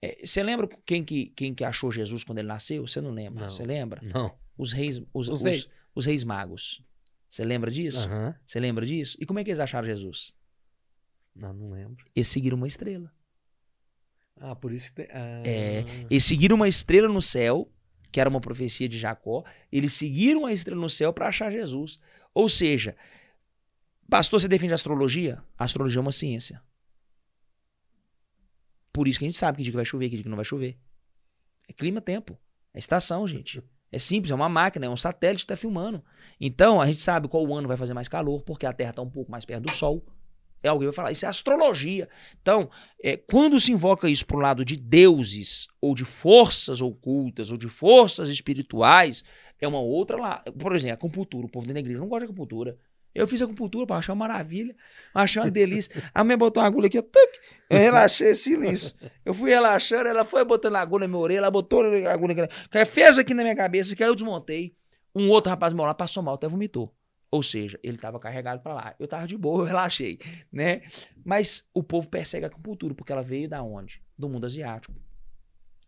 [0.01, 2.85] É, Você lembra quem que, quem que achou Jesus quando ele nasceu?
[2.87, 3.49] Você não lembra?
[3.49, 4.01] Você lembra?
[4.03, 4.35] Não.
[4.57, 5.69] Os reis, os, Os os- reis.
[5.95, 6.83] os reis magos.
[7.29, 8.07] Você lembra disso?
[8.45, 9.17] Você lembra disso?
[9.19, 10.33] E como é que eles acharam Jesus?
[11.33, 12.05] Não, não lembro.
[12.15, 13.11] Eles seguiram uma estrela.
[14.37, 15.07] Ah, por isso que tem.
[15.11, 15.43] Ah.
[15.45, 15.85] É.
[16.09, 17.71] Eles seguiram uma estrela no céu,
[18.11, 19.43] que era uma profecia de Jacó.
[19.71, 21.99] Eles seguiram a estrela no céu para achar Jesus.
[22.33, 22.97] Ou seja,
[24.09, 25.41] pastor, você defende astrologia?
[25.57, 26.61] A astrologia é uma ciência.
[28.91, 30.35] Por isso que a gente sabe que dia que vai chover, que dia que não
[30.35, 30.77] vai chover.
[31.67, 32.37] É clima-tempo.
[32.73, 33.63] É estação, gente.
[33.91, 36.01] É simples, é uma máquina, é um satélite que está filmando.
[36.39, 39.09] Então, a gente sabe qual ano vai fazer mais calor, porque a Terra está um
[39.09, 40.05] pouco mais perto do Sol.
[40.63, 42.07] É alguém vai falar, isso é astrologia.
[42.41, 42.69] Então,
[43.03, 47.57] é, quando se invoca isso para o lado de deuses, ou de forças ocultas, ou
[47.57, 49.23] de forças espirituais,
[49.59, 50.37] é uma outra lá.
[50.57, 51.47] Por exemplo, a acupuntura.
[51.47, 52.77] O povo da igreja não gosta de acupuntura.
[53.13, 54.75] Eu fiz acupuntura para achar uma maravilha,
[55.13, 56.01] achar uma delícia.
[56.13, 57.39] A minha botou uma agulha aqui, ó, tuc,
[57.69, 58.95] eu relaxei isso.
[59.25, 62.45] Eu fui relaxando, ela foi botando a agulha na minha orelha, ela botou a agulha
[62.45, 64.75] aqui, fez aqui na minha cabeça, que aí eu desmontei.
[65.13, 66.95] Um outro rapaz meu lado passou mal, até vomitou.
[67.29, 68.95] Ou seja, ele estava carregado para lá.
[68.99, 70.19] Eu estava de boa, eu relaxei,
[70.51, 70.81] né?
[71.23, 74.01] Mas o povo persegue a acupuntura, porque ela veio da onde?
[74.17, 74.93] Do mundo asiático.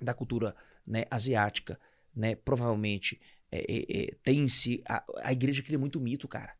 [0.01, 0.55] Da cultura
[0.87, 1.79] né, asiática,
[2.15, 2.35] né?
[2.35, 3.19] Provavelmente
[3.51, 4.81] é, é, é, tem em si...
[4.87, 6.53] A, a igreja cria muito mito, cara.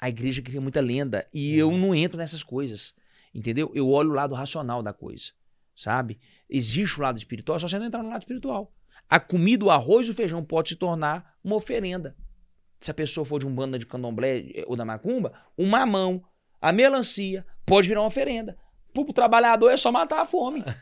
[0.00, 1.26] A igreja cria muita lenda.
[1.32, 2.94] E eu não entro nessas coisas,
[3.34, 3.70] entendeu?
[3.74, 5.32] Eu olho o lado racional da coisa,
[5.74, 6.18] sabe?
[6.48, 8.72] Existe o lado espiritual, é só você não entrar no lado espiritual.
[9.08, 12.16] A comida, o arroz e o feijão pode se tornar uma oferenda.
[12.80, 16.22] Se a pessoa for de um banda de candomblé eh, ou da macumba, o mamão,
[16.60, 18.58] a melancia, pode virar uma oferenda.
[18.92, 20.64] Pro trabalhador é só matar a fome.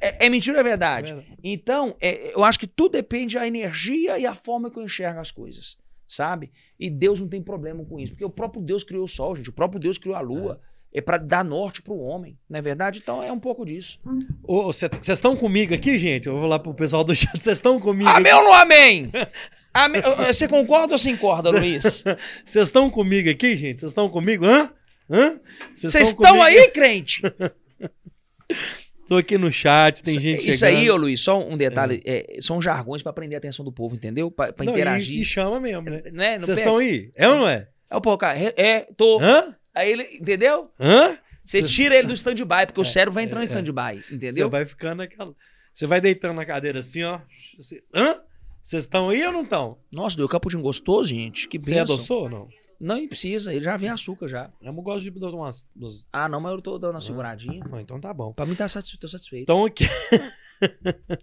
[0.00, 1.36] É, é mentira ou é verdade?
[1.42, 5.20] Então, é, eu acho que tudo depende da energia e a forma que eu enxergo
[5.20, 5.78] as coisas,
[6.14, 6.50] sabe?
[6.78, 9.50] E Deus não tem problema com isso, porque o próprio Deus criou o sol, gente,
[9.50, 10.60] o próprio Deus criou a lua,
[10.92, 13.00] é, para dar norte pro homem, não é verdade?
[13.02, 13.98] Então é um pouco disso.
[14.46, 16.26] Vocês estão comigo aqui, gente?
[16.26, 17.32] Eu vou lá pro pessoal do chat.
[17.32, 18.42] Vocês estão comigo Amém aqui?
[18.42, 19.10] ou não amém?
[19.72, 20.02] Amém?
[20.26, 22.04] Você concorda ou se concorda, Luiz?
[22.44, 23.80] Vocês estão comigo aqui, gente?
[23.80, 24.44] Vocês estão comigo?
[24.44, 24.70] Hã?
[25.10, 25.40] Hã?
[25.74, 27.22] Vocês estão aí, crente?
[29.12, 30.78] Tô aqui no chat, tem gente Isso chegando.
[30.78, 33.94] aí, ô Luiz, só um detalhe, é, são jargões para prender a atenção do povo,
[33.94, 34.30] entendeu?
[34.30, 35.20] Para Não, e- interagir.
[35.20, 36.02] E, chama mesmo, né?
[36.10, 36.38] né?
[36.38, 37.10] Vocês estão aí?
[37.14, 37.68] É ou não é?
[37.90, 39.20] É o pô, cara, é, é, tô.
[39.20, 39.54] Hã?
[39.74, 40.70] Aí ele, entendeu?
[40.80, 41.18] Hã?
[41.44, 44.14] Você Cê- tira ele do stand-by, porque o cérebro vai entrando é, em stand-by, Você
[44.14, 44.48] entendeu?
[44.48, 45.34] vai ficando naquela.
[45.74, 47.20] Você vai deitando na cadeira assim, ó.
[47.58, 47.82] Você...
[47.94, 48.14] Hã?
[48.62, 49.76] Vocês estão aí ou não estão?
[49.94, 51.48] Nossa, deu caputinho gostoso, gente.
[51.48, 51.96] Que Você benção.
[51.96, 52.48] adoçou ou não?
[52.84, 54.50] Não precisa, ele já vem açúcar já.
[54.60, 55.68] Eu não gosto de dar umas.
[55.76, 57.62] umas- Ah, não, mas eu tô dando uma seguradinha.
[57.70, 58.32] Não, então tá bom.
[58.32, 59.42] Pra mim tá satisfeito, tô satisfeito.
[59.44, 59.84] Então aqui.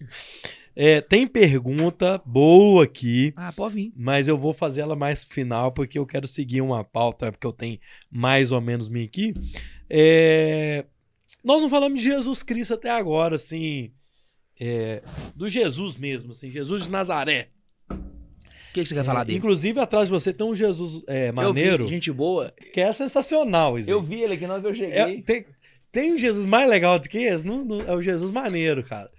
[0.76, 3.94] É, tem pergunta boa aqui, Ah, pode vir.
[3.96, 7.52] mas eu vou fazer ela mais final porque eu quero seguir uma pauta porque eu
[7.52, 7.80] tenho
[8.10, 9.34] mais ou menos minha aqui.
[9.90, 10.86] É,
[11.44, 13.92] nós não falamos de Jesus Cristo até agora, assim,
[14.60, 15.02] é,
[15.36, 17.50] do Jesus mesmo, assim, Jesus de Nazaré.
[18.70, 19.38] O que, que você quer falar É, dele?
[19.40, 22.54] Inclusive atrás de você tem um Jesus é, maneiro vi, gente boa.
[22.74, 23.78] que é sensacional.
[23.80, 23.92] Isaac.
[23.92, 24.98] Eu vi ele aqui na hora que eu cheguei.
[24.98, 25.46] É, tem,
[25.92, 27.46] tem um Jesus mais legal do que esse?
[27.46, 29.10] Não, não- é o Jesus maneiro, cara.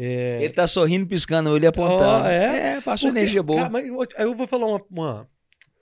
[0.00, 2.24] É, Ele tá sorrindo, piscando o olho e apontando.
[2.24, 2.76] Ó, é?
[2.76, 3.58] É, passou Porque, energia boa.
[3.62, 3.84] cara, mas
[4.16, 4.82] eu vou falar uma.
[4.90, 5.28] uma-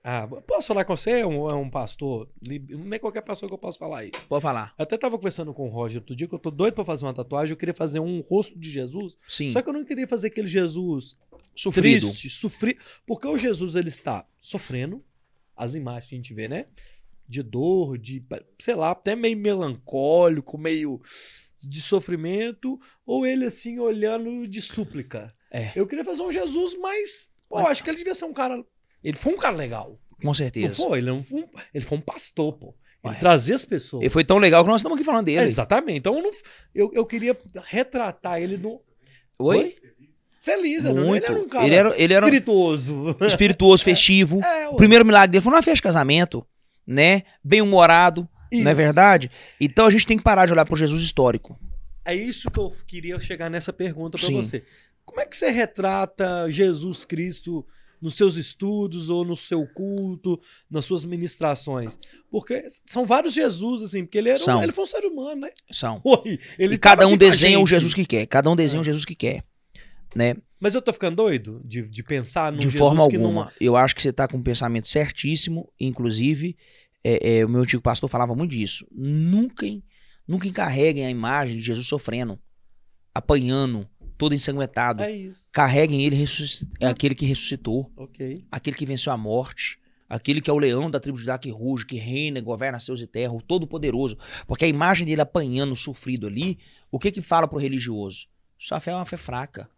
[0.08, 1.10] ah, posso falar com você?
[1.10, 2.28] É um, é um pastor?
[2.70, 4.24] Não é qualquer pastor que eu posso falar isso.
[4.28, 4.72] Pode falar.
[4.78, 7.04] Eu até tava conversando com o Roger outro dia que eu tô doido pra fazer
[7.04, 7.52] uma tatuagem.
[7.52, 9.18] Eu queria fazer um rosto de Jesus.
[9.26, 9.50] Sim.
[9.50, 11.16] Só que eu não queria fazer aquele Jesus
[11.56, 12.06] Sofrido.
[12.06, 12.78] triste, sofrido.
[13.04, 15.02] Porque o Jesus ele está sofrendo.
[15.56, 16.66] As imagens que a gente vê, né?
[17.28, 18.24] De dor, de,
[18.60, 21.00] sei lá, até meio melancólico, meio
[21.60, 25.34] de sofrimento, ou ele assim olhando de súplica.
[25.50, 25.72] É.
[25.74, 27.28] Eu queria fazer um Jesus mais.
[27.48, 28.64] Pô, eu acho que ele devia ser um cara.
[29.06, 29.98] Ele foi um cara legal.
[30.20, 30.74] Com Não certeza.
[30.74, 30.98] foi?
[30.98, 32.74] Ele, não foi um, ele foi um pastor, pô.
[33.04, 33.20] Ele Ué.
[33.20, 34.00] trazia as pessoas.
[34.02, 35.42] Ele foi tão legal que nós estamos aqui falando dele.
[35.48, 35.98] Exatamente.
[35.98, 36.30] Então eu, não-
[36.74, 37.36] eu, eu queria
[37.66, 38.80] retratar ele no.
[39.38, 39.76] Oi?
[40.40, 41.24] Feliz, era- Muito.
[41.24, 43.16] ele era um cara Ele era, ele era um espirituoso.
[43.26, 44.40] espirituoso, festivo.
[44.42, 44.76] É, O ué.
[44.76, 46.44] primeiro milagre dele foi numa festa de casamento,
[46.86, 47.22] né?
[47.44, 49.30] Bem-humorado, não é verdade?
[49.60, 51.58] Então a gente tem que parar de olhar pro Jesus histórico.
[52.04, 54.36] É isso que eu queria chegar nessa pergunta pra Sim.
[54.40, 54.64] você.
[55.04, 57.64] Como é que você retrata Jesus Cristo
[58.06, 60.40] nos seus estudos ou no seu culto,
[60.70, 61.98] nas suas ministrações?
[62.30, 65.50] Porque são vários Jesus, assim, porque ele, era um- ele foi um ser humano, né?
[65.72, 66.00] São.
[66.06, 67.66] Oi, ele e cada um desenha o.
[67.66, 68.24] Jesus que quer.
[68.26, 68.82] Cada um desenha É.
[68.82, 69.42] o Jesus que quer.
[70.14, 70.36] Né?
[70.60, 73.44] Mas eu tô ficando doido de, de pensar num De Jesus forma que alguma.
[73.46, 73.52] não...
[73.60, 75.70] Eu acho que você tá com um pensamento certíssimo.
[75.80, 76.56] Inclusive,
[77.04, 78.86] é, é, o meu antigo pastor falava muito disso.
[78.92, 79.66] Nunca,
[80.26, 82.38] nunca encarreguem a imagem de Jesus sofrendo,
[83.12, 83.86] apanhando,
[84.16, 85.02] todo ensanguentado.
[85.02, 85.48] É isso.
[85.52, 86.16] Carreguem ele,
[86.80, 88.44] é aquele que ressuscitou, Ok.
[88.50, 91.50] aquele que venceu a morte, aquele que é o leão da tribo de Judá que
[91.50, 94.16] ruge, que reina, governa céus e terra, o todo-poderoso.
[94.46, 96.58] Porque a imagem dele apanhando, sofrido ali,
[96.90, 98.26] o que que fala pro religioso?
[98.58, 99.68] Sua fé é uma fé fraca.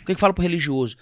[0.00, 0.96] O que que fala pro religioso?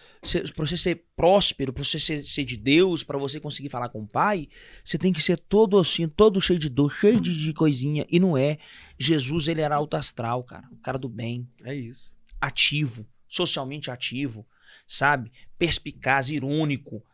[0.55, 4.03] Pra você ser próspero, pra você ser, ser de Deus, pra você conseguir falar com
[4.03, 4.47] o pai,
[4.84, 8.05] você tem que ser todo assim, todo cheio de dor, cheio de, de coisinha.
[8.11, 8.59] E não é.
[8.99, 10.68] Jesus, ele era alto astral, cara.
[10.70, 12.14] O cara do bem É isso.
[12.41, 14.47] Ativo, socialmente ativo,
[14.86, 15.30] sabe?
[15.59, 17.05] Perspicaz, irônico.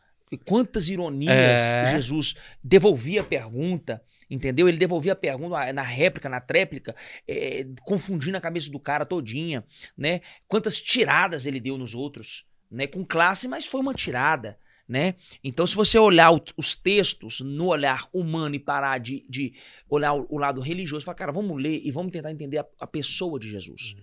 [0.44, 1.90] Quantas ironias É.
[1.92, 4.68] Jesus devolvia a pergunta, entendeu?
[4.68, 6.96] Ele devolvia a pergunta ah, na réplica, na tréplica,
[7.28, 9.64] eh, confundindo a cabeça do cara todinha,
[9.96, 10.20] né?
[10.48, 12.88] Quantas tiradas ele deu nos outros, né?
[12.88, 14.58] Com classe, mas foi uma tirada,
[14.88, 15.14] né?
[15.44, 19.54] Então, se você olhar o- os textos no olhar humano e parar de, de
[19.88, 22.86] olhar o, o lado religioso, falar, cara, vamos ler e vamos tentar entender a, a
[22.86, 23.94] pessoa de Jesus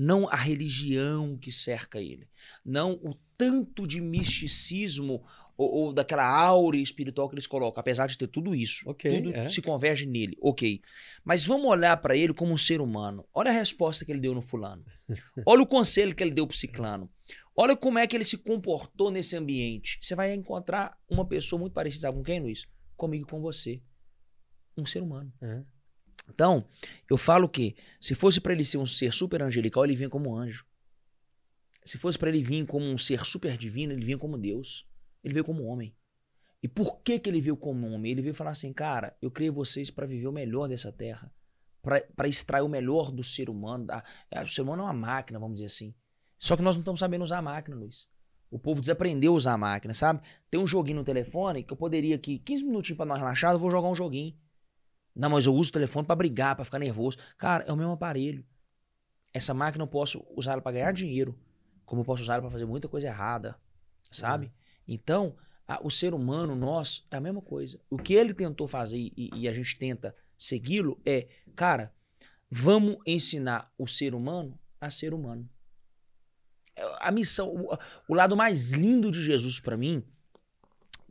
[0.00, 2.28] não a religião que cerca ele,
[2.64, 5.24] não o tanto de misticismo
[5.56, 9.34] ou, ou daquela aura espiritual que eles colocam, apesar de ter tudo isso, Ok, tudo
[9.34, 9.48] é.
[9.48, 10.80] se converge nele, ok.
[11.24, 13.26] Mas vamos olhar para ele como um ser humano.
[13.34, 14.84] Olha a resposta que ele deu no fulano.
[15.44, 17.10] Olha o conselho que ele deu pro ciclano.
[17.56, 19.98] Olha como é que ele se comportou nesse ambiente.
[20.00, 22.68] Você vai encontrar uma pessoa muito parecida com quem, Luiz?
[22.96, 23.82] Comigo e com você.
[24.76, 25.32] Um ser humano.
[25.42, 25.60] É.
[26.28, 26.66] Então,
[27.10, 30.36] eu falo que se fosse pra ele ser um ser super angelical, ele vinha como
[30.36, 30.66] anjo.
[31.84, 34.86] Se fosse pra ele vir como um ser super divino, ele vinha como Deus.
[35.24, 35.94] Ele veio como homem.
[36.62, 38.12] E por que que ele veio como homem?
[38.12, 41.32] Ele veio falar assim, cara, eu criei vocês pra viver o melhor dessa terra,
[41.82, 43.86] pra extrair o melhor do ser humano.
[43.86, 45.94] Da, é, o ser humano é uma máquina, vamos dizer assim.
[46.38, 48.08] Só que nós não estamos sabendo usar a máquina, Luiz.
[48.50, 50.20] O povo desaprendeu a usar a máquina, sabe?
[50.50, 53.58] Tem um joguinho no telefone que eu poderia aqui, 15 minutinhos pra nós relaxar, eu
[53.58, 54.34] vou jogar um joguinho.
[55.18, 57.18] Não, mas eu uso o telefone pra brigar, pra ficar nervoso.
[57.36, 58.46] Cara, é o mesmo aparelho.
[59.34, 61.36] Essa máquina eu posso usar ela pra ganhar dinheiro,
[61.84, 63.58] como eu posso usar ela pra fazer muita coisa errada,
[64.12, 64.52] sabe?
[64.86, 67.80] Então, a- o ser humano, nós, é a mesma coisa.
[67.90, 71.92] O que ele tentou fazer e, e a gente tenta segui-lo é, cara,
[72.48, 75.48] vamos ensinar o ser humano a ser humano.
[76.76, 77.76] É, A missão, o,
[78.08, 80.02] o lado mais lindo de Jesus pra mim,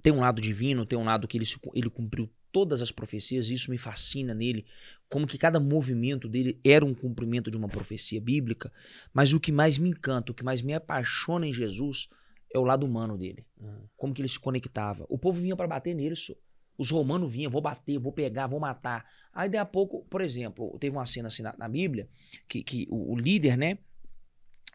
[0.01, 3.53] tem um lado divino, tem um lado que ele, ele cumpriu todas as profecias, e
[3.53, 4.65] isso me fascina nele,
[5.07, 8.73] como que cada movimento dele era um cumprimento de uma profecia bíblica,
[9.13, 12.09] mas o que mais me encanta, o que mais me apaixona em Jesus
[12.51, 13.45] é o lado humano dele.
[13.61, 13.81] Ah.
[13.95, 15.05] Como que ele se conectava.
[15.07, 16.33] O povo vinha pra bater nele, só.
[16.79, 19.05] Os romanos vinham, vou bater, vou pegar, vou matar.
[19.31, 22.09] Aí, daí a pouco, por exemplo, teve uma cena assim na, na Bíblia,
[22.47, 23.77] que, que o, o líder, né,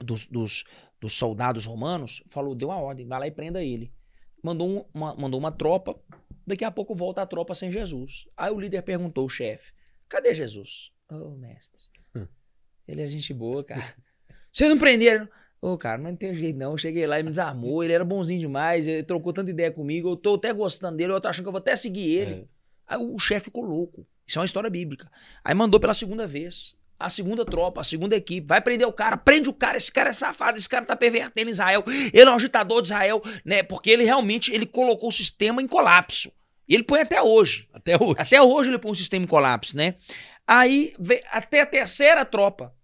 [0.01, 0.62] dos, dos,
[1.01, 3.91] dos soldados romanos, falou, deu uma ordem, vai lá e prenda ele.
[4.41, 5.97] Mandou um- uma, mandou uma tropa,
[6.47, 8.26] daqui a pouco volta a tropa sem Jesus.
[8.36, 9.72] Aí o líder perguntou, o chefe,
[10.09, 10.90] cadê Jesus?
[11.11, 11.78] Ô, mestre,
[12.14, 12.26] Hum.
[12.86, 13.95] ele é gente boa, cara.
[14.53, 15.29] Vocês não prenderam?
[15.61, 16.72] Ô, cara, não tem jeito não.
[16.72, 17.84] Eu cheguei lá e me desarmou.
[17.84, 18.87] Ele era bonzinho demais.
[18.87, 20.11] Ele trocou tanta ideia comigo.
[20.11, 21.12] Eu tô até gostando dele.
[21.12, 22.34] Eu tô achando que eu vou até seguir ele.
[22.34, 22.45] É.
[22.88, 24.04] Aí o chefe ficou louco.
[24.26, 25.08] Isso é uma história bíblica.
[25.45, 26.75] Aí mandou pela segunda vez.
[26.99, 28.46] A segunda tropa, a segunda equipe.
[28.46, 29.16] Vai prender o cara.
[29.16, 29.76] Prende o cara.
[29.76, 30.58] Esse cara é safado.
[30.58, 31.84] Esse cara tá pervertendo Israel.
[32.12, 33.62] Ele é um agitador de Israel, né?
[33.62, 36.33] Porque ele realmente ele colocou o sistema em colapso.
[36.68, 37.68] E ele põe até hoje.
[37.72, 38.17] Até hoje.
[38.18, 39.97] Até hoje ele põe um sistema em colapso, né?
[40.47, 40.95] Aí,
[41.30, 42.75] até a terceira tropa.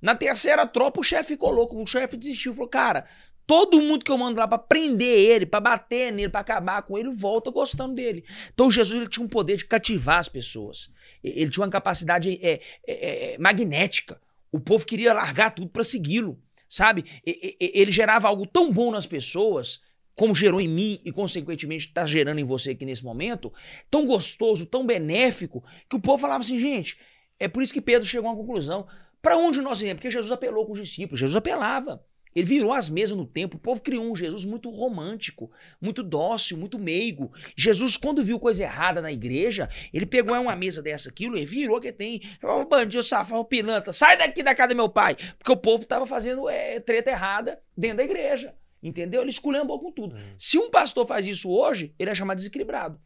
[0.00, 1.80] Na terceira tropa, o chefe ficou louco.
[1.80, 2.52] O chefe desistiu.
[2.52, 3.06] Falou, cara,
[3.46, 6.98] todo mundo que eu mando lá pra prender ele, pra bater nele, pra acabar com
[6.98, 8.24] ele, volta gostando dele.
[8.52, 10.90] Então, Jesus ele tinha um poder de cativar as pessoas.
[11.22, 14.20] Ele tinha uma capacidade é, é, é, magnética.
[14.50, 16.38] O povo queria largar tudo pra segui-lo,
[16.68, 17.04] sabe?
[17.24, 19.80] Ele gerava algo tão bom nas pessoas,
[20.14, 23.52] como gerou em mim e, consequentemente, está gerando em você aqui nesse momento,
[23.90, 26.98] tão gostoso, tão benéfico, que o povo falava assim, gente,
[27.38, 28.86] é por isso que Pedro chegou a uma conclusão.
[29.20, 29.96] Para onde nós iremos?
[29.96, 32.04] Porque Jesus apelou com os discípulos, Jesus apelava.
[32.34, 33.56] Ele virou as mesas no tempo.
[33.56, 37.30] O povo criou um Jesus muito romântico, muito dócil, muito meigo.
[37.56, 41.80] Jesus, quando viu coisa errada na igreja, ele pegou uma mesa dessa, aquilo, e virou
[41.80, 42.22] que tem.
[42.42, 45.14] Ô, bandido, safado, pilantra, sai daqui da casa do meu pai.
[45.38, 48.54] Porque o povo tava fazendo é, treta errada dentro da igreja.
[48.82, 49.20] Entendeu?
[49.20, 50.16] Ele esculhambou com tudo.
[50.36, 53.00] Se um pastor faz isso hoje, ele é chamado desequilibrado.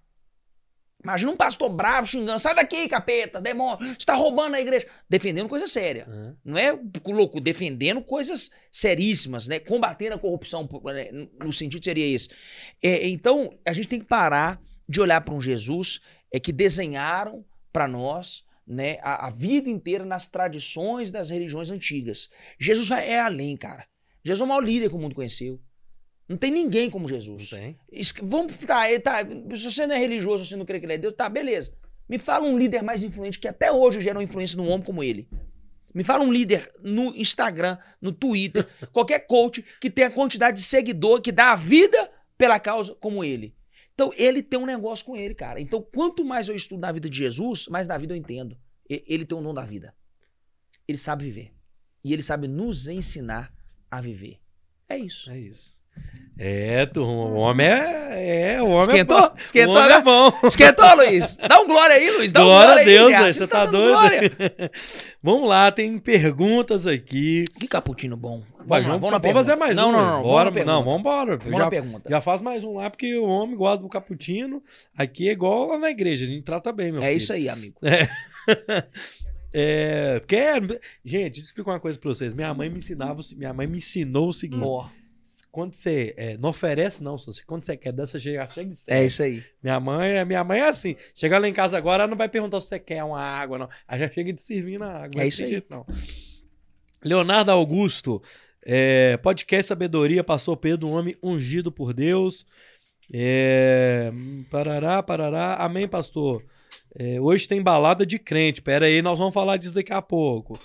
[1.03, 4.87] Imagina um pastor bravo xingando, sai daqui, capeta, demônio, está roubando a igreja.
[5.09, 6.09] Defendendo coisa séria.
[6.45, 6.77] Não é
[7.07, 9.61] louco, defendendo coisas seríssimas, né?
[9.61, 11.11] Combatendo a corrupção, né?
[11.39, 12.31] no sentido seria esse.
[12.83, 16.01] É, então, a gente tem que parar de olhar para um Jesus
[16.33, 22.29] é, que desenharam para nós né, a, a, vida inteira nas tradições das religiões antigas.
[22.59, 23.87] Jesus é além, cara.
[24.25, 25.61] Jesus é o maior líder que o mundo conheceu.
[26.29, 27.51] Não tem ninguém como Jesus.
[27.51, 27.79] Não tem.
[28.23, 29.21] Vamos, tá, tá,
[29.57, 31.73] se você não é religioso, se você não crê que ele é Deus, tá, beleza.
[32.09, 35.03] Me fala um líder mais influente que até hoje gera uma influência num homem como
[35.03, 35.29] ele.
[35.95, 40.63] Me fala um líder no Instagram, no Twitter, qualquer coach que tenha a quantidade de
[40.63, 43.55] seguidor, que dá a vida pela causa como ele.
[43.95, 45.59] Então, ele tem um negócio com ele, cara.
[45.59, 48.59] Então, quanto mais eu estudo a vida de Jesus, mais da vida eu entendo.
[48.89, 49.95] Ele tem o um dom da vida.
[50.87, 51.55] Ele sabe viver.
[52.05, 53.53] E ele sabe nos ensinar
[53.91, 54.39] a viver.
[54.89, 55.31] É isso.
[55.31, 55.77] É isso.
[56.39, 58.53] É, turma, o homem é.
[58.57, 59.17] é o homem Esquentou?
[59.19, 59.35] é bom.
[59.43, 59.95] Esquentou, o homem né?
[59.95, 60.33] é bom.
[60.45, 61.37] Esquentou, Luiz?
[61.37, 62.31] Dá um glória aí, Luiz.
[62.31, 63.91] Dá um Glória glória a Deus, aí, você tá dando doido?
[63.93, 64.37] glória.
[65.23, 67.45] Vamos lá, tem perguntas aqui.
[67.59, 68.43] Que cappuccino bom.
[68.67, 69.93] Vai, Vamos lá, vamos fazer mais não, um.
[69.93, 70.05] Não, né?
[70.05, 70.23] não, não.
[70.25, 71.37] Bora, vamos não, vamos embora.
[71.39, 72.11] Vamos Já, pergunta.
[72.11, 74.63] já faz mais um lá, porque o homem gosta do cappuccino.
[74.95, 77.17] Aqui é igual lá na igreja, a gente trata bem, meu É filho.
[77.17, 77.77] isso aí, amigo.
[79.55, 80.61] É, quer...
[81.05, 82.35] Gente, deixa eu explicar uma coisa pra vocês.
[82.35, 84.87] Minha mãe me ensinava, minha mãe me ensinou o seguinte: Ó,
[85.57, 88.73] quando você é, não oferece, não, se- quando você quer dar, você chega, chega e
[88.73, 89.05] é serve.
[89.07, 89.43] isso aí.
[89.63, 90.97] Minha mãe, é- minha mãe é assim.
[91.15, 93.69] Chegar lá em casa agora, ela não vai perguntar se você quer uma água, não.
[93.89, 95.13] Ela já chega te servindo a água.
[95.17, 95.49] É não isso aí.
[95.49, 95.87] jeito, não.
[97.03, 98.23] Leonardo Augusto,
[98.63, 102.47] é, podcast Sabedoria, Pastor Pedro, um homem ungido por Deus.
[103.11, 104.13] É,
[104.51, 105.55] parará, parará.
[105.55, 106.45] Amém, pastor.
[106.99, 108.61] É, hoje tem balada de crente.
[108.61, 110.61] Pera aí, nós vamos falar disso daqui a pouco.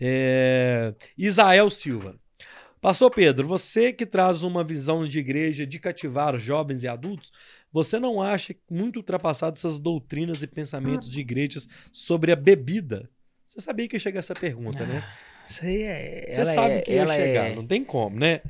[0.00, 2.14] É, Isael Silva.
[2.80, 7.32] Pastor Pedro, você que traz uma visão de igreja de cativar jovens e adultos,
[7.72, 13.08] você não acha muito ultrapassado essas doutrinas e pensamentos de igrejas sobre a bebida?
[13.46, 15.04] Você sabia que ia chegar essa pergunta, né?
[15.48, 16.32] Isso aí é.
[16.34, 18.42] Você sabe é, que ia chegar, é, não tem como, né?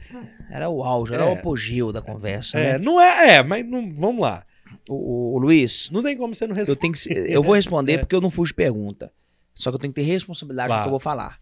[0.51, 1.27] Era o auge, era É.
[1.27, 2.59] o apogeu da conversa.
[2.59, 2.79] É, né?
[2.79, 4.45] não é, é, mas não, vamos lá.
[4.89, 6.81] O, o- Luiz, Não tem como você não eu responder.
[6.81, 6.93] tenho
[7.25, 7.33] que.
[7.33, 7.99] Eu vou responder É.
[7.99, 9.13] porque eu não fujo de pergunta.
[9.55, 10.83] Só que eu tenho que ter responsabilidade Claro.
[10.83, 11.41] do que eu vou falar.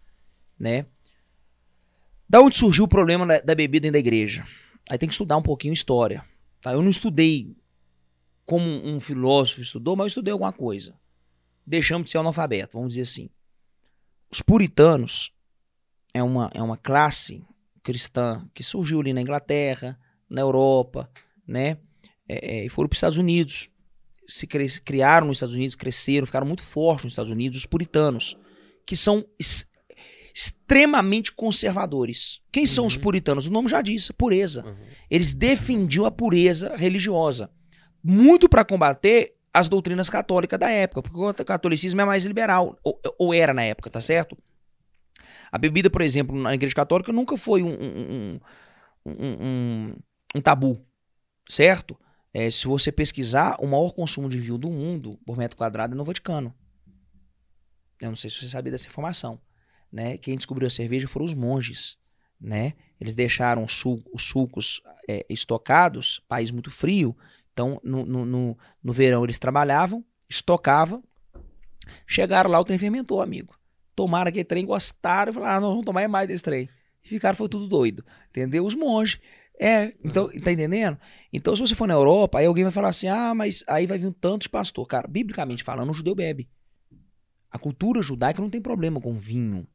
[0.59, 0.85] Né?
[2.29, 4.45] Da onde surgiu o problema da, da bebida dentro da igreja?
[4.89, 6.25] Aí tem que estudar um pouquinho história.
[6.61, 6.73] Tá?
[6.73, 7.55] Eu não estudei
[8.45, 10.95] como um filósofo estudou, mas eu estudei alguma coisa.
[11.65, 13.29] Deixamos de ser analfabeto, vamos dizer assim.
[14.31, 15.33] Os puritanos
[16.13, 17.43] é uma, é uma classe
[17.83, 19.99] cristã que surgiu ali na Inglaterra,
[20.29, 21.09] na Europa,
[21.45, 21.77] né?
[22.27, 23.69] É, é, e foram para os Estados Unidos.
[24.27, 28.37] Se criaram nos Estados Unidos, cresceram, ficaram muito fortes nos Estados Unidos, os puritanos,
[28.85, 29.25] que são
[30.37, 32.39] extremamente conservadores.
[32.51, 33.01] Quem são os Uhum.
[33.01, 33.47] puritanos?
[33.47, 34.63] O nome já diz, pureza.
[34.63, 34.75] Uhum.
[35.09, 37.49] Eles defendiam a pureza religiosa,
[38.03, 43.01] muito para combater as doutrinas católicas da época, porque o catolicismo é mais liberal, ou,
[43.17, 44.37] ou era na época, tá certo?
[45.51, 48.39] A bebida, por exemplo, na igreja católica nunca foi um, um,
[49.07, 49.95] um, um-
[50.35, 50.85] um tabu,
[51.49, 51.97] certo?
[52.31, 55.97] É, se você pesquisar, o maior consumo de vinho do mundo por metro quadrado é
[55.97, 56.53] no Vaticano.
[57.99, 59.39] Eu não sei se você sabia dessa informação.
[59.91, 60.17] Né?
[60.17, 61.97] Quem descobriu a cerveja foram os monges.
[62.39, 62.73] Né?
[62.99, 67.15] Eles deixaram os, sul- os sucos é, estocados, país muito frio.
[67.53, 71.03] Então, no, no, no, no verão eles trabalhavam, estocavam.
[72.05, 73.57] Chegaram lá, o trem fermentou, amigo.
[73.95, 76.69] Tomaram aquele trem, gostaram, falaram, ah, não vamos tomar mais desse trem.
[77.03, 78.05] E ficaram, foi tudo doido.
[78.29, 78.65] Entendeu?
[78.65, 79.19] Os monges.
[79.59, 80.99] É, então, tá entendendo?
[81.33, 83.97] Então, se você for na Europa, aí alguém vai falar assim: ah, mas aí vai
[83.97, 84.85] vir um tanto de pastor.
[84.85, 86.47] Cara, biblicamente falando, o judeu bebe.
[87.49, 89.67] A cultura judaica não tem problema com vinho,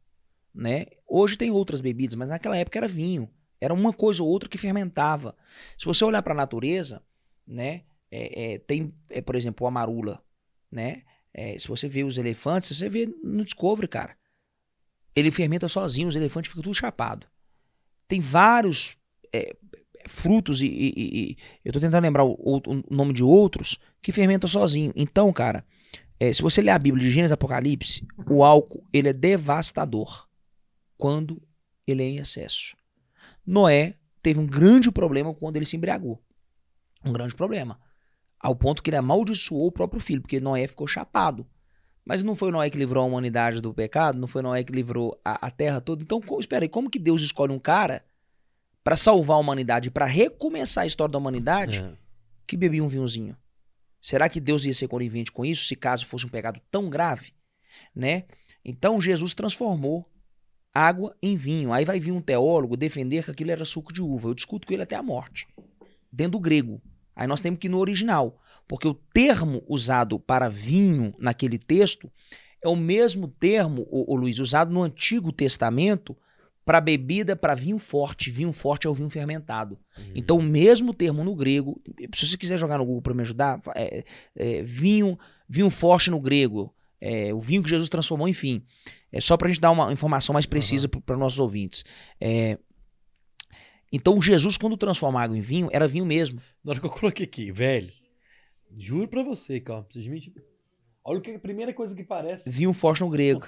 [0.54, 0.86] né?
[1.08, 3.28] Hoje tem outras bebidas, mas naquela época era vinho.
[3.60, 5.36] Era uma coisa ou outra que fermentava.
[5.78, 7.02] Se você olhar para a natureza,
[7.46, 7.82] né?
[8.10, 10.22] é, é, tem, é, por exemplo, a marula,
[10.70, 11.02] né?
[11.32, 14.16] É, se você vê os elefantes, você vê no Discovery, cara.
[15.16, 17.26] Ele fermenta sozinho, os elefantes ficam tudo chapado.
[18.06, 18.96] Tem vários
[19.32, 19.56] é,
[20.06, 22.60] frutos e, e- e- eu tô tentando lembrar o, o-
[22.90, 24.92] o nome de outros que fermentam sozinho.
[24.94, 25.64] Então, cara,
[26.20, 30.28] é, se você ler a Bíblia de Gênesis Apocalipse, o álcool ele é devastador
[31.02, 31.42] quando
[31.84, 32.76] ele é em excesso.
[33.44, 36.22] Noé teve um grande problema quando ele se embriagou.
[37.04, 37.80] Um grande problema.
[38.38, 41.44] Ao ponto que ele amaldiçoou o próprio filho, porque Noé ficou chapado.
[42.04, 44.16] Mas não foi Noé que livrou a humanidade do pecado?
[44.16, 46.04] Não foi Noé que livrou a, a terra toda?
[46.04, 48.04] Então, co- espera aí, como que Deus escolhe um cara
[48.84, 51.92] para salvar a humanidade, para recomeçar a história da humanidade, É.
[52.46, 53.36] que bebia um vinhozinho.
[54.00, 57.32] Será que Deus ia ser conivente com isso, se caso fosse um pecado tão grave,
[57.94, 58.24] né?
[58.64, 60.08] Então Jesus transformou
[60.74, 61.72] água em vinho.
[61.72, 64.28] Aí vai vir um teólogo defender que aquilo era suco de uva.
[64.28, 65.46] Eu discuto com ele até a morte,
[66.10, 66.80] dentro do grego.
[67.14, 72.10] Aí nós temos que ir no original, porque o termo usado para vinho naquele texto
[72.62, 76.16] é o mesmo termo, o, Luiz, usado no Antigo Testamento
[76.64, 78.30] para bebida, para vinho forte.
[78.30, 79.76] Vinho forte é o vinho fermentado.
[79.98, 80.12] Uhum.
[80.14, 81.80] Então, o mesmo termo no grego,
[82.14, 84.04] se você quiser jogar no Google para me ajudar, é,
[84.36, 85.18] é, vinho,
[85.48, 86.72] vinho forte no grego,
[87.02, 88.62] é, o vinho que Jesus transformou, enfim.
[89.10, 91.84] É só para a gente dar uma informação mais precisa para nossos ouvintes.
[92.20, 92.56] É,
[93.92, 96.40] então, Jesus, quando transforma água em vinho, era vinho mesmo.
[96.64, 97.92] Na hora que eu coloquei aqui, velho,
[98.78, 100.32] juro pra você, de mentir.
[101.04, 102.48] Olha o que a primeira coisa que parece.
[102.48, 103.46] Vinho forte no grego.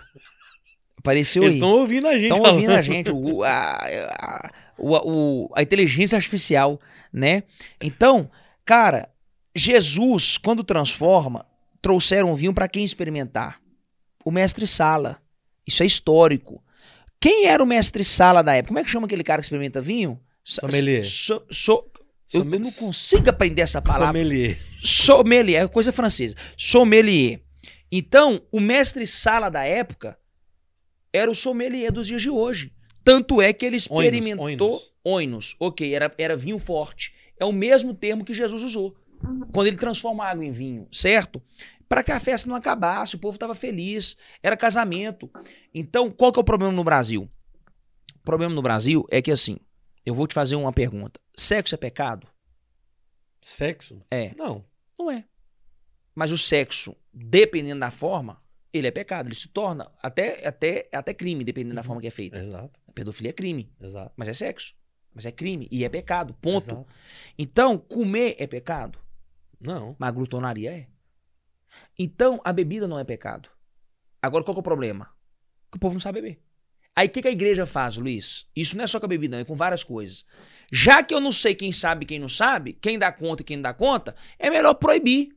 [0.96, 1.60] Apareceu Eles aí.
[1.60, 2.32] estão ouvindo a gente.
[2.32, 3.78] Estão ouvindo a gente, o, a,
[4.18, 6.80] a, o- a inteligência artificial,
[7.12, 7.44] né?
[7.80, 8.30] Então,
[8.64, 9.08] cara,
[9.54, 11.46] Jesus, quando transforma,
[11.84, 13.60] trouxeram vinho para quem experimentar?
[14.24, 15.20] O mestre Sala.
[15.66, 16.64] Isso é histórico.
[17.20, 18.68] Quem era o mestre Sala da época?
[18.68, 20.18] Como é que chama aquele cara que experimenta vinho?
[20.42, 21.04] Sommelier.
[21.04, 21.84] So, so-
[22.32, 24.06] eu, eu não consigo aprender essa palavra.
[24.08, 24.58] Sommelier.
[24.82, 26.34] Sommelier, é coisa francesa.
[26.56, 27.40] Sommelier.
[27.92, 30.18] Então, o mestre Sala da época
[31.12, 32.72] era o sommelier dos dias de hoje.
[33.04, 34.44] Tanto é que ele experimentou.
[34.46, 34.92] oinos.
[35.04, 37.12] Oinos, ok, era, era vinho forte.
[37.38, 38.96] É o mesmo termo que Jesus usou.
[39.52, 41.40] Quando ele transforma a água em vinho, certo?
[41.88, 45.30] Para que a festa não acabasse, o povo estava feliz, era casamento.
[45.72, 47.30] Então, qual que é o problema no Brasil?
[48.16, 49.58] O problema no Brasil é que assim,
[50.04, 51.20] eu vou te fazer uma pergunta.
[51.36, 52.26] Sexo é pecado?
[53.40, 54.00] Sexo?
[54.10, 54.34] É.
[54.36, 54.64] Não.
[54.98, 55.24] Não é.
[56.14, 58.42] Mas o sexo, dependendo da forma,
[58.72, 59.28] ele é pecado.
[59.28, 62.38] Ele se torna até, até, até crime, dependendo da forma que é feita.
[62.40, 64.12] Exato, A pedofilia é crime, exato.
[64.16, 64.74] mas é sexo.
[65.12, 66.34] Mas é crime e é pecado.
[66.40, 66.64] Ponto.
[66.64, 66.86] Exato.
[67.38, 68.98] Então, comer é pecado,
[69.60, 69.94] Não.
[69.98, 70.86] mas a glutonaria é.
[71.98, 73.48] Então, a bebida não é pecado.
[74.20, 75.08] Agora, qual que é o problema?
[75.70, 76.40] Que o povo não sabe beber.
[76.96, 78.46] Aí, o que, que a igreja faz, Luiz?
[78.54, 80.24] Isso não é só com a bebida, não, é com várias coisas.
[80.72, 83.44] Já que eu não sei quem sabe e quem não sabe, quem dá conta e
[83.44, 85.36] quem não dá conta, é melhor proibir.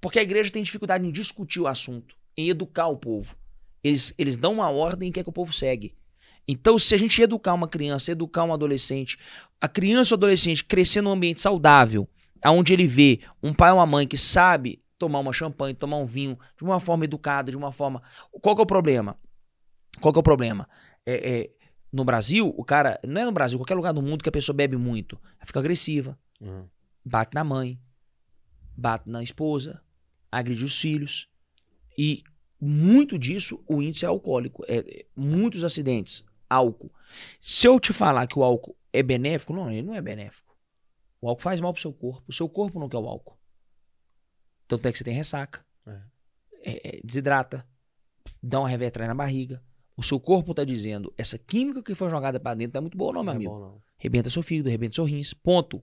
[0.00, 3.36] Porque a igreja tem dificuldade em discutir o assunto, em educar o povo.
[3.84, 5.94] Eles, eles dão uma ordem e quer que o povo segue.
[6.48, 9.18] Então, se a gente educar uma criança, educar um adolescente,
[9.60, 12.08] a criança ou adolescente crescer num ambiente saudável,
[12.44, 16.06] onde ele vê um pai ou uma mãe que sabe tomar uma champanhe, tomar um
[16.06, 18.02] vinho de uma forma educada, de uma forma.
[18.40, 19.18] Qual que é o problema?
[20.00, 20.68] Qual que é o problema?
[21.04, 21.50] É, é,
[21.92, 22.98] no Brasil, o cara.
[23.06, 25.60] Não é no Brasil, qualquer lugar do mundo que a pessoa bebe muito, ela fica
[25.60, 26.66] agressiva, Uhum.
[27.04, 27.80] bate na mãe,
[28.76, 29.80] bate na esposa,
[30.30, 31.28] agride os filhos.
[31.96, 32.22] E
[32.60, 34.64] muito disso, o índice é alcoólico.
[34.68, 36.92] É, é, muitos acidentes, álcool.
[37.40, 40.54] Se eu te falar que o álcool é benéfico, não, ele não é benéfico.
[41.20, 42.24] O álcool faz mal pro seu corpo.
[42.28, 43.38] O seu corpo não quer o álcool.
[44.68, 45.64] Tanto é que você tem ressaca.
[45.86, 46.00] É.
[46.62, 47.66] É, é, desidrata.
[48.42, 49.62] Dá uma revertrai na barriga.
[49.96, 53.12] O seu corpo tá dizendo, essa química que foi jogada pra dentro tá muito boa
[53.12, 53.50] não, meu Não é amigo.
[53.52, 53.82] bom, não.
[53.96, 55.82] Rebenta seu fígado, rebenta seu rins, ponto.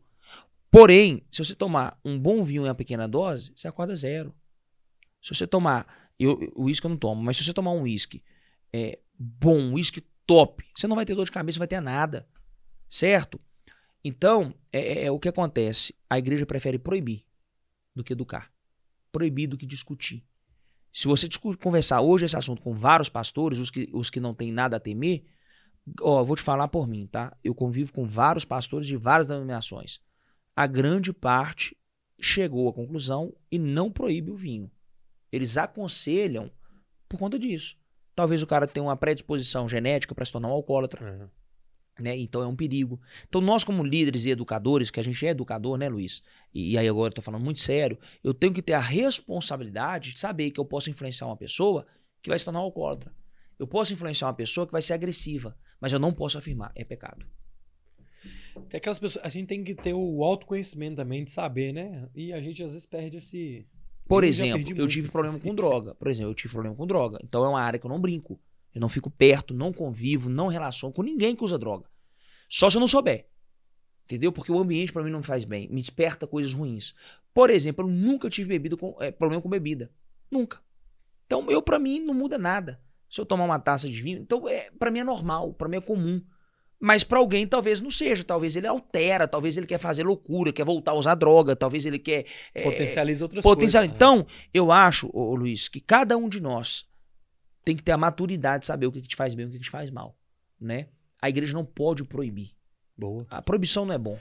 [0.70, 4.34] Porém, se você tomar um bom vinho em uma pequena dose, você acorda zero.
[5.22, 8.24] Se você tomar, eu, o uísque eu não tomo, mas se você tomar um uísque
[8.72, 11.80] é, bom, um uísque top, você não vai ter dor de cabeça, não vai ter
[11.82, 12.28] nada.
[12.90, 13.40] Certo?
[14.04, 15.96] Então, é, é- é o que acontece.
[16.10, 17.26] A igreja prefere proibir
[17.96, 18.52] do que educar.
[19.14, 20.26] Proibir do que discutir.
[20.92, 21.30] Se você
[21.62, 24.80] conversar hoje esse assunto com vários pastores, os que, os que não têm nada a
[24.80, 25.24] temer,
[26.02, 27.36] ó, vou te falar por mim, tá?
[27.44, 30.02] Eu convivo com vários pastores de várias denominações.
[30.56, 31.78] A grande parte
[32.20, 34.70] chegou à conclusão e não proíbe o vinho.
[35.32, 36.52] Eles aconselham
[37.08, 37.78] por conta disso.
[38.16, 41.43] Talvez o cara tenha uma predisposição genética para se tornar um alcoólatra, É.
[42.00, 42.18] né?
[42.18, 43.00] Então é um perigo.
[43.28, 46.22] Então nós como líderes e educadores, que a gente é educador, né, Luiz?
[46.54, 50.14] E, e aí agora eu tô falando muito sério, eu tenho que ter a responsabilidade
[50.14, 51.86] de saber que eu posso influenciar uma pessoa
[52.22, 53.14] que vai se tornar alcoólatra.
[53.60, 56.84] Eu posso influenciar uma pessoa que vai ser agressiva, mas eu não posso afirmar, é
[56.84, 57.26] pecado.
[58.70, 59.26] Tem aquelas pessoas.
[59.26, 62.08] A gente tem que ter o autoconhecimento também de saber, né?
[62.16, 63.66] E a gente às vezes perde esse.
[64.06, 65.96] Por Eu exemplo, eu tive problema com droga.
[65.96, 67.20] Por exemplo, eu tive problema com droga.
[67.24, 68.40] Então é uma área que eu não brinco.
[68.74, 71.86] Eu não fico perto, não convivo, não relaciono com ninguém que usa droga.
[72.50, 73.28] Só se eu não souber.
[74.06, 74.32] Entendeu?
[74.32, 75.70] Porque o ambiente pra mim não me faz bem.
[75.70, 76.94] Me desperta coisas ruins.
[77.34, 79.92] Por exemplo, eu nunca tive bebida com, eh, problema com bebida.
[80.30, 80.60] Nunca.
[81.26, 82.80] Então, eu pra mim não muda nada.
[83.10, 85.78] Se eu tomar uma taça de vinho, então é, para mim é normal, pra mim
[85.78, 86.22] é comum.
[86.80, 90.66] Mas pra alguém talvez não seja, talvez ele altera, talvez ele quer fazer loucura, quer
[90.66, 93.84] voltar a usar droga, talvez ele quer eh, Potencializa outras Potencial.
[93.84, 93.96] coisas.
[93.96, 96.86] Então, eu acho, ô, Luiz, que cada um de nós
[97.64, 99.52] tem que ter a maturidade de saber o que, que te faz bem e o
[99.52, 100.18] que, que te faz mal,
[100.60, 100.88] né?
[101.22, 102.52] A igreja não pode proibir.
[102.98, 103.26] Boa.
[103.30, 104.18] A proibição não é bom.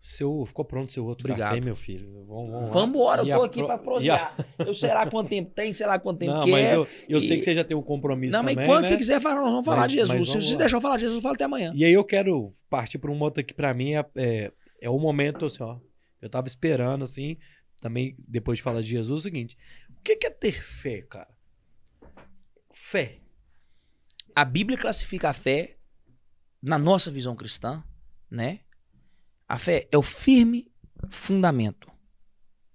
[0.00, 1.48] Seu, ficou pronto seu outro Obrigado.
[1.50, 2.24] café, meu filho.
[2.28, 2.72] Vamos, vamos.
[2.72, 3.78] Vamos embora, eu tô aqui pro- pra e
[4.10, 4.36] a- prosear.
[4.58, 6.76] Eu sei lá quanto tempo tem, sei lá quanto tempo Não, que mas é.
[6.76, 8.86] eu, eu sei E- que você já tem um compromisso Não, mas também, quando né?
[8.88, 10.16] você quiser nós vamos falar Mas- de Jesus.
[10.16, 11.72] mas Se você deixar eu falar de Jesus, eu falo até amanhã.
[11.74, 14.52] E aí eu quero partir para um outro aqui pra mim é, é,
[14.82, 15.78] é o momento assim, ó.
[16.22, 17.36] Eu tava esperando assim,
[17.80, 19.56] também depois de falar de Jesus, é o seguinte:
[19.98, 21.28] o que é ter fé, cara?
[22.78, 23.22] Fé.
[24.34, 25.78] A Bíblia classifica a fé,
[26.62, 27.82] na nossa visão cristã,
[28.30, 28.60] né?
[29.48, 30.70] A fé é o firme
[31.08, 31.90] fundamento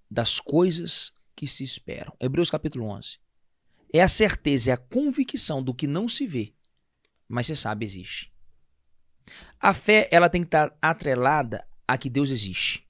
[0.10, 2.14] das coisas que se esperam.
[2.19, 3.19] Hebreus capítulo 11.
[3.94, 6.56] É a certeza, é a convicção do que não se vê,
[7.28, 8.34] mas você sabe existe.
[9.60, 12.90] A fé, ela tem que estar atrelada a que Deus existe.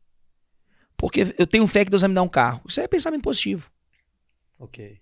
[0.96, 2.64] Porque eu tenho fé que Deus vai me dar um carro.
[2.66, 3.70] Isso é pensamento positivo.
[4.58, 5.02] Ok.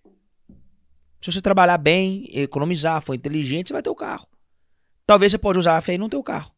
[1.22, 4.28] Se você trabalhar bem, economizar, for inteligente, você vai ter o carro.
[5.06, 6.52] Talvez você pode usar a fé e não ter o carro.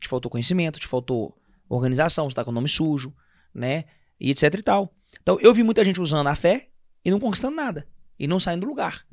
[0.00, 1.36] Te faltou conhecimento, te faltou
[1.68, 3.14] organização, você está com o nome sujo,
[3.52, 3.84] né?
[4.20, 4.94] E etc e tal.
[5.20, 6.68] Então, eu vi muita gente usando a fé
[7.04, 7.86] e não conquistando nada.
[8.18, 9.04] E não saindo do lugar.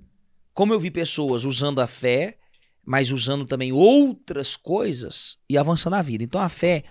[0.53, 2.37] Como eu vi pessoas usando a fé,
[2.83, 6.23] mas usando também outras coisas e avançando na vida.
[6.23, 6.83] Então, a fé,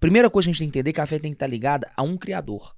[0.00, 1.46] primeira coisa que a gente tem que entender é que a fé tem que estar
[1.46, 2.74] ligada a um Criador.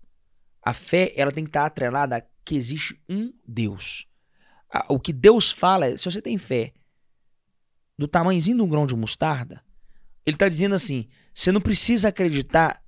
[0.63, 4.07] A fé, ela tem que estar atrelada a que existe um Deus.
[4.89, 6.73] O que Deus fala, é, se você tem fé
[7.97, 9.65] do tamanhozinho de um grão de mostarda,
[10.27, 12.85] ele está dizendo assim: você não precisa acreditar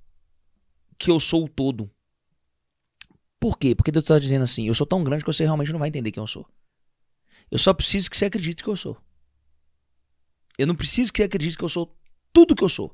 [0.97, 1.89] que eu sou o todo.
[3.39, 3.73] Por quê?
[3.75, 6.11] Porque Deus está dizendo assim: eu sou tão grande que você realmente não vai entender
[6.11, 6.47] quem eu sou.
[7.49, 8.97] Eu só preciso que você acredite que eu sou.
[10.57, 11.95] Eu não preciso que você acredite que eu sou
[12.33, 12.89] tudo que eu sou.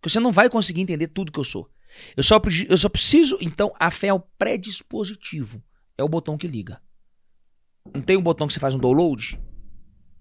[0.00, 1.70] Que você não vai conseguir entender tudo que eu sou.
[2.16, 3.38] Eu só, eu só preciso.
[3.40, 5.62] Então, a fé é o predispositivo.
[6.02, 6.82] É o botão que liga.
[7.94, 9.40] Não tem um botão que você faz um download?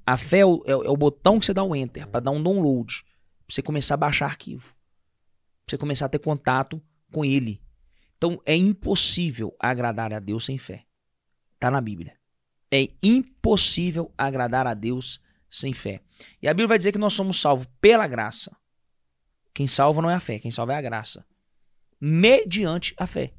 [0.05, 2.31] A fé é o, é é o botão que você dá um enter para dar
[2.31, 3.03] um download.
[3.47, 4.75] Pra você começar a baixar arquivo.
[5.65, 6.79] Pra você começar a ter contato
[7.11, 7.59] com ele.
[8.15, 10.85] Então, é impossível agradar a Deus sem fé.
[11.59, 12.15] Tá na Bíblia.
[12.71, 15.99] É impossível agradar a Deus sem fé.
[16.39, 18.55] E a Bíblia vai dizer que nós somos salvos pela graça.
[19.51, 21.25] Quem salva não é a fé, quem salva é a graça.
[21.99, 23.33] Mediante a fé.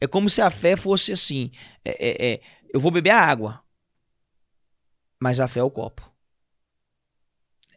[0.00, 1.50] É como se a fé fosse assim:
[1.84, 2.40] é, é, é,
[2.72, 3.62] eu vou beber a água,
[5.20, 6.10] mas a fé é o copo.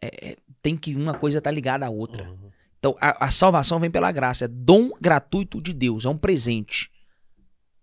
[0.02, 2.28] É, é, tem que uma coisa estar ligada à outra.
[2.28, 2.50] Uhum.
[2.78, 6.90] Então, a, a salvação vem pela graça, é dom gratuito de Deus, é um presente.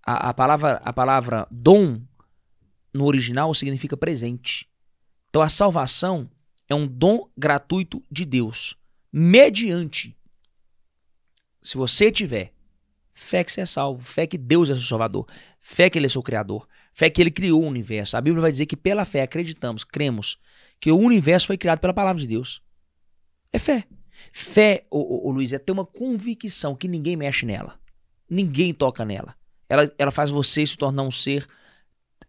[0.03, 2.01] A, a palavra, a palavra dom
[2.93, 4.67] no original significa presente.
[5.29, 6.29] Então, a salvação
[6.67, 8.75] é um dom gratuito de Deus,
[9.11, 10.17] mediante.
[11.61, 12.53] Se você tiver
[13.17, 15.27] fé que você é salvo, fé que Deus é seu salvador,
[15.59, 18.15] fé que Ele é seu criador, fé que Ele criou o universo.
[18.15, 20.37] A Bíblia vai dizer que pela fé acreditamos, cremos
[20.79, 22.61] que o universo foi criado pela palavra de Deus.
[23.51, 23.85] É fé.
[24.31, 27.79] Fé, ô, ô, ô, Luiz, é ter uma convicção que ninguém mexe nela.
[28.29, 29.35] Ninguém toca nela.
[29.67, 31.47] Ela, ela faz você se tornar um ser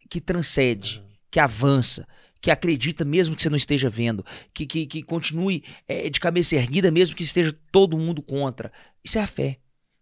[0.09, 2.09] que transcende, que avança,
[2.41, 4.25] que acredita mesmo que você não esteja vendo,
[4.55, 8.73] que, que, que continue é, de cabeça erguida mesmo que esteja todo mundo contra.
[9.05, 9.59] Isso é a fé.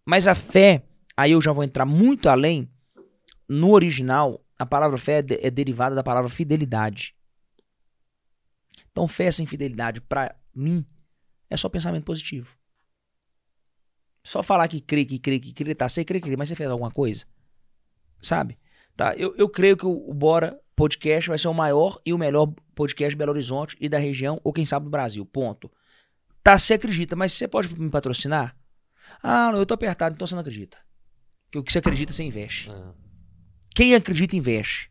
[0.06, 0.84] Mas a fé,
[1.16, 2.70] aí eu já vou entrar muito além.
[3.48, 7.14] No original, a palavra fé é, é derivada da palavra fidelidade.
[8.90, 10.86] Então, fé sem fidelidade, pra mim,
[11.50, 12.56] é só pensamento positivo.
[14.24, 16.56] Só falar que crê, que crê, que crê, tá, você crê, que crê, mas você
[16.56, 17.26] fez alguma coisa?
[18.20, 18.58] Sabe?
[18.96, 22.18] Tá, eu, eu creio que o, o Bora Podcast vai ser o maior e o
[22.18, 25.24] melhor podcast de Belo Horizonte e da região, ou quem sabe do Brasil.
[25.24, 25.70] Ponto.
[26.42, 28.56] Tá, você acredita, mas você pode me patrocinar?
[29.22, 30.78] Ah, não, eu tô apertado, então você não acredita.
[31.50, 32.70] Que o que você acredita, você investe.
[32.70, 32.92] Ah,
[33.74, 34.90] Quem acredita, investe.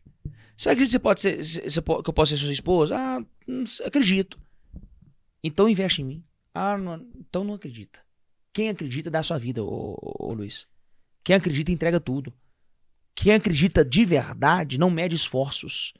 [0.56, 2.96] Você acredita que, você pode ser, você- que eu posso ser sua esposa?
[2.96, 3.18] Ah,
[3.84, 4.40] acredito.
[5.42, 6.24] Então investe em mim.
[6.54, 8.00] Ah, não, então não acredita.
[8.52, 10.66] Quem acredita dá a sua vida, ô, ô, ô, Luiz.
[11.22, 12.32] Quem acredita entrega tudo.
[13.14, 15.92] Quem acredita de verdade não mede esforços.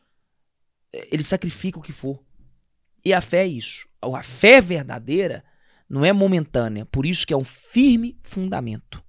[0.92, 2.22] É, Ele sacrifica o que for.
[3.04, 3.86] E a fé é isso.
[4.00, 5.44] A fé verdadeira
[5.88, 6.84] não é momentânea.
[6.86, 9.02] Por isso que é um firme fundamento.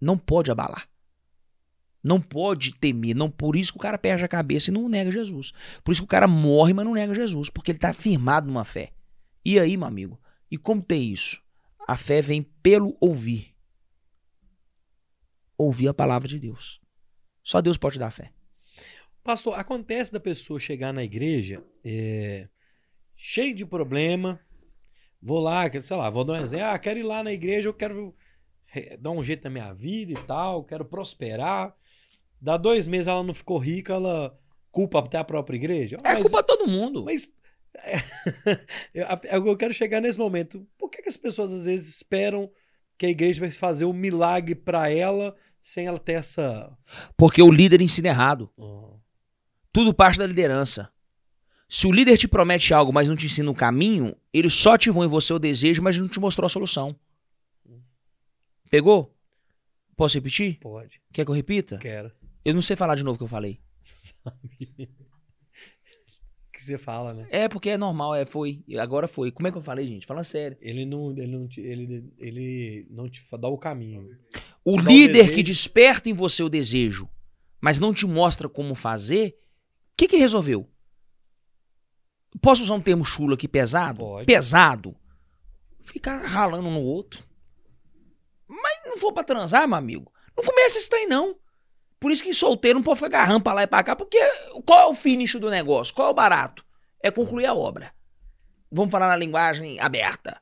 [0.00, 0.88] Não pode abalar.
[2.02, 3.14] Não pode temer.
[3.14, 5.52] Não, por isso que o cara perde a cabeça e não nega Jesus.
[5.84, 7.48] Por isso que o cara morre, mas não nega Jesus.
[7.48, 8.92] Porque ele está firmado numa fé.
[9.44, 10.20] E aí, meu amigo?
[10.50, 11.40] E como tem isso?
[11.86, 13.54] A fé vem pelo ouvir.
[15.56, 16.80] Ouvir a palavra de Deus.
[17.42, 18.32] Só Deus pode dar fé.
[19.22, 22.48] Pastor, acontece da pessoa chegar na igreja é,
[23.14, 24.40] cheio de problema.
[25.22, 26.66] Vou lá, sei lá, vou dar um exemplo.
[26.66, 28.14] Ah, quero ir lá na igreja, eu quero
[28.98, 31.74] dar um jeito na minha vida e tal, quero prosperar.
[32.40, 34.36] Dá dois meses ela não ficou rica, ela
[34.72, 35.96] culpa até a própria igreja.
[36.02, 37.04] É mas, culpa todo mundo.
[37.04, 37.30] mas
[38.92, 40.66] eu, quero chegar nesse momento.
[40.76, 42.50] Por que, que as pessoas às vezes esperam
[42.98, 46.76] que a igreja vai fazer um milagre para ela sem ela ter essa.
[47.16, 48.50] Porque o líder ensina errado.
[48.56, 48.98] Oh.
[49.72, 50.90] Tudo parte da liderança.
[51.72, 55.02] Se o líder te promete algo, mas não te ensina o caminho, ele só ativou
[55.06, 56.94] em você o desejo, mas não te mostrou a solução.
[58.68, 59.16] Pegou?
[59.96, 60.58] Posso repetir?
[60.58, 61.00] Pode.
[61.10, 61.78] Quer que eu repita?
[61.78, 62.12] Quero.
[62.44, 63.58] Eu não sei falar de novo o que eu falei.
[66.52, 67.26] que você fala, né?
[67.30, 68.62] É, porque é normal, é, foi.
[68.78, 69.32] Agora foi.
[69.32, 70.06] Como é que eu falei, gente?
[70.06, 70.58] Falando sério.
[70.60, 74.14] Ele não, ele não, te, ele, ele não te dá o caminho.
[74.62, 77.08] O líder que desperta em você o desejo,
[77.62, 79.38] mas não te mostra como fazer,
[79.92, 80.68] o que, que resolveu?
[82.40, 83.98] Posso usar um termo chulo aqui pesado?
[84.00, 84.26] Pode.
[84.26, 84.96] Pesado.
[85.82, 87.22] Ficar ralando no outro.
[88.48, 90.12] Mas não for pra transar, meu amigo.
[90.36, 91.36] Não começa esse trem, não.
[91.98, 94.18] Por isso que solteiro não pode ficar agarrando pra lá e pra cá, porque
[94.64, 95.94] qual é o finish do negócio?
[95.94, 96.64] Qual é o barato?
[97.00, 97.92] É concluir a obra.
[98.70, 100.40] Vamos falar na linguagem aberta.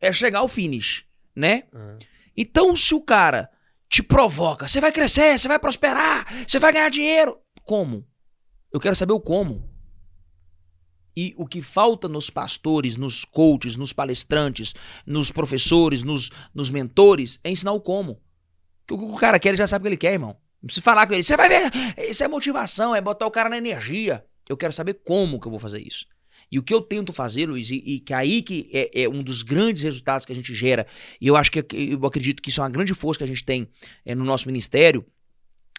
[0.00, 1.04] É chegar ao finish,
[1.34, 1.64] né?
[1.72, 1.98] Uhum.
[2.36, 3.50] Então, se o cara
[3.88, 7.40] te provoca, você vai crescer, você vai prosperar, você vai ganhar dinheiro.
[7.64, 8.06] Como?
[8.72, 9.67] Eu quero saber o como.
[11.20, 14.72] E o que falta nos pastores, nos coaches, nos palestrantes,
[15.04, 18.20] nos professores, nos, nos mentores, é ensinar o como.
[18.88, 20.36] O que o cara quer, ele já sabe o que ele quer, irmão.
[20.62, 21.24] Não precisa falar com ele.
[21.24, 21.72] Você vai ver,
[22.08, 24.24] isso é motivação, é botar o cara na energia.
[24.48, 26.06] Eu quero saber como que eu vou fazer isso.
[26.52, 29.20] E o que eu tento fazer, Luiz, e, e que aí que é, é, um
[29.20, 30.86] dos grandes resultados que a gente gera,
[31.20, 33.44] e eu acho que eu acredito que isso é uma grande força que a gente
[33.44, 33.66] tem
[34.06, 35.04] é, no nosso ministério,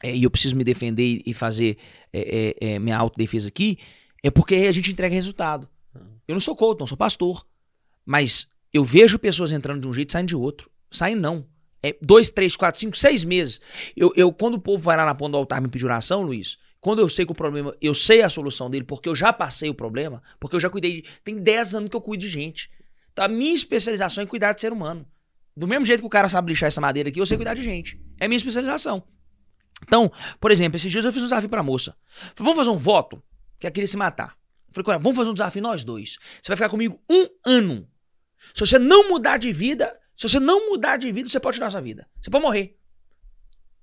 [0.04, 1.78] é, e eu preciso me defender e fazer
[2.12, 3.78] é, é, é minha autodefesa aqui,
[4.24, 5.68] é porque a gente entrega resultado.
[6.28, 7.46] Eu não sou coach, não sou pastor.
[8.06, 10.70] Mas eu vejo pessoas entrando de um jeito e saindo de outro.
[10.92, 11.46] Saem não.
[11.82, 13.62] É dois, três, quatro, cinco, seis meses.
[13.96, 16.58] Eu, eu, quando o povo vai lá na ponta do altar me pedir oração, Luiz,
[16.82, 19.70] quando eu sei que o problema, eu sei a solução dele, porque eu já passei
[19.70, 21.10] o problema, porque eu já cuidei de.
[21.24, 22.70] Tem dez anos que eu cuido de gente.
[23.12, 25.06] Então a minha especialização é cuidar de ser humano.
[25.56, 27.64] Do mesmo jeito que o cara sabe lixar essa madeira aqui, eu sei cuidar de
[27.64, 28.00] gente.
[28.20, 29.04] É minha especialização.
[29.84, 31.96] Então, por exemplo, esses dias eu fiz um desafio pra moça.
[32.36, 33.22] Falei, vamos fazer um voto?
[33.60, 34.38] Que ela queria se matar.
[34.76, 36.18] Eu falei, vamos fazer um desafio nós dois.
[36.42, 37.88] Você vai ficar comigo um ano.
[38.54, 41.70] Se você não mudar de vida, se você não mudar de vida, você pode tirar
[41.70, 42.08] sua vida.
[42.22, 42.78] Você pode morrer.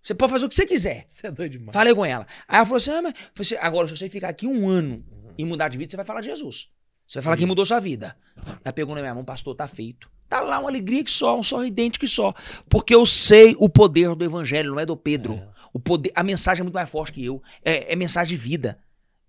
[0.03, 1.07] Você pode fazer o que você quiser.
[1.11, 1.73] Você é doido demais.
[1.73, 2.27] Falei com ela.
[2.47, 5.35] Aí ela falou assim: ah, mas você, agora, se você ficar aqui um ano uhum.
[5.36, 6.70] e mudar de vida, você vai falar de Jesus.
[7.07, 8.16] Você vai falar que mudou sua vida.
[8.65, 10.11] Ela pegou na minha mão, pastor, tá feito.
[10.28, 12.35] Tá lá uma alegria que só, um sorridente que só.
[12.69, 15.35] Porque eu sei o poder do evangelho, não é do Pedro.
[15.35, 15.48] É.
[15.73, 17.43] O poder, a mensagem é muito mais forte que eu.
[17.65, 18.78] É, é mensagem de vida.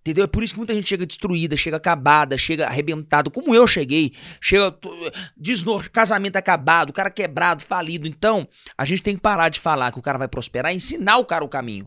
[0.08, 0.24] Entendeu?
[0.24, 4.14] É por isso que muita gente chega destruída, chega acabada, chega arrebentado, como eu cheguei,
[4.40, 4.74] chega
[5.36, 8.08] desnor, casamento acabado, cara quebrado, falido.
[8.08, 8.48] Então,
[8.78, 11.26] a gente tem que parar de falar que o cara vai prosperar e ensinar o
[11.26, 11.86] cara o caminho.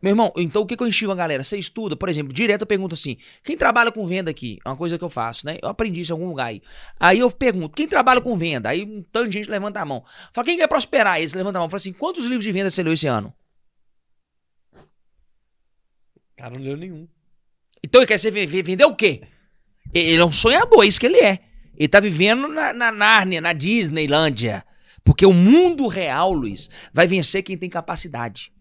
[0.00, 1.42] Meu irmão, então o que, que eu enchivo a galera?
[1.42, 4.60] Você estuda, por exemplo, direto eu pergunto assim: quem trabalha com venda aqui?
[4.64, 5.58] É uma coisa que eu faço, né?
[5.60, 6.62] Eu aprendi isso em algum lugar aí.
[7.00, 8.68] Aí eu pergunto: quem trabalha com venda?
[8.68, 10.04] Aí um tanto de gente levanta a mão.
[10.32, 11.18] Fala, quem quer prosperar?
[11.18, 11.70] Eles levantam a mão.
[11.70, 13.34] Fala assim: quantos livros de venda você leu esse ano?
[16.36, 17.08] Cara, não leu nenhum.
[17.84, 19.22] Então ele quer ser, vender o quê?
[19.92, 21.40] Ele é um sonhador, é isso que ele é.
[21.76, 24.64] Ele tá vivendo na, na Nárnia, na Disneylândia.
[25.04, 28.52] Porque o mundo real, Luiz, vai vencer quem tem capacidade.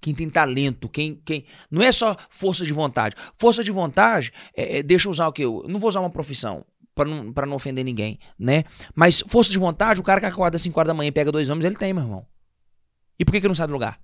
[0.00, 1.20] Quem tem talento, quem.
[1.24, 3.16] quem Não é só força de vontade.
[3.36, 5.42] Força de vontade, é, é, deixa eu usar o que?
[5.42, 6.64] Eu não vou usar uma profissão
[6.94, 8.64] para não, pra não ofender ninguém, né?
[8.94, 11.32] Mas força de vontade, o cara que acorda às 5 horas da manhã e pega
[11.32, 12.26] dois homens, ele tem, meu irmão.
[13.18, 13.98] E por que, que não sai do lugar?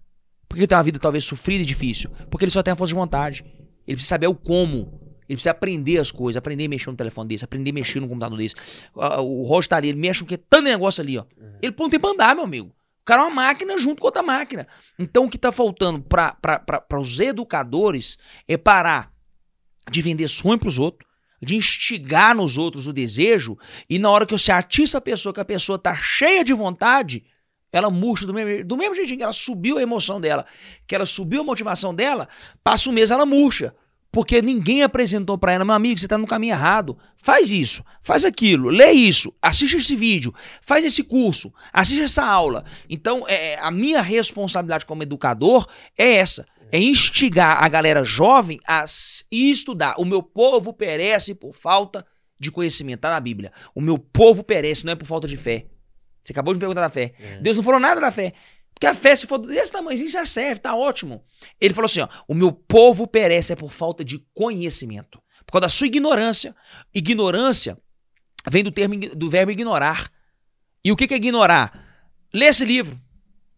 [0.48, 2.10] Porque ele tem uma vida talvez sofrida e difícil.
[2.30, 3.44] Porque ele só tem a força de vontade.
[3.86, 5.00] Ele precisa saber o como.
[5.28, 8.08] Ele precisa aprender as coisas, aprender a mexer no telefone desse, aprender a mexer no
[8.08, 8.54] computador desse.
[8.94, 11.22] O Roger tá ali, ele mexe com que tanto negócio ali, ó.
[11.22, 11.58] Uhum.
[11.62, 12.68] Ele põe um tempo andar, meu amigo.
[12.68, 14.66] O cara é uma máquina junto com outra máquina.
[14.98, 19.12] Então o que tá faltando para os educadores é parar
[19.90, 21.10] de vender sonho pros outros,
[21.40, 23.58] de instigar nos outros o desejo,
[23.90, 27.24] e na hora que você atiça a pessoa, que a pessoa tá cheia de vontade,
[27.72, 30.44] ela murcha do mesmo, do mesmo jeitinho que ela subiu a emoção dela,
[30.86, 32.28] que ela subiu a motivação dela,
[32.62, 33.74] passa um mês ela murcha.
[34.12, 36.98] Porque ninguém apresentou para ela, meu amigo, você está no caminho errado.
[37.16, 42.62] Faz isso, faz aquilo, lê isso, assiste esse vídeo, faz esse curso, assiste essa aula.
[42.90, 45.66] Então, é, a minha responsabilidade como educador
[45.96, 48.84] é essa: é instigar a galera jovem a
[49.30, 49.94] estudar.
[49.96, 52.04] O meu povo perece por falta
[52.38, 52.98] de conhecimento.
[52.98, 53.50] Está na Bíblia.
[53.74, 55.68] O meu povo perece, não é por falta de fé.
[56.24, 57.14] Você acabou de me perguntar da fé.
[57.18, 57.36] É.
[57.40, 58.32] Deus não falou nada da fé.
[58.74, 61.24] Porque a fé, se for desse tamanhozinho, já serve, tá ótimo.
[61.60, 65.22] Ele falou assim: ó, o meu povo perece é por falta de conhecimento.
[65.46, 66.54] Por causa da sua ignorância.
[66.94, 67.78] Ignorância
[68.48, 70.08] vem do termo do verbo ignorar.
[70.84, 71.72] E o que, é ignorar?
[72.32, 73.00] Lê esse livro.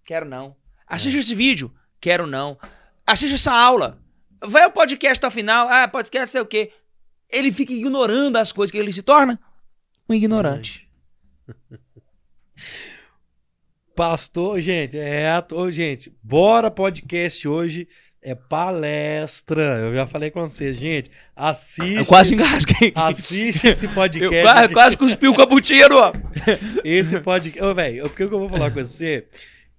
[0.04, 0.56] Quero não.
[0.86, 1.20] Assiste é.
[1.20, 1.72] esse vídeo.
[2.00, 2.58] Quero não.
[3.06, 3.98] Assiste essa aula.
[4.42, 5.68] Vai ao podcast até o final.
[5.68, 6.70] Ah, podcast sei o quê.
[7.30, 9.40] ele fica ignorando as coisas que ele se torna
[10.08, 10.88] um ignorante.
[13.94, 17.88] Pastor, gente, é, ô, gente, bora podcast hoje
[18.24, 19.80] é palestra.
[19.80, 21.10] Eu já falei com vocês, gente.
[21.36, 21.98] Assiste.
[21.98, 22.92] Eu quase engasguei.
[22.94, 24.34] Assiste esse podcast.
[24.34, 26.12] Eu quase, quase cuspi o caputino, ó.
[26.82, 27.62] esse podcast.
[27.62, 29.28] Ô, velho, por que eu vou falar com você?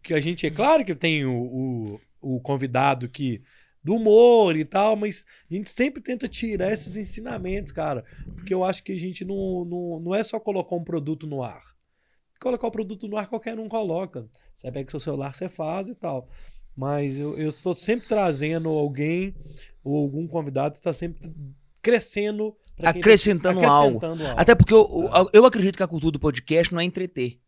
[0.03, 3.41] Que a gente, é claro que tem o, o, o convidado que
[3.83, 8.05] do humor e tal, mas a gente sempre tenta tirar esses ensinamentos, cara.
[8.35, 11.43] Porque eu acho que a gente não, não, não é só colocar um produto no
[11.43, 11.74] ar.
[12.45, 14.29] Colocar o produto no ar, qualquer um coloca.
[14.55, 16.29] Você pega seu celular, você faz e tal.
[16.77, 19.33] Mas eu, eu estou sempre trazendo alguém
[19.83, 21.33] ou algum convidado está sempre
[21.81, 22.55] crescendo.
[22.77, 24.05] Acrescentando, tá, acrescentando algo.
[24.05, 24.23] algo.
[24.37, 27.39] Até porque eu, eu, eu acredito que a cultura do podcast não é entreter.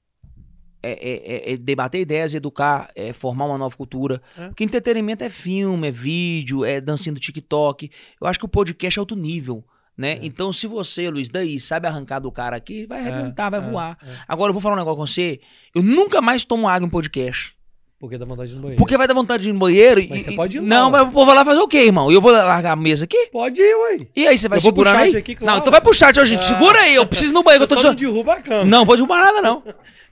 [0.81, 4.19] É, é, é, é, debater ideias, educar, é formar uma nova cultura.
[4.35, 4.47] É.
[4.47, 7.91] Porque entretenimento é filme, é vídeo, é dancinha do TikTok.
[8.19, 9.63] Eu acho que o podcast é outro nível.
[9.97, 10.13] Né?
[10.13, 10.19] É.
[10.21, 13.97] Então, se você, Luiz, daí sabe arrancar do cara aqui, vai arrebentar, vai voar.
[14.27, 15.39] Agora, eu vou falar um negócio com você.
[15.73, 17.57] Eu nunca mais tomo água em podcast.
[17.99, 18.77] Porque dá vontade de ir no banheiro.
[18.77, 20.23] Porque vai dar vontade de ir no banheiro mas e.
[20.23, 22.11] Você pode ir não, não, mas o povo vai lá fazer o quê, irmão?
[22.11, 23.29] E eu vou largar a mesa aqui?
[23.31, 24.07] Pode ir, ué.
[24.15, 25.17] E aí, você vai eu segurando aí?
[25.17, 25.51] Aqui, claro.
[25.51, 26.41] Não, então vai pro chat, ó, gente.
[26.41, 26.43] Ah.
[26.43, 27.63] Segura aí, eu preciso ir no banheiro.
[27.63, 28.05] Eu tô só te...
[28.05, 28.65] derruba a cama.
[28.65, 29.63] Não, vou derrubar nada, não.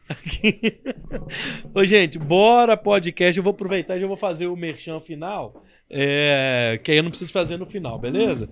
[1.76, 3.38] Ô, gente, bora podcast.
[3.38, 5.64] Eu vou aproveitar e já vou fazer o merchan final.
[5.90, 8.50] É, que aí eu não preciso fazer no final, beleza?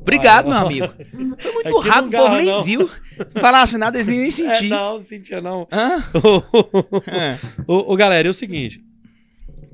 [0.02, 0.88] Obrigado, meu amigo.
[1.40, 2.64] Foi muito Aqui rápido, o povo nem não.
[2.64, 2.90] viu.
[3.40, 4.56] Falasse nada, eles nem sentiram.
[4.66, 5.68] É, não, não sentia não.
[7.68, 8.84] ô, ô, galera, é o seguinte.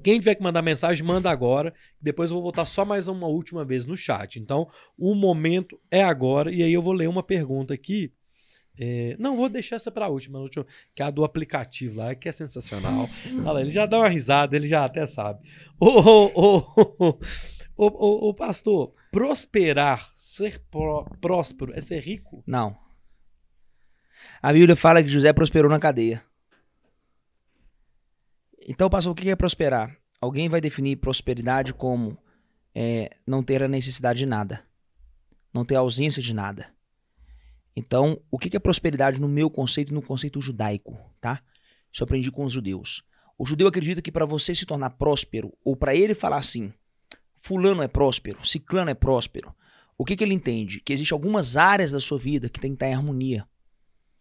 [0.04, 1.74] Quem tiver que mandar mensagem, manda agora.
[2.00, 4.40] Depois eu vou voltar só mais uma última vez no chat.
[4.40, 4.68] Então,
[4.98, 6.52] o momento é agora.
[6.52, 8.12] E aí eu vou ler uma pergunta aqui.
[8.80, 12.16] É, não, vou deixar essa para a última, última, que é a do aplicativo lá,
[12.16, 13.08] que é sensacional.
[13.44, 15.40] Olha lá, ele já dá uma risada, ele já até sabe.
[15.80, 16.64] Ô, ô, ô,
[17.00, 17.20] Ô,
[17.88, 22.44] ô, ô, pastor, prosperar, ser pró próspero é ser rico?
[22.46, 22.78] Não.
[24.42, 26.24] A Bíblia fala que José prosperou na cadeia.
[28.68, 29.98] Então, pastor, o que é prosperar?
[30.20, 32.18] Alguém vai definir prosperidade como
[32.76, 34.64] é, não ter a necessidade de nada,
[35.52, 36.72] não ter ausência de nada.
[37.76, 41.42] Então, o que é prosperidade no meu conceito e no conceito judaico, tá?
[41.92, 43.04] Isso eu aprendi com os judeus.
[43.38, 46.72] O judeu acredita que para você se tornar próspero, ou para ele falar assim,
[47.42, 49.54] fulano é próspero, ciclano é próspero.
[49.98, 50.80] O que, que ele entende?
[50.80, 53.46] Que existem algumas áreas da sua vida que tem que estar em harmonia.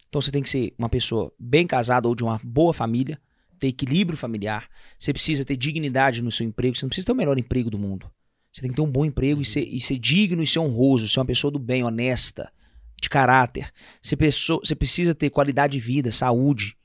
[0.09, 3.21] Então você tem que ser uma pessoa bem casada ou de uma boa família,
[3.59, 4.69] ter equilíbrio familiar.
[4.99, 6.77] Você precisa ter dignidade no seu emprego.
[6.77, 8.11] Você não precisa ter o melhor emprego do mundo.
[8.53, 11.09] Você tem que ter um bom emprego e, ser, e ser digno e ser honroso,
[11.09, 12.53] ser uma pessoa do bem, honesta,
[13.01, 13.71] de caráter.
[14.03, 16.77] Você, pessoa, você precisa ter qualidade de vida, saúde.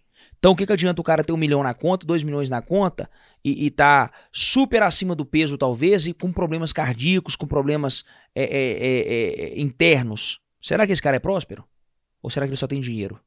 [0.46, 2.62] Então, o que, que adianta o cara ter um milhão na conta, dois milhões na
[2.62, 3.10] conta
[3.44, 8.06] e, e tá super acima do peso, talvez, e com problemas cardíacos, com problemas
[8.36, 10.40] é, é, é, é internos?
[10.62, 11.66] Será que esse cara é próspero?
[12.22, 13.20] Ou será que ele só tem dinheiro?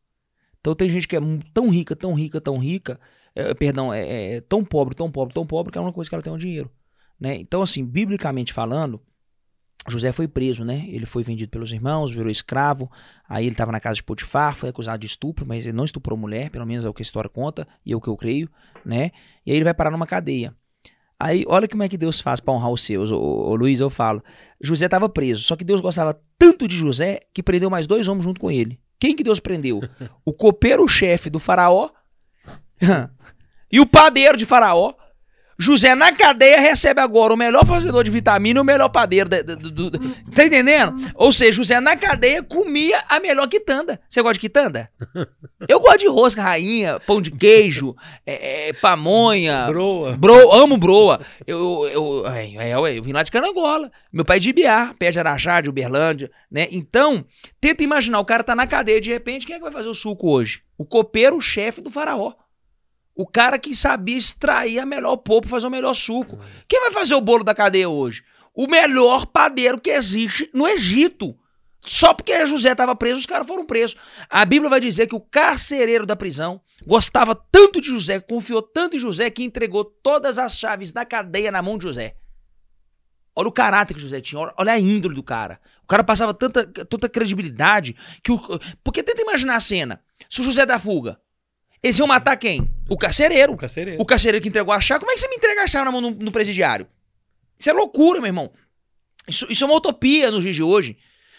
[0.60, 1.20] Então, tem gente que é
[1.52, 3.00] tão rica, tão rica, tão rica,
[3.34, 6.14] é, perdão, é, é, tão pobre, tão pobre, tão pobre, que a única coisa que
[6.14, 6.70] ela tem é o dinheiro.
[7.18, 7.34] Né?
[7.34, 9.02] Então, assim, biblicamente falando,
[9.86, 10.84] José foi preso, né?
[10.88, 12.90] Ele foi vendido pelos irmãos, virou escravo.
[13.28, 16.18] Aí ele estava na casa de Potifar, foi acusado de estupro, mas ele não estuprou
[16.18, 18.50] mulher, pelo menos é o que a história conta e é o que eu creio,
[18.84, 19.10] né?
[19.46, 20.54] E aí ele vai parar numa cadeia.
[21.20, 23.10] Aí, olha como é que Deus faz para honrar os seus.
[23.10, 24.22] Ô, ô, Luiz, eu falo.
[24.60, 28.24] José estava preso, só que Deus gostava tanto de José que prendeu mais dois homens
[28.24, 28.78] junto com ele.
[29.00, 29.80] Quem que Deus prendeu?
[30.24, 31.90] O copeiro-chefe do faraó
[33.72, 34.94] e o padeiro de faraó
[35.60, 39.28] José na cadeia recebe agora o melhor fazedor de vitamina e o melhor padeiro.
[39.28, 39.90] Do, do,
[40.30, 40.94] tá entendendo?
[41.16, 44.00] Ou seja, José na cadeia comia a melhor quitanda.
[44.08, 44.88] Você gosta de quitanda?
[45.68, 49.66] Eu gosto de rosca rainha, pão de queijo, é, é, pamonha.
[49.66, 50.16] Broa.
[50.16, 51.20] Bro, amo broa.
[51.44, 53.90] Eu, eu, eu, eu vim lá de Canangola.
[54.12, 56.68] Meu pai é de Ibiá, pé de Araxá, de Uberlândia, né?
[56.70, 57.24] Então,
[57.60, 59.94] tenta imaginar, o cara tá na cadeia, de repente, quem é que vai fazer o
[59.94, 60.62] suco hoje?
[60.78, 62.32] O copeiro, o chefe do faraó.
[63.18, 66.38] O cara que sabia extrair a melhor polpa, fazer o melhor suco.
[66.68, 68.22] Quem vai fazer o bolo da cadeia hoje?
[68.54, 71.36] O melhor padeiro que existe no Egito.
[71.80, 73.96] Só porque José estava preso, os caras foram presos.
[74.30, 78.94] A Bíblia vai dizer que o carcereiro da prisão gostava tanto de José, confiou tanto
[78.94, 82.14] em José, que entregou todas as chaves da cadeia na mão de José.
[83.34, 85.60] Olha o caráter que José tinha, olha a índole do cara.
[85.82, 88.40] O cara passava tanta, tanta credibilidade que o.
[88.84, 90.00] Porque tenta imaginar a cena.
[90.30, 91.18] Se o José dá fuga,
[91.82, 92.68] eles iam matar quem?
[92.88, 93.52] O carcereiro.
[93.52, 94.02] O carcereiro.
[94.02, 95.00] O carcereiro que entregou a chave.
[95.00, 96.86] Como é que você me entrega a chave na mão no, no presidiário?
[97.58, 98.52] Isso é loucura, meu irmão.
[99.26, 100.96] Isso, isso é uma utopia nos dias de hoje.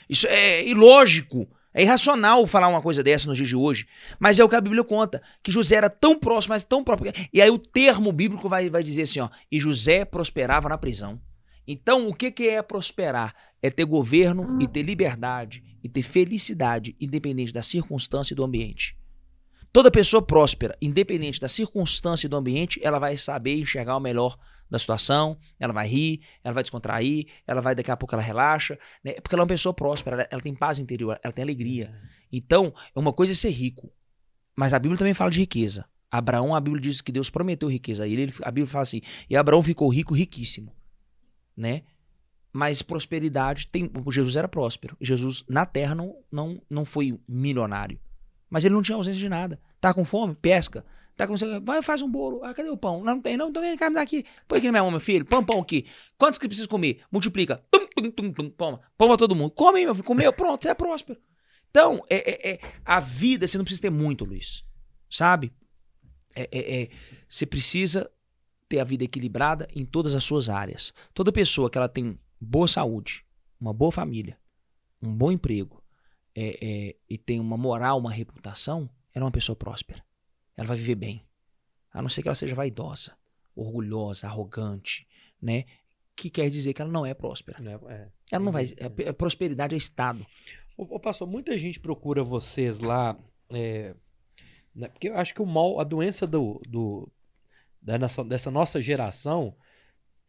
[0.10, 1.50] Isso é ilógico.
[1.74, 3.88] É irracional falar uma coisa dessa nos dias de hoje.
[4.20, 5.22] Mas é o que a Bíblia conta.
[5.44, 7.12] Que José era tão próximo, mas tão próximo.
[7.34, 9.30] E aí o termo bíblico vai, vai dizer assim, ó.
[9.52, 11.20] E José prosperava na prisão.
[11.68, 13.36] Então, o que, que é prosperar?
[13.62, 18.99] É ter governo e ter liberdade e ter felicidade, independente da circunstância e do ambiente.
[19.72, 24.36] Toda pessoa próspera, independente da circunstância e do ambiente, ela vai saber enxergar o melhor
[24.70, 28.78] da situação, ela vai rir, ela vai descontrair, ela vai daqui a pouco ela relaxa,
[29.04, 29.14] né?
[29.14, 31.94] Porque ela é uma pessoa próspera, ela, ela tem paz interior, ela tem alegria.
[32.32, 33.92] Então, é uma coisa é ser rico,
[34.56, 35.86] mas a Bíblia também fala de riqueza.
[36.12, 39.02] Abraão, a Bíblia diz que Deus prometeu riqueza a ele, ele a Bíblia fala assim:
[39.30, 40.76] "E Abraão ficou rico, riquíssimo",
[41.56, 41.84] né?
[42.52, 44.98] Mas prosperidade tem, Jesus era próspero.
[45.00, 48.00] Jesus na terra não não não foi milionário.
[48.50, 49.60] Mas ele não tinha ausência de nada.
[49.80, 50.36] Tá com fome?
[50.36, 50.86] Pesca.
[51.16, 52.44] Tá com Vai, faz um bolo.
[52.44, 53.04] Ah, cadê o pão?
[53.04, 53.50] Não, não tem, não.
[53.50, 54.26] Então vem cá, me dá aqui.
[54.48, 55.26] Põe aqui na minha mão, meu filho.
[55.26, 55.86] Pão, pão aqui.
[56.18, 57.02] Quantos que precisa comer?
[57.12, 57.64] Multiplica.
[57.70, 58.52] Tum, tum, tum, tum.
[58.98, 59.52] Pão pra todo mundo.
[59.52, 60.06] Come, meu filho.
[60.06, 61.20] Comeu, pronto, você é próspero.
[61.70, 64.64] Então, é, é, é, a vida, você não precisa ter muito, Luiz.
[65.10, 65.54] Sabe?
[66.36, 66.90] É, é, é,
[67.28, 68.10] você precisa
[68.68, 70.94] ter a vida equilibrada em todas as suas áreas.
[71.14, 73.26] Toda pessoa que ela tem boa saúde,
[73.60, 74.38] uma boa família,
[75.02, 75.79] um bom emprego,
[76.36, 80.04] é, é, e tem uma moral, uma reputação, ela é uma pessoa próspera.
[80.56, 81.26] Ela vai viver bem.
[81.92, 83.16] A não ser que ela seja vaidosa,
[83.56, 85.08] orgulhosa, arrogante,
[85.42, 85.66] né?
[86.16, 87.60] Que quer dizer que ela não é próspera.
[87.62, 88.08] Não é, é.
[88.32, 88.66] ela não vai.
[88.66, 90.26] A, é, prosperidade é estado.
[90.78, 93.18] Ô, ô, pastor, muita gente procura vocês lá.
[93.52, 93.96] É,
[94.76, 97.12] né, porque eu acho que o mal, a doença do, do
[97.82, 99.56] da dessa nossa geração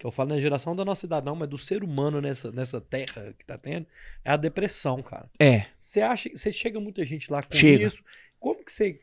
[0.01, 2.81] que eu falo na geração da nossa idade, não, mas do ser humano nessa, nessa
[2.81, 3.86] terra que tá tendo,
[4.24, 5.31] é a depressão, cara.
[5.39, 5.66] É.
[5.78, 7.85] Você acha, você chega muita gente lá com chega.
[7.85, 8.02] isso.
[8.39, 8.98] Como que você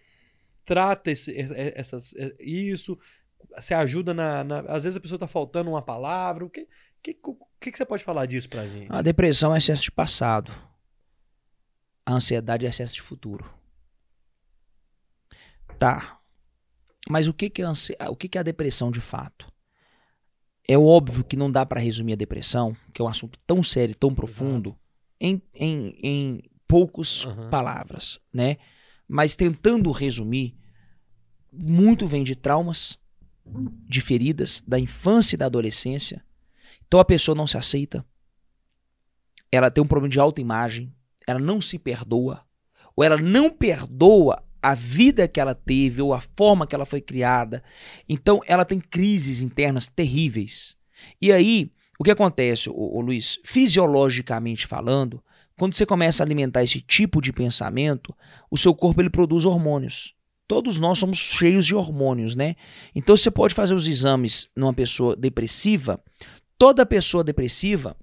[0.65, 1.31] trata esse,
[1.75, 2.97] essas, isso?
[3.55, 6.43] Você ajuda na, na, Às vezes a pessoa tá faltando uma palavra.
[6.43, 6.67] O que,
[7.03, 8.91] que, que, que você pode falar disso pra gente?
[8.91, 10.51] A depressão é excesso de passado.
[12.07, 13.47] A ansiedade é excesso de futuro.
[15.77, 16.19] Tá.
[17.07, 17.69] Mas o que, que, é,
[18.09, 19.55] o que, que é a depressão de fato?
[20.67, 23.95] É óbvio que não dá para resumir a depressão, que é um assunto tão sério,
[23.95, 24.77] tão profundo,
[25.19, 27.49] em, em, em poucas uhum.
[27.49, 28.57] palavras, né?
[29.07, 30.55] Mas tentando resumir,
[31.51, 32.99] muito vem de traumas,
[33.45, 36.23] de feridas da infância e da adolescência.
[36.85, 38.05] Então a pessoa não se aceita,
[39.51, 40.93] ela tem um problema de autoimagem,
[41.25, 42.45] ela não se perdoa,
[42.95, 47.01] ou ela não perdoa a vida que ela teve ou a forma que ela foi
[47.01, 47.63] criada.
[48.07, 50.75] Então ela tem crises internas terríveis.
[51.21, 53.39] E aí, o que acontece, ô, ô, Luiz?
[53.43, 55.23] Fisiologicamente falando,
[55.57, 58.15] quando você começa a alimentar esse tipo de pensamento,
[58.49, 60.13] o seu corpo ele produz hormônios.
[60.47, 62.55] Todos nós somos cheios de hormônios, né?
[62.95, 66.01] Então você pode fazer os exames numa pessoa depressiva,
[66.57, 67.97] toda pessoa depressiva,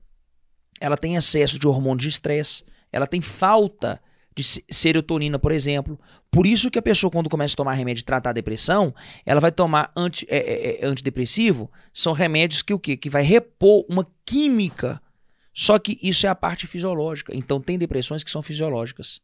[0.80, 5.98] ela tem excesso de hormônios de estresse, ela tem falta de serotonina, por exemplo.
[6.30, 8.94] Por isso que a pessoa, quando começa a tomar remédio e tratar a depressão,
[9.24, 11.70] ela vai tomar anti, é, é, é, antidepressivo.
[11.92, 12.96] São remédios que o quê?
[12.96, 15.00] Que vai repor uma química.
[15.52, 17.34] Só que isso é a parte fisiológica.
[17.34, 19.20] Então tem depressões que são fisiológicas.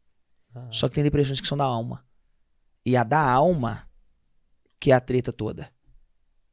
[0.55, 0.67] Ah.
[0.71, 2.05] Só que tem depressões que são da alma.
[2.85, 3.87] E a da alma,
[4.79, 5.69] que é a treta toda.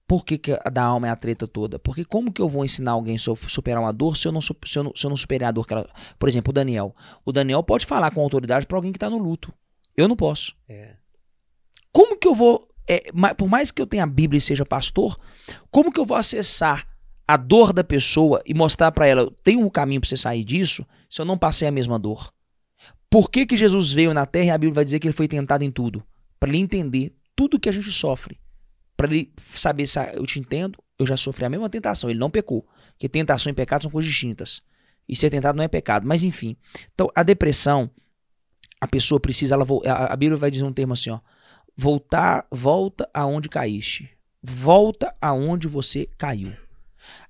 [0.09, 1.79] Por que, que a da alma é a treta toda?
[1.79, 4.51] Porque como que eu vou ensinar alguém a superar uma dor se eu não, se
[4.75, 5.87] eu não, se eu não superar a dor que ela...
[6.19, 6.97] Por exemplo, o Daniel.
[7.27, 9.53] O Daniel pode falar com autoridade para alguém que está no luto.
[9.95, 10.57] Eu não posso.
[10.67, 10.95] É.
[11.93, 12.67] Como que eu vou...
[12.89, 15.21] É, por mais que eu tenha a Bíblia e seja pastor,
[15.71, 16.89] como que eu vou acessar
[17.27, 20.87] a dor da pessoa e mostrar para ela, tem um caminho para você sair disso,
[21.11, 22.33] se eu não passei a mesma dor?
[23.11, 25.29] Por que, que Jesus veio na Terra e a Bíblia vai dizer que ele foi
[25.29, 26.03] tentado em tudo?
[26.41, 28.41] Para ele entender tudo que a gente sofre
[28.99, 32.11] para ele saber se eu te entendo, eu já sofri a mesma tentação.
[32.11, 32.67] Ele não pecou.
[32.91, 34.61] Porque tentação e pecado são coisas distintas.
[35.09, 36.05] E ser tentado não é pecado.
[36.05, 36.57] Mas enfim.
[36.93, 37.89] Então, a depressão,
[38.81, 41.21] a pessoa precisa, ela, a Bíblia vai dizer um termo assim, ó.
[41.77, 44.11] Voltar, volta aonde caíste.
[44.43, 46.53] Volta aonde você caiu.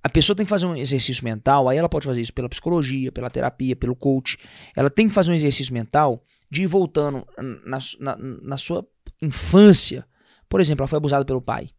[0.03, 3.13] A pessoa tem que fazer um exercício mental, aí ela pode fazer isso pela psicologia,
[3.13, 4.39] pela terapia, pelo coach.
[4.75, 7.27] Ela tem que fazer um exercício mental de ir voltando
[7.67, 8.89] na, na, na sua
[9.21, 10.07] infância
[10.49, 11.71] por exemplo, ela foi abusada pelo pai.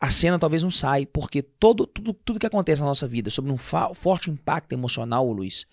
[0.00, 3.52] A cena talvez não sai, porque todo, tudo, tudo que acontece na nossa vida sobre
[3.52, 5.64] um forte impacto emocional, Luiz,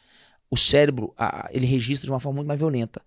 [0.50, 3.02] o cérebro a, ele registra de uma forma muito mais violenta.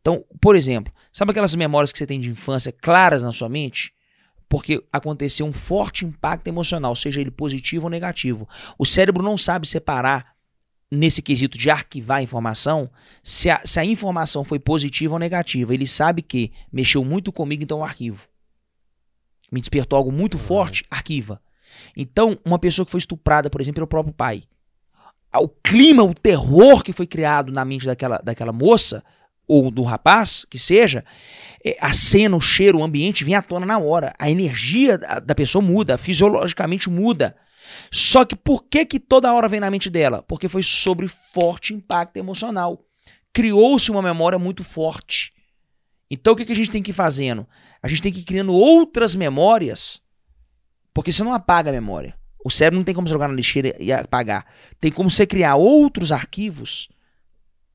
[0.00, 3.94] Então, por exemplo, sabe aquelas memórias que você tem de infância claras na sua mente?
[4.48, 8.48] Porque aconteceu um forte impacto emocional, seja ele positivo ou negativo.
[8.78, 10.33] O cérebro não sabe separar
[10.94, 12.90] nesse quesito de arquivar a informação,
[13.22, 15.74] se a, se a informação foi positiva ou negativa.
[15.74, 18.26] Ele sabe que mexeu muito comigo, então eu arquivo.
[19.50, 21.40] Me despertou algo muito forte, arquiva.
[21.96, 24.44] Então, uma pessoa que foi estuprada, por exemplo, pelo próprio pai.
[25.34, 29.02] O clima, o terror que foi criado na mente daquela, daquela moça,
[29.46, 31.04] ou do rapaz, que seja,
[31.64, 34.14] é, a cena, o cheiro, o ambiente vem à tona na hora.
[34.18, 37.36] A energia da pessoa muda, fisiologicamente muda.
[37.90, 40.22] Só que por que que toda hora vem na mente dela?
[40.22, 42.84] Porque foi sobre forte impacto emocional.
[43.32, 45.32] Criou-se uma memória muito forte.
[46.10, 47.46] Então o que, que a gente tem que ir fazendo?
[47.82, 50.00] A gente tem que ir criando outras memórias,
[50.92, 52.16] porque você não apaga a memória.
[52.44, 54.46] O cérebro não tem como jogar na lixeira e apagar.
[54.78, 56.88] Tem como você criar outros arquivos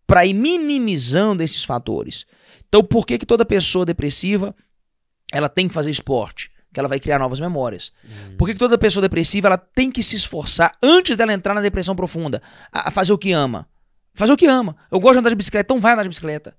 [0.05, 2.25] para ir minimizando esses fatores.
[2.67, 4.55] Então por que, que toda pessoa depressiva
[5.31, 6.51] ela tem que fazer esporte?
[6.73, 7.91] Que ela vai criar novas memórias.
[8.03, 8.37] Uhum.
[8.37, 11.95] Por que toda pessoa depressiva ela tem que se esforçar antes dela entrar na depressão
[11.95, 12.41] profunda
[12.71, 13.67] a, fazer o que ama?
[14.13, 14.75] Fazer o que ama.
[14.91, 16.55] Eu gosto de andar de bicicleta, então vai andar de bicicleta.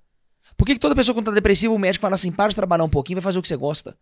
[0.57, 2.83] Por que, que toda pessoa quando tá depressiva, o médico fala assim, para de trabalhar
[2.83, 3.97] um pouquinho, vai fazer o que você gosta?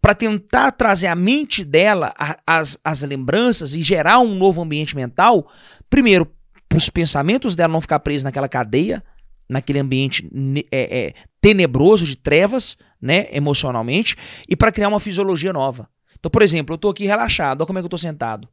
[0.00, 4.96] Para tentar trazer a mente dela a, as, as lembranças e gerar um novo ambiente
[4.96, 5.50] mental,
[5.88, 6.30] primeiro,
[6.68, 9.02] para os pensamentos dela não ficar presos naquela cadeia,
[9.48, 10.28] naquele ambiente
[10.72, 14.16] é, é, tenebroso de trevas, né, emocionalmente,
[14.48, 15.88] e para criar uma fisiologia nova.
[16.18, 18.48] Então, por exemplo, eu tô aqui relaxado, olha como é que eu tô sentado.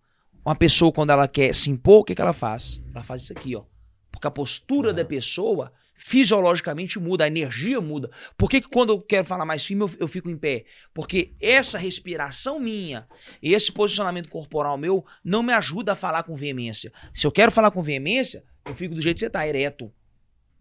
[0.45, 2.81] Uma pessoa, quando ela quer se impor, o que, que ela faz?
[2.93, 3.63] Ela faz isso aqui, ó.
[4.11, 4.95] Porque a postura uhum.
[4.95, 8.11] da pessoa fisiologicamente muda, a energia muda.
[8.37, 10.65] Por que, que quando eu quero falar mais firme, eu, eu fico em pé?
[10.93, 13.07] Porque essa respiração minha,
[13.41, 16.91] esse posicionamento corporal meu, não me ajuda a falar com veemência.
[17.13, 19.91] Se eu quero falar com veemência, eu fico do jeito que você tá, ereto.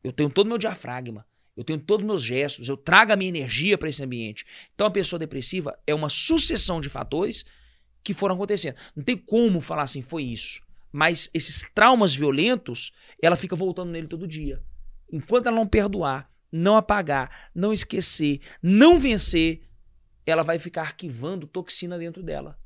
[0.05, 1.27] Eu tenho todo o meu diafragma.
[1.57, 4.45] Eu tenho todos os meus gestos, eu trago a minha energia para esse ambiente.
[4.75, 7.45] Então a pessoa depressiva é uma sucessão de fatores
[8.03, 8.77] que foram acontecendo.
[8.97, 10.63] Não tem como falar assim, foi isso.
[10.91, 14.63] Mas esses traumas violentos, ela fica voltando nele todo dia.
[15.11, 19.63] Enquanto ela não perdoar, não apagar, não esquecer, não vencer,
[20.27, 22.59] ela vai ficar arquivando toxina dentro dela.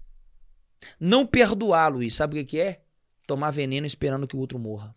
[0.98, 2.82] Não perdoar, Luiz, sabe o que é?
[3.26, 4.94] Tomar veneno esperando que o outro morra.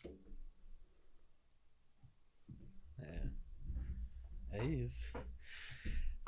[4.59, 5.13] É isso.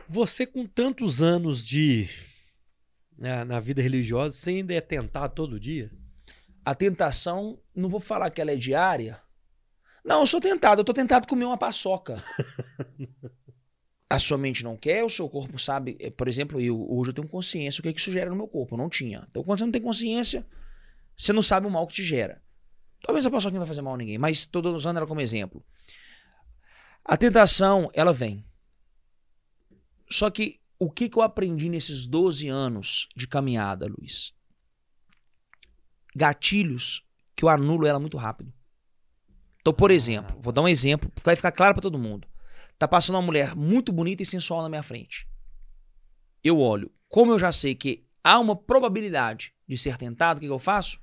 [0.07, 2.09] Você com tantos anos de
[3.17, 5.91] na, na vida religiosa, você ainda é tentado todo dia?
[6.63, 9.21] A tentação, não vou falar que ela é diária.
[10.03, 12.23] Não, eu sou tentado, eu tô tentado comer uma paçoca.
[14.09, 15.97] a sua mente não quer, o seu corpo sabe.
[15.99, 18.35] Eh, por exemplo, eu, hoje eu tenho consciência o que, é que isso gera no
[18.35, 18.75] meu corpo.
[18.75, 19.25] Eu não tinha.
[19.29, 20.45] Então, quando você não tem consciência,
[21.17, 22.41] você não sabe o mal que te gera.
[23.01, 25.63] Talvez a paçoca não vai fazer mal a ninguém, mas estou usando ela como exemplo.
[27.11, 28.41] A tentação, ela vem.
[30.09, 34.33] Só que o que, que eu aprendi nesses 12 anos de caminhada, Luiz?
[36.15, 37.05] Gatilhos
[37.35, 38.53] que eu anulo ela muito rápido.
[39.59, 39.93] Então, por ah.
[39.93, 42.25] exemplo, vou dar um exemplo, vai ficar claro para todo mundo.
[42.79, 45.27] Tá passando uma mulher muito bonita e sensual na minha frente.
[46.41, 50.47] Eu olho, como eu já sei que há uma probabilidade de ser tentado, o que,
[50.47, 50.97] que eu faço?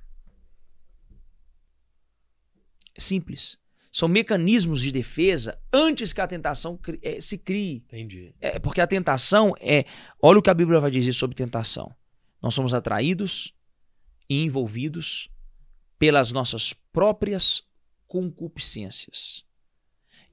[2.97, 3.59] Simples.
[3.99, 7.83] São mecanismos de defesa antes que a tentação eh, se crie.
[7.85, 8.33] Entendi.
[8.39, 9.83] É, porque a tentação é.
[10.21, 11.93] Olha o que a Bíblia vai dizer sobre tentação.
[12.41, 13.53] Nós somos atraídos
[14.29, 15.29] e envolvidos
[15.97, 17.61] pelas nossas próprias
[18.07, 19.43] concupiscências.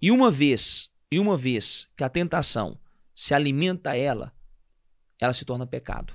[0.01, 2.79] E uma vez, e uma vez que a tentação
[3.17, 4.33] se alimenta ela,
[5.19, 6.15] ela se torna pecado.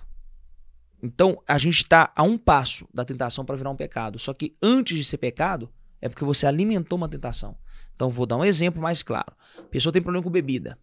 [1.04, 4.18] Então, a gente está a um passo da tentação para virar um pecado.
[4.18, 5.70] Só que antes de ser pecado,
[6.02, 7.56] é porque você alimentou uma tentação.
[7.96, 9.34] Então, vou dar um exemplo mais claro.
[9.60, 10.78] A pessoa tem problema com bebida.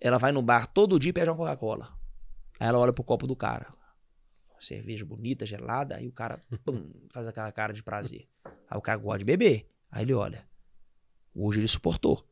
[0.00, 1.92] Ela vai no bar todo dia e pede uma Coca-Cola.
[2.60, 3.66] Aí ela olha pro copo do cara.
[4.60, 8.28] Cerveja bonita, gelada, aí o cara pum, faz aquela cara de prazer.
[8.70, 9.68] Aí o cara gosta de beber.
[9.90, 10.46] Aí ele olha.
[11.34, 12.24] Hoje ele suportou.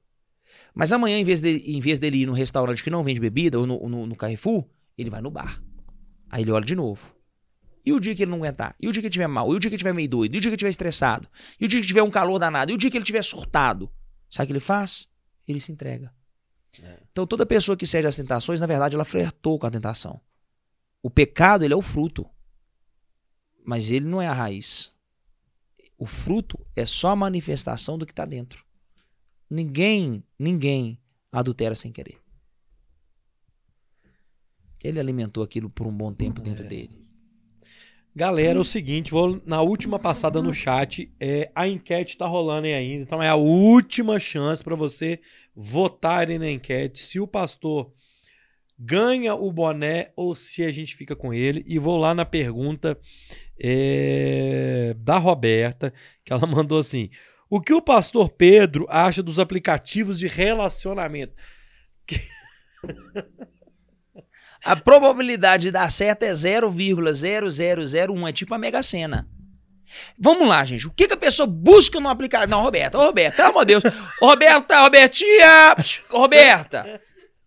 [0.74, 3.59] Mas amanhã, em vez, de, em vez dele ir no restaurante que não vende bebida,
[3.59, 4.65] ou no, no, no Carrefour,
[4.97, 5.62] ele vai no bar.
[6.31, 7.15] Aí ele olha de novo.
[7.86, 8.74] E o dia que ele não aguentar?
[8.80, 9.52] E o dia que ele estiver mal?
[9.52, 10.34] E o dia que ele estiver meio doido?
[10.34, 11.28] E o dia que ele estiver estressado?
[11.60, 12.72] E o dia que tiver um calor danado?
[12.72, 13.88] E o dia que ele estiver surtado?
[14.28, 15.08] Sabe o que ele faz?
[15.46, 16.12] Ele se entrega.
[17.12, 20.20] Então toda pessoa que cede às tentações, na verdade, ela flertou com a tentação.
[21.00, 22.28] O pecado, ele é o fruto.
[23.64, 24.92] Mas ele não é a raiz.
[25.96, 28.64] O fruto é só a manifestação do que está dentro.
[29.48, 31.00] Ninguém, ninguém
[31.30, 32.18] adultera sem querer.
[34.82, 36.68] Ele alimentou aquilo por um bom tempo dentro É.
[36.68, 37.06] dele.
[38.16, 42.66] Galera, é o seguinte, vou na última passada no chat, é, a enquete tá rolando
[42.66, 45.20] aí ainda, então é a última chance para você
[45.55, 47.93] votarem na enquete se o pastor
[48.78, 51.62] ganha o boné ou se a gente fica com ele.
[51.66, 52.98] E vou lá na pergunta
[53.60, 55.93] é, da Roberta,
[56.24, 57.10] que ela mandou assim:
[57.51, 61.34] o que o pastor Pedro acha dos aplicativos de relacionamento?
[64.66, 68.28] A probabilidade de dar certo é 0,0001.
[68.28, 69.28] É tipo a Mega Sena.
[70.18, 70.88] Vamos lá, gente.
[70.88, 72.51] O que, que a pessoa busca no aplicativo?
[72.51, 72.98] Não, Roberta.
[72.98, 73.84] Ô, Roberta, pelo amor de Deus.
[74.20, 75.76] Ô, Roberta, Robertinha.
[76.10, 77.01] Roberta.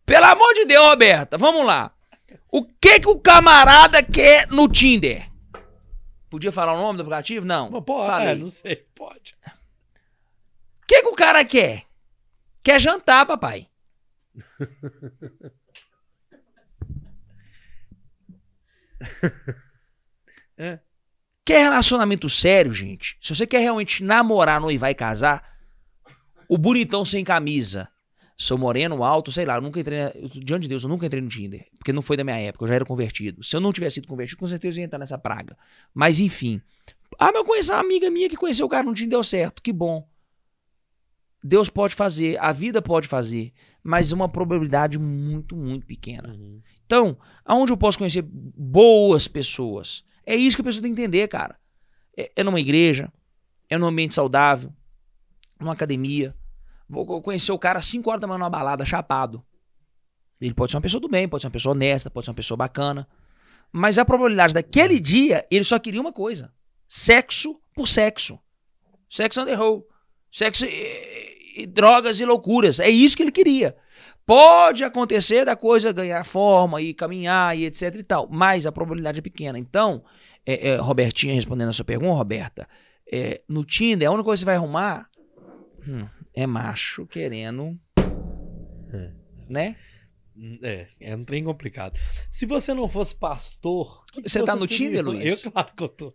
[0.06, 1.38] Pelo amor de Deus, Roberta.
[1.38, 1.92] Vamos lá.
[2.50, 5.30] O que, que o camarada quer no Tinder?
[6.30, 7.46] Podia falar o nome do aplicativo?
[7.46, 7.70] Não.
[7.70, 8.30] Mas, Falei.
[8.30, 9.36] é, não sei, pode.
[9.46, 11.84] O que, que o cara quer?
[12.64, 13.68] Quer jantar, papai.
[20.58, 20.78] É.
[21.46, 23.18] Quer relacionamento sério, gente?
[23.22, 25.58] Se você quer realmente namorar, noivar e casar,
[26.50, 27.90] o bonitão sem camisa,
[28.38, 30.00] sou moreno, alto, sei lá, eu nunca entrei.
[30.16, 31.66] eu- Diante de Deus, eu nunca entrei no Tinder.
[31.78, 33.42] Porque não foi da minha época, eu já era convertido.
[33.42, 35.58] Se eu não tivesse sido convertido, com certeza eu ia entrar nessa praga.
[35.94, 36.62] Mas enfim.
[37.18, 39.62] Ah, mas eu conheço uma amiga minha que conheceu o cara no Tinder deu certo.
[39.62, 40.06] Que bom.
[41.42, 43.54] Deus pode fazer, a vida pode fazer,
[43.84, 46.36] mas uma probabilidade muito, muito pequena.
[46.86, 50.04] Então, aonde eu posso conhecer boas pessoas?
[50.26, 51.58] É isso que a pessoa tem que entender, cara.
[52.18, 53.12] É, é numa igreja,
[53.70, 54.74] é num ambiente saudável,
[55.60, 56.36] numa academia.
[56.88, 59.44] Vou co- conhecer o cara às 5 horas da manhã numa balada, chapado.
[60.42, 62.36] Ele pode ser uma pessoa do bem, pode ser uma pessoa honesta, pode ser uma
[62.36, 63.08] pessoa bacana.
[63.72, 66.52] Mas a probabilidade daquele dia, ele só queria uma coisa:
[66.88, 68.40] sexo por sexo.
[69.10, 69.88] Sexo on the roll.
[70.32, 70.66] Sexo
[71.56, 72.80] e, e drogas e loucuras.
[72.80, 73.76] É isso que ele queria.
[74.26, 79.20] Pode acontecer da coisa ganhar forma e caminhar e etc e tal, mas a probabilidade
[79.20, 79.58] é pequena.
[79.58, 80.04] Então,
[80.46, 82.68] é, é, Robertinha respondendo a sua pergunta, Roberta,
[83.12, 85.10] é, no Tinder, a única coisa que você vai arrumar
[85.88, 87.76] hum, é macho querendo,
[88.94, 89.12] É.
[89.50, 89.76] né?
[90.64, 92.00] É, é um trem complicado.
[92.30, 94.06] Se você não fosse pastor.
[94.14, 94.78] que que Você tá no seria?
[94.78, 95.44] Tinder, Luiz?
[95.44, 96.14] Eu, claro que eu tô.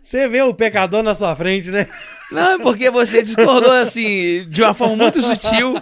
[0.00, 1.86] Você vê o pecador na sua frente, né?
[2.30, 5.74] Não, é porque você discordou assim, de uma forma muito sutil.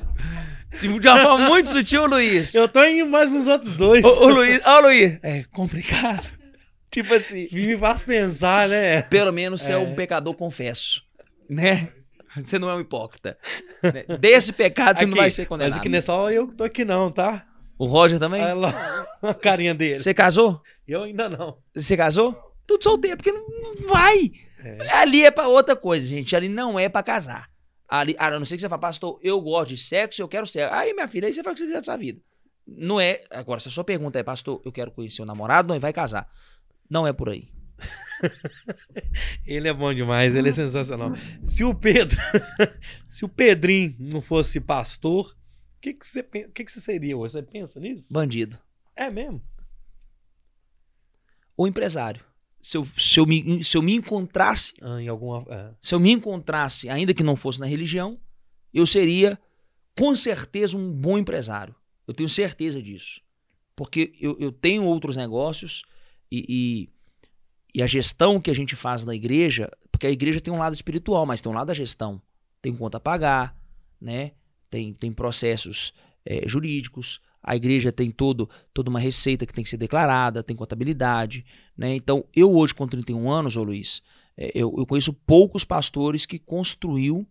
[0.81, 2.55] De uma forma muito sutil, Luiz.
[2.55, 4.05] Eu tô em mais uns outros dois.
[4.05, 5.19] Ô, ô Luiz, ó, Luiz.
[5.23, 6.27] É complicado.
[6.91, 7.49] Tipo assim.
[7.53, 9.03] Me faz pensar, né?
[9.03, 9.79] Pelo menos você é, É.
[9.79, 11.03] um pecador confesso.
[11.49, 11.89] Né?
[12.37, 13.37] Você não é um hipócrita.
[13.83, 14.05] né?
[14.19, 15.71] Desse pecado você não Aqui, vai ser condenado.
[15.73, 17.45] Mas aqui não é só eu que tô aqui, não, tá?
[17.79, 18.43] O Roger também?
[18.43, 19.99] Olha lá a carinha dele.
[20.01, 20.63] Você casou?
[20.87, 21.57] Eu ainda não.
[21.75, 22.37] Você casou?
[22.69, 23.45] Tudo solteiro, porque não,
[23.87, 24.31] vai.
[24.63, 24.91] É.
[24.99, 26.37] Ali é pra outra coisa, gente.
[26.37, 27.49] Ali não é pra casar.
[27.89, 30.75] Ali, a não ser que você fale, pastor, eu gosto de sexo, eu quero sexo.
[30.75, 32.21] Aí, minha filha, aí você faz o que você quiser da sua vida.
[32.67, 33.25] Não é.
[33.31, 35.95] Agora, se a sua pergunta é, pastor, eu quero conhecer o namorado, não, e vai
[35.95, 36.31] casar.
[36.91, 37.51] Não é por aí.
[39.47, 41.13] Ele é bom demais, ele é sensacional.
[41.45, 42.19] Se o Pedro,
[43.09, 45.31] se o Pedrinho não fosse pastor,
[45.77, 47.35] o que, que, você, que, que você seria hoje?
[47.35, 48.13] Você pensa nisso?
[48.13, 48.59] Bandido.
[48.97, 49.41] É mesmo?
[51.57, 52.28] Ou empresário.
[52.69, 55.43] Se eu, se eu, me, se eu me encontrasse Ah, em alguma.
[55.49, 55.71] é.
[55.81, 58.21] se eu me encontrasse, ainda que não fosse na religião,
[58.75, 59.39] eu seria
[59.97, 61.75] com certeza um bom empresário.
[62.07, 63.23] Eu tenho certeza disso.
[63.75, 65.83] Porque eu, eu tenho outros negócios,
[66.31, 70.53] E, e, e a gestão que a gente faz na igreja, porque a igreja tem
[70.53, 72.21] um lado espiritual, mas tem um lado da gestão.
[72.61, 73.57] Tem conta a pagar,
[73.99, 74.33] né?
[74.69, 79.71] Tem, tem processos é, jurídicos, a igreja tem todo, toda uma receita que tem que
[79.71, 81.47] ser declarada, tem contabilidade.
[81.75, 81.95] Né?
[81.95, 84.03] Então, eu hoje, com 31 anos, ô Luiz,
[84.37, 87.27] é, eu, eu conheço poucos pastores que construiu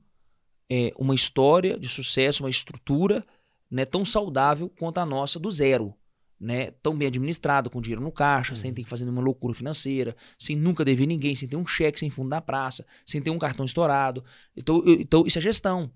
[0.68, 3.24] é, uma história de sucesso, uma estrutura
[3.70, 5.94] né, tão saudável quanto a nossa do zero.
[6.40, 8.58] Né, tão bem administrado, com dinheiro no caixa, uhum.
[8.58, 12.00] sem ter que fazer nenhuma loucura financeira, sem nunca dever ninguém, sem ter um cheque
[12.00, 14.24] sem fundo na praça, sem ter um cartão estourado.
[14.56, 15.92] Então, eu, então isso é gestão.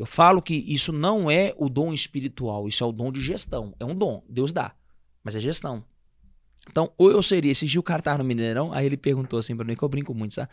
[0.00, 3.74] Eu falo que isso não é o dom espiritual, isso é o dom de gestão.
[3.78, 4.74] É um dom, Deus dá,
[5.22, 5.84] mas é gestão.
[6.70, 9.76] Então, ou eu seria, esse cara tava no Mineirão, aí ele perguntou assim pra mim,
[9.76, 10.48] que eu brinco muito, sabe?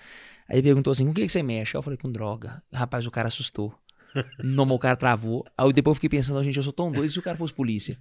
[0.49, 1.77] Aí ele perguntou assim, com o que, que você mexe?
[1.77, 2.61] Eu falei, com droga.
[2.73, 3.73] Rapaz, o cara assustou.
[4.43, 5.45] Não, o cara travou.
[5.57, 7.97] Aí depois eu fiquei pensando, gente, eu sou tão doido se o cara fosse polícia.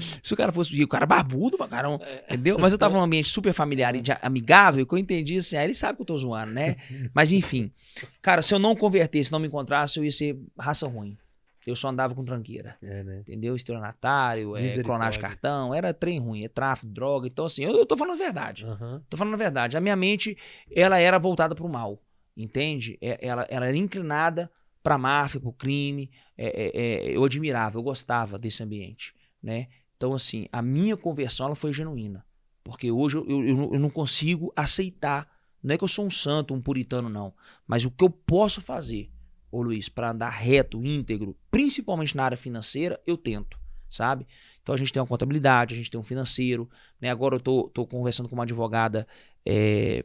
[0.22, 0.82] Se o cara fosse.
[0.82, 2.58] O cara barbudo pra caramba, entendeu?
[2.58, 5.74] Mas eu tava num ambiente super familiar e amigável, que eu entendi assim, aí ele
[5.74, 6.76] sabe que eu tô zoando, né?
[7.14, 7.72] Mas enfim.
[8.22, 11.16] Cara, se eu não convertesse, não me encontrasse, eu ia ser raça ruim.
[11.66, 12.76] Eu só andava com tranqueira.
[12.82, 13.20] É, né?
[13.20, 13.54] Entendeu?
[13.54, 17.26] Estelionatário, é, clonagem de cartão, era trem ruim, é tráfico, droga.
[17.26, 18.64] Então, assim, eu, eu tô falando a verdade.
[18.64, 19.00] Uhum.
[19.08, 19.76] Tô falando a verdade.
[19.76, 20.36] A minha mente,
[20.74, 22.02] ela era voltada pro mal.
[22.36, 22.96] Entende?
[23.00, 24.50] É, ela, ela era inclinada
[24.82, 26.10] pra máfia, pro crime.
[26.36, 29.68] É, é, é, eu admirava, eu gostava desse ambiente, né?
[30.00, 32.24] Então, assim, a minha conversão ela foi genuína.
[32.64, 35.28] Porque hoje eu, eu, eu não consigo aceitar.
[35.62, 37.34] Não é que eu sou um santo, um puritano, não.
[37.66, 39.10] Mas o que eu posso fazer,
[39.52, 43.60] ô Luiz, para andar reto, íntegro, principalmente na área financeira, eu tento,
[43.90, 44.26] sabe?
[44.62, 46.66] Então a gente tem uma contabilidade, a gente tem um financeiro.
[46.98, 47.10] Né?
[47.10, 49.06] Agora eu tô, tô conversando com uma advogada
[49.44, 50.02] é,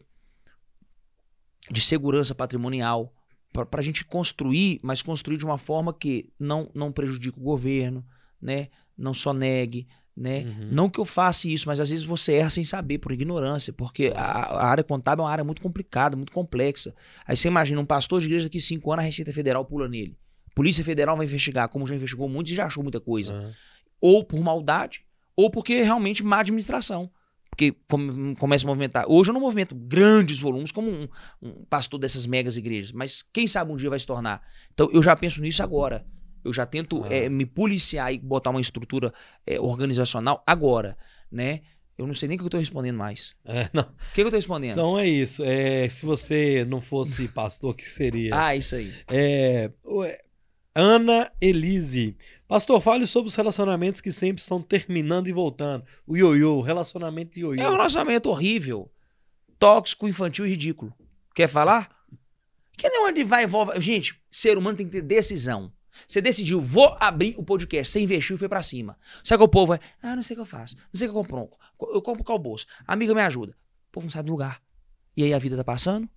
[1.72, 3.14] de segurança patrimonial
[3.54, 8.06] para a gente construir, mas construir de uma forma que não, não prejudique o governo,
[8.46, 8.68] né?
[8.98, 10.44] não só negue, né?
[10.44, 10.70] Uhum.
[10.72, 14.14] Não que eu faça isso, mas às vezes você erra sem saber, por ignorância, porque
[14.16, 16.96] a, a, área contábil é uma área muito complicada, muito complexa.
[17.28, 20.18] Aí você imagina um pastor de igreja daqui cinco anos, a Receita Federal pula nele.
[20.56, 23.34] Polícia Federal vai investigar, como já investigou muito e já achou muita coisa.
[23.34, 23.52] Uhum.
[24.00, 25.04] Ou por maldade,
[25.36, 27.12] ou porque realmente má administração.
[27.50, 27.74] Porque
[28.38, 29.06] começa a movimentar.
[29.08, 31.08] Hoje eu não movimento grandes volumes como um,
[31.42, 34.42] um pastor dessas megas igrejas, mas quem sabe um dia vai se tornar.
[34.74, 36.06] Então eu já penso nisso agora.
[36.46, 37.14] Eu já tento ah.
[37.14, 39.12] é, me policiar e botar uma estrutura
[39.46, 40.96] é, organizacional agora,
[41.32, 41.62] né?
[41.98, 43.36] Eu não sei nem o que eu estou respondendo mais.
[43.46, 44.74] É, o que, eu estou respondendo?
[44.74, 45.44] Então é isso.
[45.44, 48.30] É, se você não fosse pastor, o que seria?
[48.34, 48.94] ah, isso aí.
[49.10, 49.72] É,
[50.76, 52.18] Ana Elise.
[52.48, 55.86] Pastor, fale sobre os relacionamentos que sempre estão terminando e voltando.
[56.06, 57.62] O ioiô, relacionamento ioiô.
[57.62, 58.92] É um relacionamento horrível,
[59.58, 60.94] tóxico, infantil e ridículo.
[61.34, 61.90] Quer falar?
[62.78, 63.80] Que nem onde vai e volta.
[63.80, 65.72] Gente, ser humano tem que ter decisão.
[66.08, 67.92] Você decidiu, vou abrir o podcast.
[67.92, 68.98] Você investiu e foi para cima.
[69.24, 70.76] Sabe que o povo vai, ah, não sei o que eu faço.
[70.76, 71.50] Não sei o que eu compro.
[71.94, 72.66] Eu compro qual bolso.
[72.88, 73.54] Amiga me ajuda.
[73.90, 74.62] O povo não sai do lugar.
[75.16, 76.10] E aí a vida tá passando.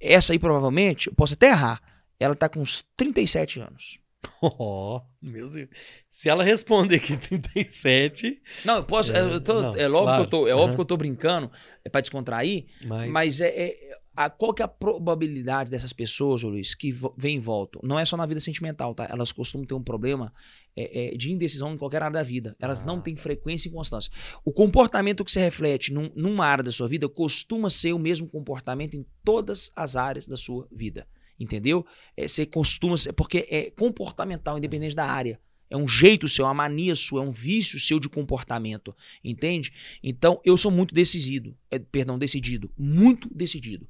[0.00, 1.80] Essa aí, provavelmente, eu posso até errar.
[2.18, 3.98] Ela tá com uns 37 anos.
[4.40, 5.68] Oh, meu Deus.
[6.08, 8.40] Se ela responder que 37.
[8.64, 9.12] Não, eu posso.
[9.12, 10.16] É, eu tô, não, é óbvio, claro.
[10.16, 10.60] que eu tô, é uhum.
[10.60, 11.50] óbvio que eu tô brincando,
[11.84, 16.42] é pra descontrair, mas, mas é, é, a, qual que é a probabilidade dessas pessoas,
[16.42, 17.80] Luiz, que vêm e voltam?
[17.84, 19.06] Não é só na vida sentimental, tá?
[19.10, 20.32] Elas costumam ter um problema
[20.76, 22.56] é, é, de indecisão em qualquer área da vida.
[22.60, 22.84] Elas ah.
[22.84, 24.12] não têm frequência e constância.
[24.44, 28.28] O comportamento que se reflete num, numa área da sua vida costuma ser o mesmo
[28.28, 31.06] comportamento em todas as áreas da sua vida.
[31.38, 31.84] Entendeu?
[32.16, 35.40] É, você costuma porque é comportamental, independente da área.
[35.68, 38.94] É um jeito seu, é uma mania sua, é um vício seu de comportamento.
[39.24, 39.72] Entende?
[40.02, 41.56] Então, eu sou muito decidido.
[41.68, 42.70] É, perdão, decidido.
[42.78, 43.88] Muito decidido.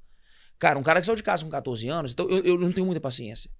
[0.65, 2.87] Cara, um cara que saiu de casa com 14 anos, então eu, eu não tenho
[2.87, 3.51] muita paciência.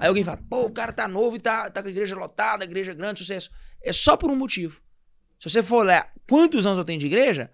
[0.00, 2.64] Aí alguém fala, pô, o cara tá novo e tá, tá com a igreja lotada,
[2.64, 3.48] a igreja grande, sucesso.
[3.80, 4.80] É só por um motivo.
[5.38, 7.48] Se você for olhar quantos anos eu tenho de igreja,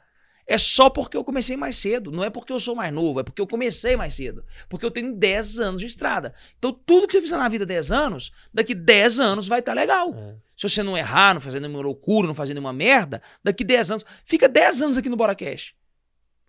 [0.47, 2.11] é só porque eu comecei mais cedo.
[2.11, 4.43] Não é porque eu sou mais novo, é porque eu comecei mais cedo.
[4.71, 6.33] Porque eu tenho 10 anos de estrada.
[6.59, 9.79] Então, tudo que você fizer na vida 10 anos, daqui 10 anos vai estar tá
[9.79, 10.15] legal.
[10.17, 10.35] É.
[10.57, 14.05] Se você não errar, não fazer nenhuma loucura, não fazer nenhuma merda, daqui 10 anos.
[14.25, 15.77] Fica 10 anos aqui no BoraCast.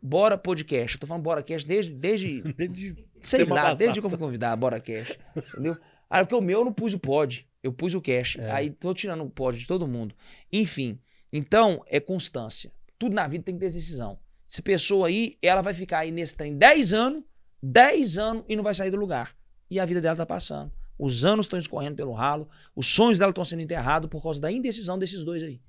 [0.02, 0.96] Bora Podcast.
[0.96, 1.94] Eu tô falando Bora Cast desde.
[1.94, 3.78] desde, desde sei lá, passado.
[3.78, 5.20] desde que eu fui convidar, Bora Cast.
[5.36, 5.78] Entendeu?
[6.10, 8.38] Aí porque o meu eu não pus o pod, eu pus o cash.
[8.38, 8.52] É.
[8.52, 10.16] Aí tô tirando o pod de todo mundo.
[10.52, 11.00] Enfim.
[11.34, 12.72] Então, é constância.
[12.98, 14.18] Tudo na vida tem que ter decisão.
[14.50, 17.24] Essa pessoa aí, ela vai ficar aí nesse trem 10 anos,
[17.62, 19.36] 10 anos e não vai sair do lugar.
[19.70, 20.72] E a vida dela tá passando.
[20.98, 24.52] Os anos estão escorrendo pelo ralo, os sonhos dela estão sendo enterrados por causa da
[24.52, 25.60] indecisão desses dois aí.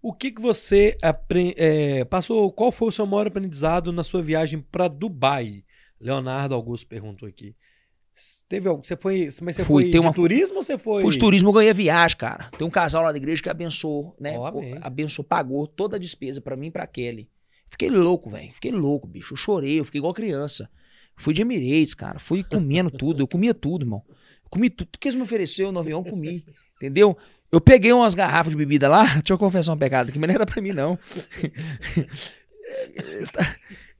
[0.00, 0.96] O que, que você
[1.56, 2.50] é, passou?
[2.50, 5.64] Qual foi o seu maior aprendizado na sua viagem para Dubai?
[6.00, 7.54] Leonardo Augusto perguntou aqui.
[8.48, 8.84] Teve algo?
[8.84, 10.12] Você foi, mas você Fui, foi de uma...
[10.12, 11.02] turismo ou você foi?
[11.02, 12.50] Fui de turismo, eu ganhei viagem, cara.
[12.56, 14.38] Tem um casal lá da igreja que abençoou, né?
[14.38, 14.46] Oh,
[14.82, 17.30] abençoou, pagou toda a despesa para mim e para Kelly.
[17.68, 18.50] Fiquei louco, velho.
[18.52, 19.34] Fiquei louco, bicho.
[19.34, 20.68] Eu chorei, eu fiquei igual criança.
[21.16, 22.18] Fui de Emirates, cara.
[22.18, 23.22] Fui comendo tudo.
[23.22, 24.02] Eu comia tudo, irmão.
[24.50, 26.44] Comi tudo que eles me ofereceram no avião, comi.
[26.76, 27.16] Entendeu?
[27.52, 29.04] Eu peguei umas garrafas de bebida lá.
[29.22, 30.98] Deixa eu confessar um pecado aqui, mas não era pra mim, não.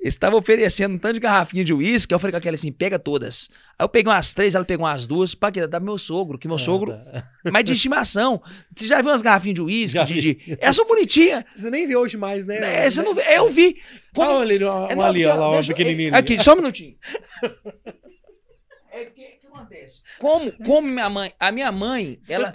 [0.03, 2.15] Estava oferecendo um tanto de garrafinha de uísque.
[2.15, 3.51] Eu falei com aquela assim: pega todas.
[3.79, 5.35] Aí eu peguei umas três, ela pegou umas duas.
[5.35, 5.67] Pra quê?
[5.67, 6.93] Dá pro meu sogro, que meu Ah, sogro.
[6.93, 7.23] tá.
[7.53, 8.41] Mas de estimação.
[8.75, 9.61] Você já viu umas garrafinhas de
[9.93, 10.21] Já uísque?
[10.21, 10.59] De, de...
[10.59, 11.45] Essa bonitinha.
[11.55, 12.87] Você nem vê hoje mais, né?
[12.87, 13.21] É, você não vê.
[13.23, 13.77] É, eu vi.
[14.15, 16.13] Como- Olha ali, uma, É, ali, ó, lá, uma pequenininha.
[16.13, 16.97] é, Aqui, só um minutinho.
[19.61, 20.03] É acontece?
[20.19, 22.55] Como, como minha mãe, a minha mãe, ela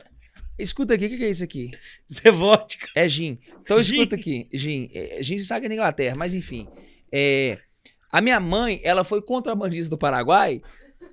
[0.57, 1.71] escuta aqui, o que, que é isso aqui?
[2.09, 2.87] Isso é vodka.
[2.95, 3.39] É gin.
[3.61, 3.95] Então Gin?
[3.95, 4.89] escuta aqui, gin.
[4.93, 6.67] É, gin você sabe que é na Inglaterra, mas enfim.
[7.11, 7.57] É,
[8.11, 10.61] a minha mãe, ela foi contrabandista do Paraguai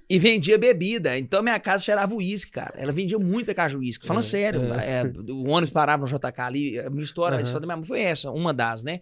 [0.09, 1.19] e vendia bebida.
[1.19, 2.75] Então minha casa cheirava uísque, cara.
[2.77, 4.07] Ela vendia muita caixa de uísque.
[4.07, 5.03] Falando É, sério, é,
[5.33, 6.79] o ônibus parava no JK ali.
[6.79, 7.45] A minha história, a Aham.
[7.45, 9.01] história da minha mãe foi essa, uma das, né?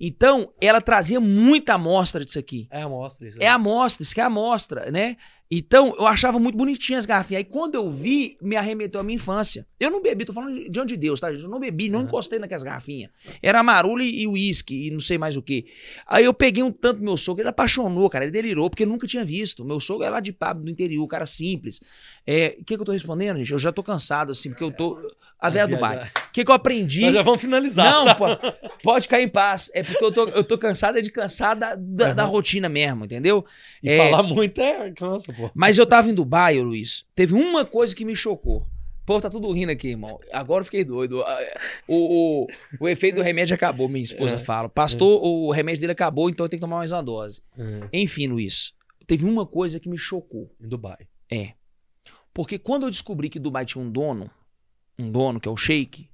[0.00, 2.68] Então, ela trazia muita amostra disso aqui.
[2.70, 3.38] É a amostra isso.
[3.40, 5.16] É a amostra, isso que é a amostra, né?
[5.50, 7.38] Então, eu achava muito bonitinhas as garrafinhas.
[7.38, 9.66] Aí, quando eu vi, me arremeteu à minha infância.
[9.80, 11.32] Eu não bebi, tô falando diante de Deus, tá?
[11.32, 12.08] Eu não bebi, não Aham.
[12.08, 13.10] encostei naquelas garrafinhas.
[13.42, 15.66] Era marula e uísque e não sei mais o que.
[16.06, 19.06] Aí eu peguei um tanto meu sogro, ele apaixonou, cara, ele delirou, porque eu nunca
[19.06, 19.64] tinha visto.
[19.64, 21.80] Meu sogro é lá de Pablo, do interior, cara simples.
[22.26, 23.52] É, O que, que eu tô respondendo, gente?
[23.52, 24.98] Eu já tô cansado, assim, porque eu tô.
[25.40, 26.04] A velha do bairro.
[26.28, 27.00] O que, que eu aprendi?
[27.02, 27.86] Nós já vamos finalizar.
[27.92, 28.14] Não, tá?
[28.16, 28.24] pô,
[28.82, 29.70] pode cair em paz.
[29.72, 33.04] É porque eu tô, eu tô cansado é de cansar da, da, da rotina mesmo,
[33.04, 33.44] entendeu?
[33.82, 33.96] E É.
[33.96, 37.04] falar muito é cansa, Mas eu tava em Dubai, Luiz.
[37.14, 38.66] Teve uma coisa que me chocou.
[39.06, 40.20] Pô, tá tudo rindo aqui, irmão.
[40.32, 41.22] Agora eu fiquei doido.
[41.22, 41.38] Ah,
[41.86, 42.46] O, o,
[42.80, 44.38] o efeito do remédio acabou, minha esposa É.
[44.38, 44.68] fala.
[44.68, 47.40] Pastor, o remédio dele acabou, então eu tenho que tomar mais uma dose.
[47.92, 48.74] Enfim, Luiz,
[49.06, 50.54] teve uma coisa que me chocou.
[50.60, 51.08] Em Dubai.
[51.32, 51.52] É.
[52.34, 54.30] Porque quando eu descobri que Dubai tinha um dono,
[54.98, 56.08] um dono que é o Sheik,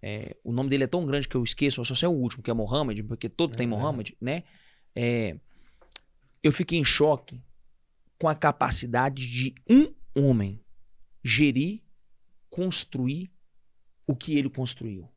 [0.00, 2.42] é, o nome dele é tão grande que eu esqueço, eu só sei o último,
[2.42, 3.70] que é Mohammed, porque todo tem É.
[3.70, 4.44] Mohammed, né?
[4.96, 5.36] É,
[6.42, 7.42] eu fiquei em choque
[8.18, 10.60] com a capacidade de um homem
[11.22, 11.82] gerir,
[12.50, 13.30] construir
[14.06, 15.02] o que ele construiu.
[15.04, 15.10] O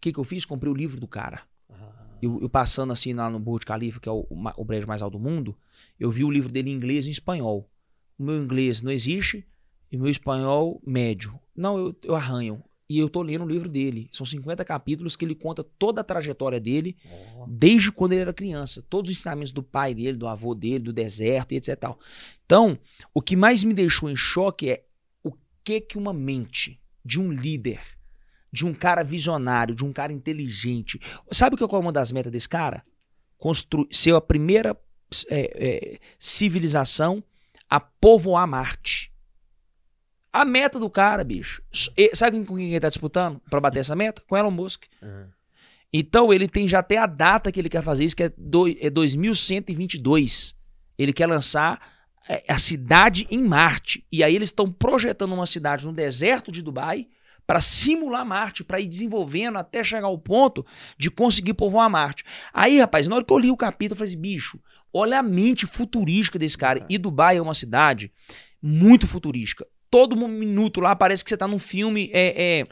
[0.00, 0.44] que, que eu fiz?
[0.44, 1.42] Comprei o livro do cara.
[1.70, 4.26] Ah, Eu, eu passando assim lá no Burj Khalifa, que é o,
[4.56, 5.56] o prédio mais alto do mundo,
[5.98, 7.70] eu vi o livro dele em inglês e em espanhol.
[8.18, 9.46] O meu inglês não existe
[9.90, 11.38] e o meu espanhol médio.
[11.54, 12.62] Não, eu, eu arranho.
[12.88, 14.08] E eu tô lendo o livro dele.
[14.12, 16.96] São 50 capítulos que ele conta toda a trajetória dele,
[17.36, 17.44] ó.
[17.46, 18.82] desde quando ele era criança.
[18.88, 21.78] Todos os ensinamentos do pai dele, do avô dele, do deserto e etc.
[21.78, 21.98] tal.
[22.46, 22.78] Então,
[23.12, 24.84] o que mais me deixou em choque é
[25.22, 25.32] o
[25.62, 27.80] que que uma mente de um líder,
[28.50, 30.98] de um cara visionário, de um cara inteligente.
[31.30, 32.82] Sabe o que é é uma das metas desse cara?
[33.36, 34.74] Construir, ser a primeira
[35.28, 35.40] é,
[35.94, 37.22] é, civilização
[37.68, 39.12] a povoar Marte.
[40.32, 41.62] A meta do cara, bicho.
[41.96, 44.22] E- Sabe com quem ele tá disputando pra bater essa meta?
[44.28, 44.84] Com Elon Musk.
[45.02, 45.28] Aham.
[45.90, 48.68] Então ele tem já até a data que ele quer fazer isso, que é, do,
[48.68, 50.54] é 2122.
[50.98, 51.80] Ele quer lançar
[52.28, 54.04] é, a cidade em Marte.
[54.12, 57.06] E aí eles estão projetando uma cidade no deserto de Dubai
[57.46, 60.66] para simular Marte, para ir desenvolvendo até chegar ao ponto
[60.98, 62.22] de conseguir povoar Marte.
[62.52, 64.60] Aí, rapaz, na hora que eu li o capítulo, eu falei assim, bicho,
[64.92, 66.84] olha a mente futurística desse cara.
[66.90, 68.12] E Dubai é uma cidade
[68.60, 69.66] muito futurística.
[69.90, 72.66] Todo minuto lá parece que você tá num filme é, é,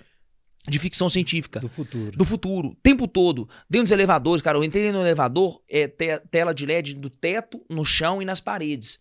[0.68, 2.16] de ficção científica Do futuro.
[2.16, 6.20] do futuro, o tempo todo, dentro dos elevadores, cara, eu entrei no elevador, é te-
[6.30, 8.98] tela de LED do teto, no chão e nas paredes.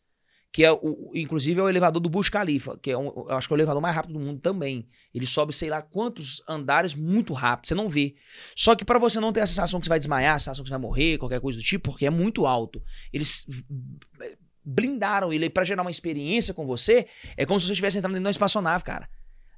[0.54, 3.46] Que é, o, inclusive, é o elevador do Burj Khalifa, que é um, eu acho
[3.46, 4.88] que é o elevador mais rápido do mundo também.
[5.14, 8.16] Ele sobe, sei lá, quantos andares muito rápido, você não vê.
[8.56, 10.70] Só que pra você não ter a sensação que você vai desmaiar, a sensação que
[10.70, 12.82] você vai morrer, qualquer coisa do tipo, porque é muito alto.
[13.12, 13.46] Eles
[14.66, 18.24] blindaram ele pra gerar uma experiência com você, é como se você estivesse entrando dentro
[18.24, 19.08] de uma espaçonave, cara.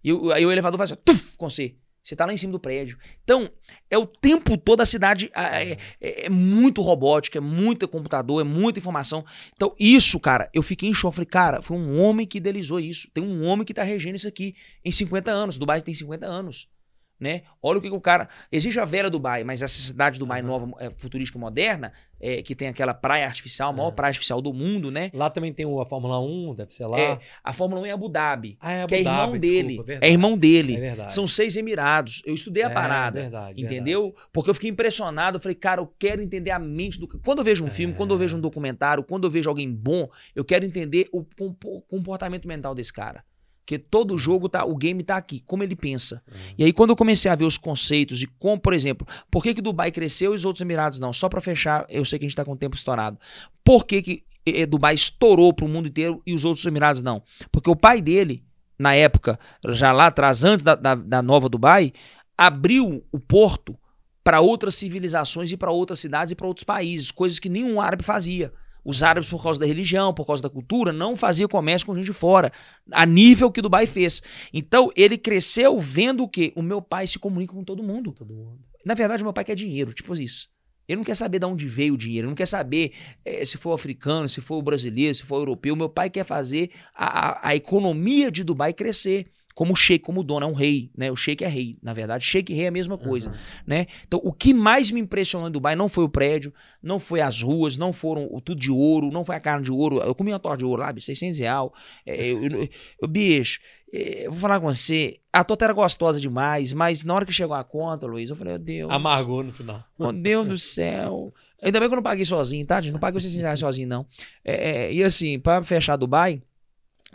[0.04, 1.76] E o- aí o elevador faz assim, tuf, com você.
[2.04, 2.98] Você tá lá em cima do prédio.
[3.26, 3.50] Então,
[3.92, 8.46] é o tempo todo a cidade é, é- é muito robótica, é muito computador, é
[8.46, 9.26] muita informação.
[9.54, 11.18] Então, isso, cara, eu fiquei em choque.
[11.18, 13.10] Falei, cara, foi um homem que idealizou isso.
[13.14, 14.56] Tem um homem que tá regendo isso aqui
[14.86, 15.58] em 50 anos.
[15.58, 16.70] Dubai tem 50 anos.
[17.20, 17.42] Né?
[17.64, 18.30] Olha o que, que o cara.
[18.52, 20.48] Existe a velha Dubai, mas essa cidade Dubai Aham.
[20.48, 21.92] nova, é, futurística moderna,
[22.22, 23.96] é, que tem aquela praia artificial, a maior Aham.
[23.96, 25.10] praia artificial do mundo, né?
[25.14, 27.00] Lá também tem o- a Fórmula 1, deve ser lá.
[27.00, 29.68] É, a Fórmula 1 é Abu Dhabi, Ah, é Abu que é irmão Dhabi, dele.
[29.78, 30.76] desculpa, é irmão dele.
[30.76, 31.14] É verdade.
[31.14, 32.22] São seis Emirados.
[32.24, 33.22] Eu estudei a É, parada.
[33.22, 34.02] verdade, Entendeu?
[34.04, 34.28] verdade.
[34.32, 35.38] Porque eu fiquei impressionado.
[35.38, 37.08] Eu falei, cara, eu quero entender a mente do.
[37.08, 37.98] Quando eu vejo um filme, É.
[37.98, 41.82] quando eu vejo um documentário, quando eu vejo alguém bom, eu quero entender o compo-
[41.90, 43.24] comportamento mental desse cara.
[43.68, 46.24] Porque todo jogo tá, o game tá aqui, como ele pensa.
[46.26, 46.38] Uhum.
[46.58, 49.54] E aí, quando eu comecei a ver os conceitos e como, por exemplo, por que,
[49.54, 51.12] que Dubai cresceu e os outros Emirados não?
[51.12, 53.20] Só pra fechar, eu sei que a gente tá com o tempo estourado.
[53.66, 54.24] Por que, que
[54.70, 57.22] Dubai estourou pro mundo inteiro e os outros Emirados não?
[57.52, 58.42] Porque o pai dele,
[58.80, 59.38] na época,
[59.68, 61.92] já lá atrás, antes da, da, da nova Dubai,
[62.38, 63.78] abriu o porto
[64.24, 68.06] para outras civilizações e para outras cidades e para outros países, coisas que nenhum árabe
[68.06, 68.54] fazia.
[68.88, 72.06] Os árabes, por causa da religião, por causa da cultura, não faziam comércio com gente
[72.06, 72.54] de fora,
[72.90, 74.24] a nível que Dubai fez.
[74.54, 76.54] Então, ele cresceu vendo o quê?
[76.56, 78.14] O meu pai se comunica com todo mundo.
[78.14, 78.62] Todo mundo.
[78.86, 80.48] Na verdade, meu pai quer dinheiro, tipo isso.
[80.88, 82.94] Ele não quer saber de onde veio o dinheiro, ele não quer saber
[83.26, 85.76] eh, se for africano, se for brasileiro, se for europeu.
[85.76, 89.28] Meu pai quer fazer a, a, a economia de Dubai crescer.
[89.58, 91.12] Como o sheik, como o dono, é um rei, né?
[91.12, 91.80] O sheik é rei.
[91.82, 93.32] Na verdade, sheik e rei é a mesma coisa,
[93.66, 93.88] né?
[94.08, 97.42] Então, o que mais me impressionou em Dubai não foi o prédio, não foi as
[97.42, 99.98] ruas, não foram o tudo de ouro, não foi a carne de ouro.
[99.98, 101.74] Eu comi uma torta de ouro lá, bicho, 600 real.
[102.06, 102.70] É, eu, eu-
[103.02, 103.60] eu- bicho,
[103.92, 107.34] é, eu vou falar com você, a torta era gostosa demais, mas na hora que
[107.34, 108.92] chegou a conta, Luiz, eu falei, meu Deus.
[108.94, 109.84] Amargou no final.
[109.98, 111.34] Meu Deus do céu.
[111.64, 112.94] Ainda bem que eu não paguei sozinho, tá, gente?
[112.94, 114.06] Não paguei os 600 reais sozinho, não.
[114.46, 116.44] É, é, e assim, pra fechar Dubai,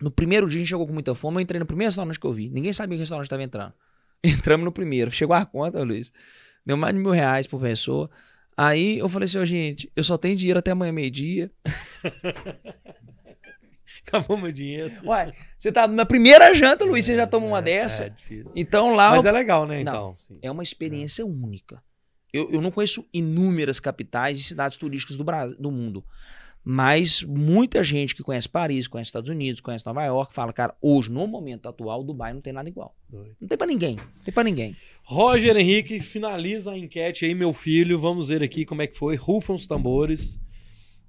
[0.01, 1.37] no primeiro dia a gente chegou com muita fome.
[1.37, 2.49] Eu entrei no primeiro restaurante que eu vi.
[2.51, 3.73] Ninguém sabia que o restaurante estava entrando.
[4.25, 5.11] Entramos no primeiro.
[5.11, 6.13] Chegou a conta, Luiz.
[6.65, 8.09] Deu mais de mil reais por pessoa.
[8.57, 11.51] Aí eu falei assim, ó, gente, eu só tenho dinheiro até amanhã meio-dia.
[14.07, 14.95] Acabou meu dinheiro.
[15.05, 18.05] Uai, você tá na primeira janta, Luiz, você já toma uma É, dessa.
[18.05, 18.51] É, difícil.
[18.55, 19.83] Então lá Mas eu- é legal, né?
[19.85, 19.93] Não.
[19.93, 20.39] Então, sim.
[20.43, 21.83] é uma experiência única.
[22.33, 26.05] Eu, eu não conheço inúmeras capitais e cidades turísticas do, Brasil, do mundo.
[26.65, 31.11] Mas muita gente que conhece Paris, conhece Estados Unidos, conhece Nova York, fala, cara, hoje,
[31.11, 32.97] no momento atual, Dubai não tem nada igual.
[33.11, 33.97] Não tem pra ninguém.
[33.97, 34.77] Não tem pra ninguém.
[35.03, 38.01] Roger Henrique, finaliza a enquete aí, meu filho.
[38.01, 39.17] Vamos ver aqui como é que foi.
[39.17, 40.41] Rufam os tambores.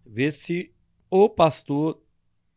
[0.06, 0.72] Vê se
[1.10, 2.02] o pastor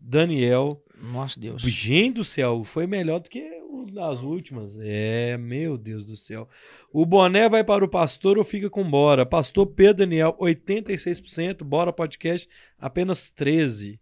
[0.00, 0.82] Daniel.
[0.98, 1.62] Nossa Deus.
[1.62, 4.78] Gente do céu, foi melhor do que das últimas.
[4.80, 6.48] É, meu Deus do céu.
[6.92, 9.26] O boné vai para o pastor ou fica com bora?
[9.26, 11.62] Pastor Pedro Daniel, 86%.
[11.64, 12.48] Bora podcast,
[12.78, 13.98] apenas 13%.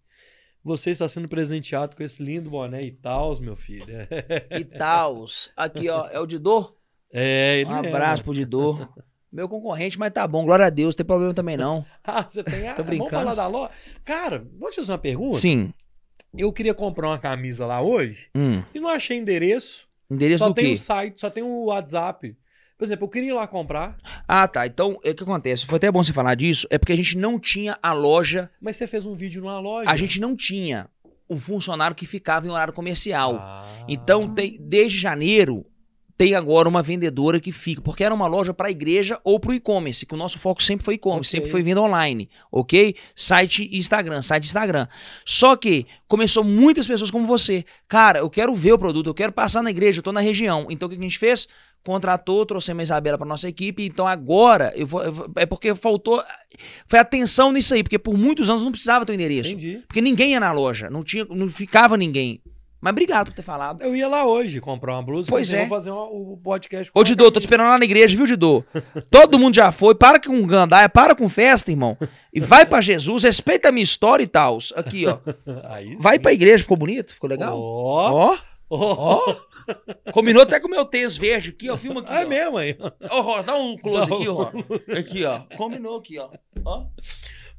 [0.63, 3.85] Você está sendo presenteado com esse lindo boné e tal, meu filho.
[4.51, 5.51] E tals.
[5.55, 6.75] Aqui, ó, é o Didor?
[7.13, 7.89] É, ele Um mesmo.
[7.95, 8.89] abraço pro Didor.
[9.31, 11.85] Meu concorrente, mas tá bom, glória a Deus, não tem problema também não.
[12.03, 12.67] Ah, você tem.
[12.69, 13.11] Ah, Tô vamos brincando.
[13.11, 13.73] falar da loja?
[14.05, 15.39] Cara, vou te fazer uma pergunta.
[15.39, 15.71] Sim.
[16.37, 18.63] Eu queria comprar uma camisa lá hoje Hum.
[18.75, 19.87] e não achei endereço.
[20.11, 20.73] Endereço só do tem quê?
[20.73, 22.37] o site, só tem o WhatsApp.
[22.77, 23.97] Por exemplo, eu queria ir lá comprar,
[24.27, 24.67] Ah, tá.
[24.67, 25.65] Então, o que acontece?
[25.65, 26.67] Foi até bom você falar disso.
[26.71, 29.89] É porque a gente não tinha a loja, mas você fez um vídeo numa loja.
[29.89, 30.89] a gente não tinha
[31.31, 33.37] um funcionário que ficava em horário comercial.
[33.41, 33.65] Ah.
[33.89, 35.65] Então, tem, desde janeiro,
[36.17, 39.55] tem agora uma vendedora que fica, porque era uma loja para igreja ou para o
[39.55, 41.41] e-commerce, que o nosso foco sempre foi e-commerce, Ok.
[41.41, 42.95] sempre foi venda online, ok?
[43.17, 44.87] Site e Instagram, site e Instagram.
[45.25, 47.65] Só que começou muitas pessoas como você.
[47.89, 50.67] Cara, eu quero ver o produto, eu quero passar na igreja, eu tô na região.
[50.71, 51.49] Então, o que a gente fez?
[51.85, 53.85] Contratou, trouxemos a Isabela para nossa equipe.
[53.85, 56.23] Então, agora, eu vou, eu vou- é porque faltou.
[56.87, 59.51] Foi atenção nisso aí, porque por muitos anos não precisava ter o endereço.
[59.51, 59.83] Entendi.
[59.87, 62.41] Porque ninguém ia na loja, não, tinha, não ficava ninguém.
[62.85, 63.83] Mas obrigado por ter falado.
[63.83, 65.31] Eu ia lá hoje comprar uma blusa.
[65.31, 65.61] Pois é.
[65.61, 68.63] Vou fazer o podcast com Ô, Didô, tô te esperando lá na igreja, viu, Didô?
[69.11, 69.95] Todo mundo já foi.
[69.95, 71.97] Para com gandaia, para com festa, irmão.
[72.31, 74.59] E vai pra Jesus, respeita a minha história e tal.
[74.77, 75.17] Aqui, ó.
[75.65, 76.21] Aí Vai sim.
[76.21, 77.15] pra igreja, ficou bonito?
[77.15, 77.59] Ficou legal?
[77.59, 78.13] Ó.
[78.13, 78.39] Ó,
[78.69, 79.31] Ó.
[79.31, 79.37] ó.
[80.13, 81.79] Combinou até com o meu tênis verde aqui, ó.
[81.79, 82.13] Filma aqui.
[82.13, 82.29] É ó.
[82.29, 82.77] mesmo aí.
[83.11, 84.99] Ô, Ró, dá um close Dá um aqui, ó.
[84.99, 85.41] Aqui, ó.
[85.57, 86.29] Combinou aqui, ó.
[86.63, 86.85] Ó.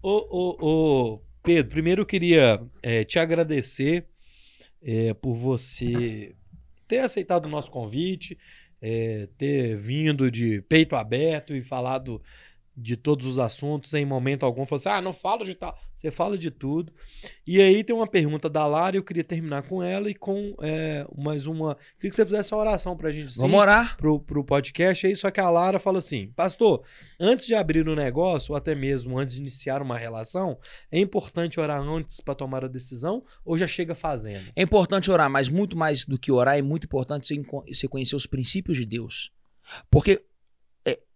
[0.04, 0.58] Ô, ô,
[1.16, 4.06] ô, Pedro, primeiro eu queria é, te agradecer
[4.86, 6.36] é, por você
[6.88, 8.38] ter aceitado o nosso convite,
[8.80, 12.22] é, ter vindo de peito aberto e falado
[12.76, 14.66] de todos os assuntos em momento algum.
[14.66, 15.78] Falou assim, ah, não fala de tal.
[15.96, 16.92] Você fala de tudo.
[17.48, 21.06] E aí tem uma pergunta da Lara, eu queria terminar com ela e com é,
[21.18, 21.76] mais uma...
[21.96, 23.32] Queria que você fizesse uma oração pra gente.
[23.32, 23.96] sim Vamos orar.
[23.98, 26.84] pro, pro podcast aí, só que a Lara fala assim: Pastor,
[27.20, 30.58] antes de abrir um negócio, ou até mesmo antes de iniciar uma relação,
[30.92, 34.52] é importante orar antes para tomar a decisão ou já chega fazendo?
[34.56, 37.34] É importante orar, mas muito mais do que orar, é muito importante
[37.68, 39.32] você, conhecer os princípios de Deus.
[39.90, 40.22] Porque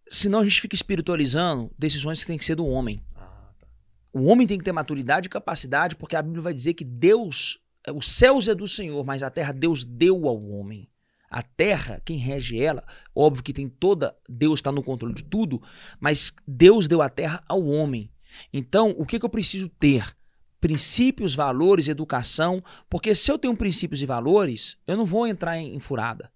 [0.10, 3.00] senão a gente fica espiritualizando decisões que tem que ser do homem.
[3.16, 3.68] Ah, tá.
[4.12, 7.60] O homem tem que ter maturidade e capacidade, porque a Bíblia vai dizer que Deus,
[7.94, 10.90] os céus é do Senhor, mas a terra Deus deu ao homem.
[11.30, 12.84] A terra, quem rege ela,
[13.14, 15.62] óbvio que tem toda, Deus está no controle de tudo,
[16.00, 18.12] mas Deus deu a terra ao homem.
[18.52, 20.16] Então, o que, que eu preciso ter?
[20.60, 25.76] Princípios, valores, educação, porque se eu tenho princípios e valores, eu não vou entrar em,
[25.76, 26.32] em furada.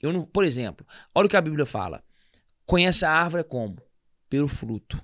[0.00, 2.02] Eu não, por exemplo, olha o que a Bíblia fala.
[2.68, 3.80] Conhece a árvore como?
[4.28, 5.02] Pelo fruto.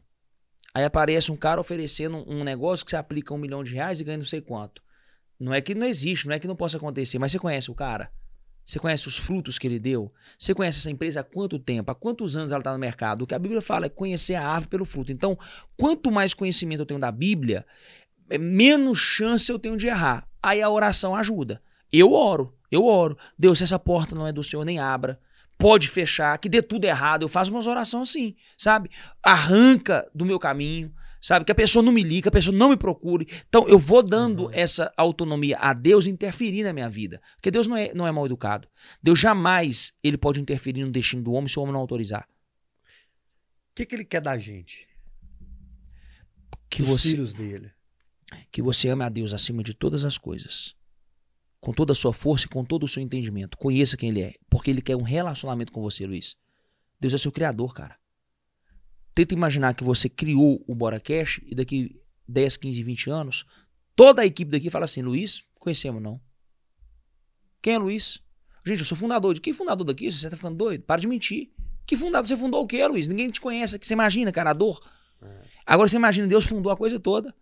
[0.74, 4.04] Aí aparece um cara oferecendo um negócio que você aplica um milhão de reais e
[4.04, 4.82] ganha não sei quanto.
[5.40, 7.74] Não é que não existe, não é que não possa acontecer, mas você conhece o
[7.74, 8.12] cara?
[8.66, 10.12] Você conhece os frutos que ele deu?
[10.38, 11.90] Você conhece essa empresa há quanto tempo?
[11.90, 13.22] Há quantos anos ela está no mercado?
[13.22, 15.10] O que a Bíblia fala é conhecer a árvore pelo fruto.
[15.10, 15.38] Então,
[15.74, 17.64] quanto mais conhecimento eu tenho da Bíblia,
[18.28, 20.28] é, menos chance eu tenho de errar.
[20.42, 21.62] Aí a oração ajuda.
[21.90, 23.16] Eu oro, eu oro.
[23.38, 25.18] Deus, se essa porta não é do Senhor, nem abra.
[25.58, 27.22] Pode fechar, que dê tudo errado.
[27.22, 28.90] Eu faço umas orações assim, sabe?
[29.22, 31.44] Arranca do meu caminho, sabe?
[31.44, 33.26] Que a pessoa não me liga, que a pessoa não me procure.
[33.48, 34.50] Então eu vou dando Uhum.
[34.52, 37.20] essa autonomia a Deus interferir na minha vida.
[37.36, 38.68] Porque Deus não é, não é mal educado.
[39.02, 42.28] Deus jamais ele pode interferir no destino do homem se o homem não autorizar.
[43.70, 44.86] O que, que ele quer da gente?
[46.70, 47.70] Que Dos você, filhos dele.
[48.50, 50.74] que você ame a Deus acima de todas as coisas.
[51.64, 53.56] Com toda a sua força e com todo o seu entendimento.
[53.56, 54.34] Conheça quem Ele é.
[54.50, 56.36] Porque Ele quer um relacionamento com você, Luiz.
[57.00, 57.96] Deus é seu criador, cara.
[59.14, 63.46] Tenta imaginar que você criou o Boracash e daqui 10, 15, 20 anos,
[63.96, 66.20] toda a equipe daqui fala assim: Luiz, conhecemos não.
[67.62, 68.20] Quem é Luiz?
[68.66, 69.32] Gente, eu sou fundador.
[69.32, 70.12] De que fundador daqui?
[70.12, 70.84] Você tá ficando doido?
[70.84, 71.50] Para de mentir.
[71.86, 72.28] Que fundador?
[72.28, 73.08] Você fundou o quê, Luiz?
[73.08, 73.78] Ninguém te conhece.
[73.78, 74.86] Que você imagina, cara, a dor.
[75.64, 77.34] Agora você imagina, Deus fundou a coisa toda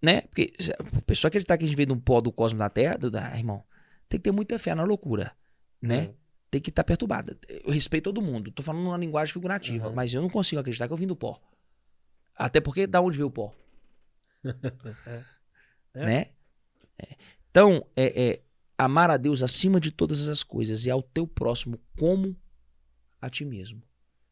[0.00, 0.22] né?
[0.22, 2.96] Porque a pessoa acreditar que a gente veio de um pó do cosmos da Terra,
[2.96, 3.64] do, ah, irmão,
[4.08, 5.32] tem que ter muita fé na loucura,
[5.80, 6.06] né?
[6.06, 6.14] Uhum.
[6.50, 7.36] Tem que estar perturbada.
[7.46, 8.50] Eu respeito todo mundo.
[8.50, 9.94] Tô falando numa linguagem figurativa, Uhum.
[9.94, 11.40] mas eu não consigo acreditar que eu vim do pó.
[12.34, 13.52] Até porque da onde veio o pó?
[15.94, 16.04] É.
[16.04, 16.26] Né?
[16.98, 17.16] É.
[17.50, 18.42] Então, é, é
[18.76, 22.36] amar a Deus acima de todas as coisas e ao teu próximo como
[23.20, 23.82] a ti mesmo.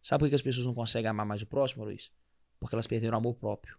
[0.02, 2.12] Sabe por que as pessoas não conseguem amar mais o próximo, Luiz?
[2.60, 3.76] Porque elas perderam o amor próprio.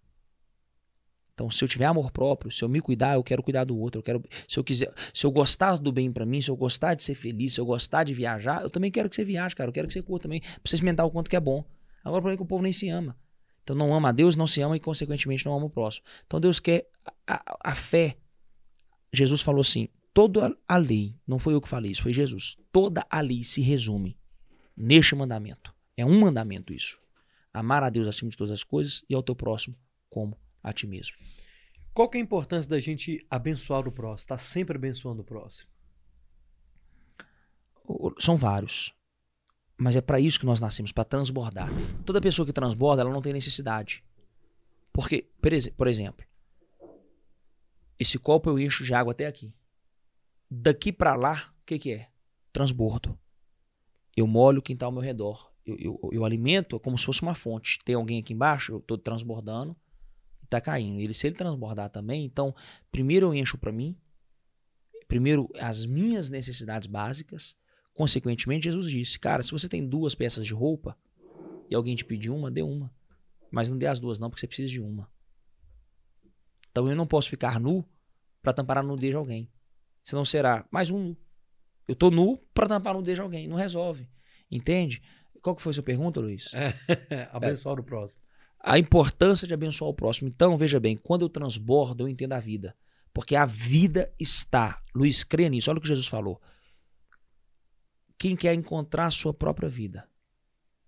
[1.37, 3.99] Então, se eu tiver amor próprio, se eu me cuidar, eu quero cuidar do outro.
[3.99, 6.95] Eu quero, se eu quiser, se eu gostar do bem pra mim, se eu gostar
[6.95, 9.69] de ser feliz, se eu gostar de viajar, eu também quero que você viaje, cara.
[9.69, 11.63] Eu quero que você curta também, pra você experimentar o quanto que é bom.
[12.03, 13.15] Agora, o problema é que o povo nem se ama.
[13.61, 16.07] Então, não ama a Deus, não se ama e, consequentemente, não ama o próximo.
[16.25, 16.89] Então, Deus quer
[17.27, 18.17] a- a fé.
[19.13, 22.57] Jesus falou assim: toda a lei, não foi eu que falei isso, foi Jesus.
[22.71, 24.17] Toda a lei se resume
[24.75, 25.71] neste mandamento.
[25.95, 26.97] É um mandamento isso.
[27.53, 29.75] Amar a Deus acima de todas as coisas e ao teu próximo
[30.09, 30.35] como
[30.69, 31.17] a ti mesmo.
[31.93, 34.17] Qual que é a importância da gente abençoar o próximo?
[34.25, 35.69] Estar sempre abençoando o próximo.
[38.19, 38.93] São vários.
[39.77, 41.69] Mas é para isso que nós nascemos, para transbordar.
[42.05, 44.03] Toda pessoa que transborda, ela não tem necessidade.
[44.91, 46.25] Porque, por exe- por exemplo,
[47.99, 49.53] esse copo eu encho de água até aqui.
[50.49, 52.09] Daqui para lá, o que, que é?
[52.51, 53.17] Transbordo.
[54.15, 55.51] Eu molho quem está ao meu redor.
[55.65, 57.79] Eu, eu, eu alimento como se fosse uma fonte.
[57.85, 59.75] Tem alguém aqui embaixo, eu estou transbordando
[60.47, 60.99] está caindo.
[60.99, 62.53] Ele, se ele transbordar também, então,
[62.91, 63.95] primeiro eu encho para mim,
[65.07, 67.55] primeiro as minhas necessidades básicas.
[67.93, 70.97] Consequentemente, Jesus disse: Cara, se você tem duas peças de roupa
[71.69, 72.93] e alguém te pedir uma, dê uma.
[73.51, 75.09] Mas não dê as duas, não, porque você precisa de uma.
[76.71, 77.83] Então eu não posso ficar nu
[78.41, 79.49] para tampar a nudez de alguém.
[80.03, 81.17] Senão será mais um nu.
[81.87, 83.47] Eu tô nu para tampar a nudez de alguém.
[83.47, 84.07] Não resolve.
[84.51, 85.01] Entende?
[85.41, 86.51] Qual que foi a sua pergunta, Luiz?
[87.31, 88.21] abençoar o próximo.
[88.59, 90.27] A importância de abençoar o próximo.
[90.27, 92.75] Então, veja bem, quando eu transbordo, eu entendo a vida.
[93.13, 94.81] Porque a vida está.
[94.93, 95.69] Luiz, crê nisso.
[95.69, 96.41] Olha o que Jesus falou.
[98.17, 100.07] Quem quer encontrar a sua própria vida,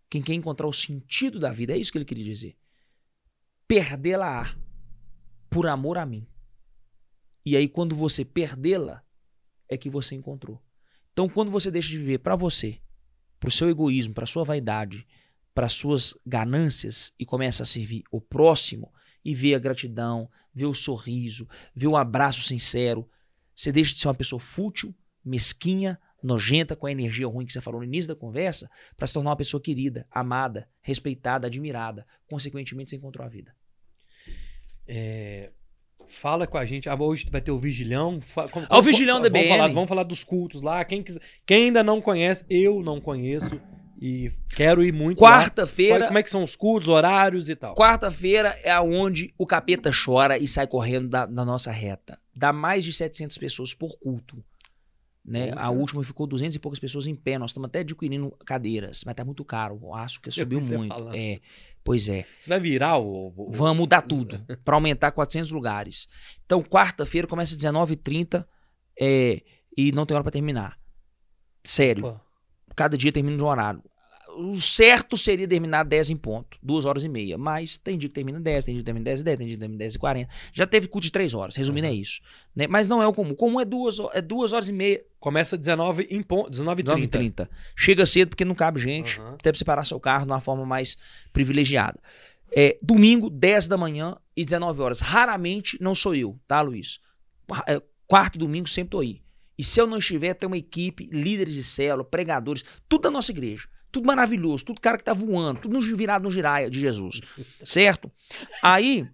[0.09, 2.57] quem quer encontrar o sentido da vida, é isso que ele queria dizer.
[3.67, 4.55] Perdê-la-á
[5.49, 6.27] por amor a mim.
[7.45, 9.03] E aí, quando você perdê-la,
[9.67, 10.61] é que você encontrou.
[11.13, 12.79] Então, quando você deixa de viver para você,
[13.39, 15.07] para o seu egoísmo, para sua vaidade,
[15.59, 18.93] para suas ganâncias e começa a servir o próximo
[19.25, 21.45] e vê a gratidão, vê o sorriso,
[21.75, 23.05] vê o abraço sincero,
[23.53, 27.59] você deixa de ser uma pessoa fútil, mesquinha, nojenta com a energia ruim que você
[27.59, 32.07] falou no início da conversa, para se tornar uma pessoa querida, amada, respeitada, admirada.
[32.29, 33.53] Consequentemente, você encontrou a vida.
[34.87, 35.51] É,
[36.07, 36.87] fala com a gente.
[36.87, 38.21] Ah, hoje vai ter o Vigilhão.
[38.21, 39.49] Fa- como- Ah, o Vigilhão da vamos BN.
[39.57, 40.85] falar, vamos falar dos cultos lá.
[40.85, 43.59] Quem, quiser, quem ainda não conhece, eu não conheço.
[44.01, 45.19] E quero ir muito.
[45.19, 47.75] Quarta-feira, Como é que são os cultos, horários e tal?
[47.75, 52.17] quarta-feira é aonde o capeta chora e sai correndo da, da nossa reta.
[52.33, 54.41] Dá mais de 700 pessoas por culto.
[55.25, 55.51] Né?
[55.57, 57.37] A última ficou 200 e poucas pessoas em pé.
[57.37, 59.77] Nós estamos até adquirindo cadeiras, mas tá muito caro.
[59.81, 61.09] O aço que subiu muito.
[61.13, 61.39] É,
[61.83, 62.25] pois é.
[62.39, 63.33] Você vai virar o.
[63.35, 66.07] o- Vamos mudar tudo para aumentar 400 lugares.
[66.45, 68.45] Então, quarta-feira começa às 19h30
[68.99, 69.41] é,
[69.77, 70.79] e não tem hora para terminar.
[71.63, 72.03] Sério.
[72.03, 72.19] Pô,
[72.79, 73.83] Cada dia termina de um horário.
[74.37, 77.37] O certo seria terminar 10 em ponto, 2 horas e meia.
[77.37, 79.55] Mas tem dia que termina 10, tem dia que termina 10 e 10, tem dia
[79.57, 80.29] que termina 10 e 40.
[80.53, 82.21] Já teve culto de 3 horas, resumindo é isso.
[82.55, 82.67] Né?
[82.67, 83.31] Mas não é o comum.
[83.31, 86.49] O comum é 2 é duas horas e meia, Começa 19 em ponto.
[86.49, 87.49] 19 9 h e 30.
[87.75, 89.19] Chega cedo porque não cabe gente.
[89.19, 89.33] Aham.
[89.33, 90.95] Até pra você parar seu carro de uma forma mais
[91.33, 91.99] privilegiada.
[92.55, 95.01] É, domingo, 10 da manhã e 19 horas.
[95.01, 97.01] Raramente não sou eu, tá, Luiz?
[97.67, 99.21] É, quarto e domingo sempre tô aí.
[99.59, 103.31] E se eu não estiver, tem uma equipe, líderes de célula, pregadores, tudo da nossa
[103.31, 103.67] igreja.
[103.91, 107.19] Tudo maravilhoso, tudo cara que tá voando, tudo no- virado no giraia de Jesus.
[107.65, 108.09] Certo?
[108.63, 109.05] Aí,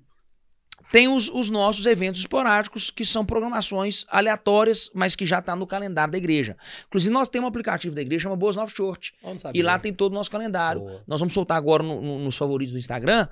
[0.92, 5.66] tem os, os nossos eventos esporádicos, que são programações aleatórias, mas que já tá no
[5.66, 6.56] calendário da igreja.
[6.88, 9.14] Inclusive, nós temos um aplicativo da igreja, chama Boas Novas Church.
[9.38, 9.60] Sabia.
[9.60, 10.82] E lá tem todo o nosso calendário.
[10.82, 11.04] Boa.
[11.08, 13.28] Nós vamos soltar agora no- no- nos favoritos do Instagram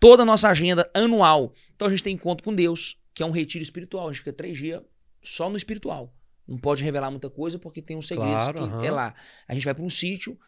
[0.00, 1.52] toda a nossa agenda anual.
[1.74, 4.08] Então a gente tem encontro com Deus, que é um retiro espiritual.
[4.08, 4.82] A gente fica três dias
[5.22, 6.12] só no espiritual.
[6.46, 8.84] Não pode revelar muita coisa porque tem uns segredos Claro, que aham.
[8.84, 9.14] é lá.
[9.48, 10.38] A gente vai para um sítio,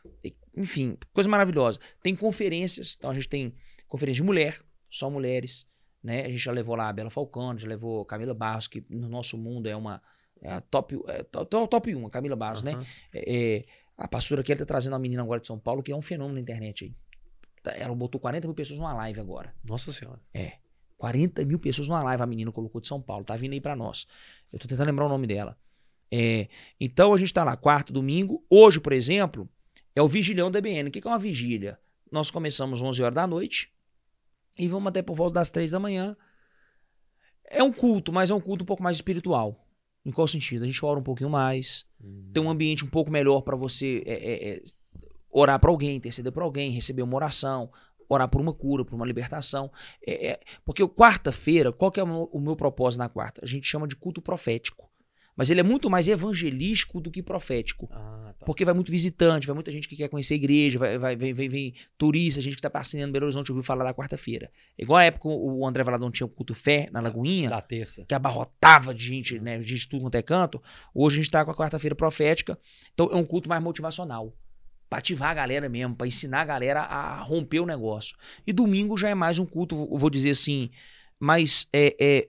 [0.56, 1.78] enfim, coisa maravilhosa.
[2.02, 3.54] Tem conferências, então a gente tem
[3.88, 5.66] conferência de mulher, só mulheres,
[6.02, 6.24] né?
[6.24, 9.36] A gente já levou lá a Bela Falcone, já levou Camila Barros, que no nosso
[9.36, 10.00] mundo é uma
[10.40, 12.74] é a top, é, top, top 1, a Camila Barros, né?
[12.74, 12.86] Aham.
[13.12, 13.62] É, é,
[13.96, 16.02] a pastora aqui ela tá trazendo uma menina agora de São Paulo que é um
[16.02, 16.94] fenômeno na internet aí.
[17.62, 19.52] Tá, Ela botou 40 mil pessoas numa live agora.
[19.64, 20.20] Nossa senhora.
[20.96, 23.24] 40 mil pessoas numa live a menina colocou de São Paulo.
[23.24, 24.06] Tá vindo aí pra nós.
[24.52, 25.58] Eu tô tentando lembrar o nome dela.
[26.10, 26.48] É,
[26.80, 28.44] então a gente tá lá, quarto, domingo.
[28.48, 29.48] Hoje, por exemplo,
[29.94, 30.88] é o Vigilhão da EBN.
[30.88, 31.78] O que é uma vigília?
[32.10, 33.70] Nós começamos 11 horas da noite
[34.58, 36.16] e vamos até por volta das 3 da manhã.
[37.44, 39.64] É um culto, mas é um culto um pouco mais espiritual.
[40.04, 40.62] Em qual sentido?
[40.62, 41.86] A gente ora um pouquinho mais,
[42.32, 44.62] ter um ambiente um pouco melhor para você é, é, é,
[45.30, 47.70] orar para alguém, interceder por alguém, receber uma oração,
[48.08, 49.70] orar por uma cura, por uma libertação.
[50.06, 53.40] É, é, porque o quarta-feira, qual que é o meu, o meu propósito na quarta?
[53.44, 54.88] A gente chama de culto profético.
[55.38, 57.88] Mas ele é muito mais evangelístico do que profético.
[57.92, 58.44] Ah, tá.
[58.44, 61.32] Porque vai muito visitante, vai muita gente que quer conhecer a igreja, vai, vai, vem,
[61.32, 64.50] vem, vem turista, gente que tá passeando em Belo Horizonte ouviu falar da quarta-feira.
[64.76, 68.04] Igual a época o André Valadão tinha o culto fé na Lagoinha, Da terça.
[68.04, 70.60] que abarrotava de gente, né, de tudo quanto é canto.
[70.92, 72.58] Hoje a gente tá com a quarta-feira profética,
[72.92, 74.34] então é um culto mais motivacional.
[74.90, 78.16] Pra ativar a galera mesmo, pra ensinar a galera a romper o negócio.
[78.44, 80.68] E domingo já é mais um culto, vou dizer assim,
[81.20, 82.28] mais, é, é,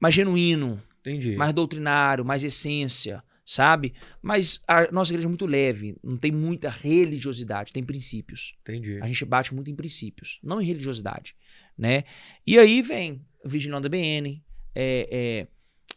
[0.00, 1.36] mais genuíno, Entendi.
[1.36, 3.94] mais doutrinário, mais essência, sabe?
[4.20, 8.56] Mas a nossa igreja é muito leve, não tem muita religiosidade, tem princípios.
[8.62, 8.98] Entendi.
[9.00, 11.36] A gente bate muito em princípios, não em religiosidade,
[11.78, 12.02] né?
[12.44, 14.42] E aí vem o Vigilão da BN,
[14.74, 15.46] é, é,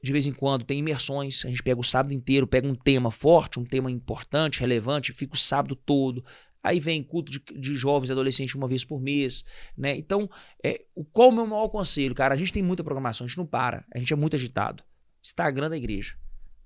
[0.01, 3.09] de vez em quando tem imersões, a gente pega o sábado inteiro, pega um tema
[3.09, 6.23] forte, um tema importante, relevante, fica o sábado todo.
[6.61, 9.43] Aí vem culto de, de jovens e adolescentes uma vez por mês,
[9.77, 9.97] né?
[9.97, 10.29] Então,
[10.63, 10.81] é,
[11.11, 12.35] qual o meu maior conselho, cara?
[12.35, 14.83] A gente tem muita programação, a gente não para, a gente é muito agitado.
[15.23, 16.15] Instagram da igreja,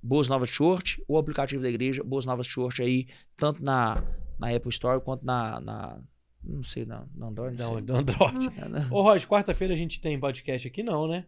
[0.01, 3.07] Boas Novas Church, o aplicativo da igreja, Boas Novas Church aí,
[3.37, 4.03] tanto na,
[4.39, 6.01] na Apple Store quanto na, na
[6.43, 8.49] não sei, na, na Android, não Não, Android.
[8.59, 8.87] É, né?
[8.91, 11.25] Ô, Roger, quarta-feira a gente tem podcast aqui, não, né?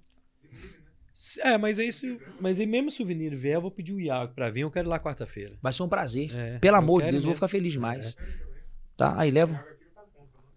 [1.39, 2.06] É, mas é isso.
[2.41, 4.61] Mas aí mesmo se o Souvenir vier, eu vou pedir o Iago pra vir.
[4.61, 5.57] Eu quero ir lá quarta-feira.
[5.61, 6.30] Vai ser um prazer.
[6.35, 7.35] É, Pelo amor de Deus, eu vou mesmo.
[7.35, 8.18] ficar feliz demais.
[8.97, 9.65] Tá, aí leva.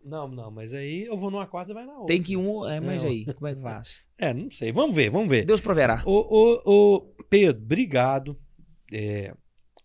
[0.05, 2.07] Não, não, mas aí eu vou numa quarta e vai na outra.
[2.07, 2.67] Tem que um.
[2.69, 3.11] É, mas Não.
[3.11, 4.01] aí, como é que faz?
[4.19, 4.73] É, não sei.
[4.73, 5.45] Vamos ver, vamos ver.
[5.45, 6.03] Deus proverá.
[6.05, 7.01] Ô, ô, ô,
[7.31, 8.37] Pedro, obrigado.
[8.93, 9.33] É,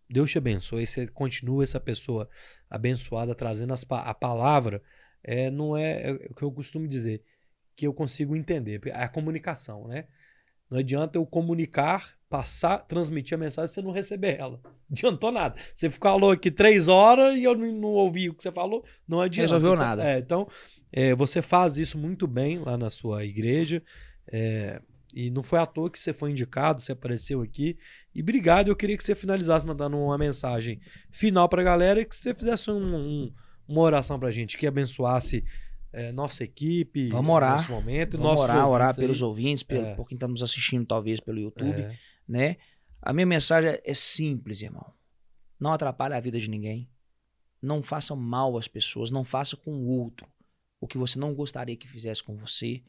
[0.10, 0.86] Deus te abençoe.
[0.86, 2.28] Você continua essa pessoa
[2.70, 4.82] abençoada, trazendo as a palavra.
[5.24, 7.24] É, não é, é o que eu costumo dizer,
[7.76, 8.82] que eu consigo entender.
[8.88, 10.06] É a comunicação, né?
[10.70, 14.60] Não adianta eu comunicar, passar, transmitir a mensagem e você não receber ela.
[14.64, 15.56] Não adiantou nada.
[15.76, 19.22] Você falou aqui três horas e eu não, não ouvi o que você falou, não
[19.22, 19.54] adianta.
[19.54, 20.10] Resolveu Então, nada.
[20.10, 20.48] é, então,
[20.92, 23.84] é, você faz isso muito bem lá na sua igreja.
[24.32, 24.82] É,
[25.14, 27.78] e não foi à toa que você foi indicado, você apareceu aqui.
[28.16, 28.68] E obrigado.
[28.70, 30.80] Eu queria que você finalizasse mandando uma mensagem
[31.12, 33.34] final pra galera e que você fizesse um- um-
[33.68, 35.44] uma oração pra gente, que abençoasse
[35.96, 37.52] é, nossa equipe, Vamos orar.
[37.52, 38.96] nosso momento, Vamos nossos orar, orar aí.
[38.96, 39.94] pelos ouvintes, pelo, É.
[39.96, 41.96] por quem está nos assistindo, talvez, pelo YouTube, É,
[42.28, 42.58] né?
[43.00, 44.92] A minha mensagem é simples, irmão.
[45.60, 46.90] Não atrapalhe a vida de ninguém.
[47.62, 49.12] Não faça mal às pessoas.
[49.12, 50.26] Não faça com o outro
[50.82, 52.82] o que você não gostaria que fizesse com você.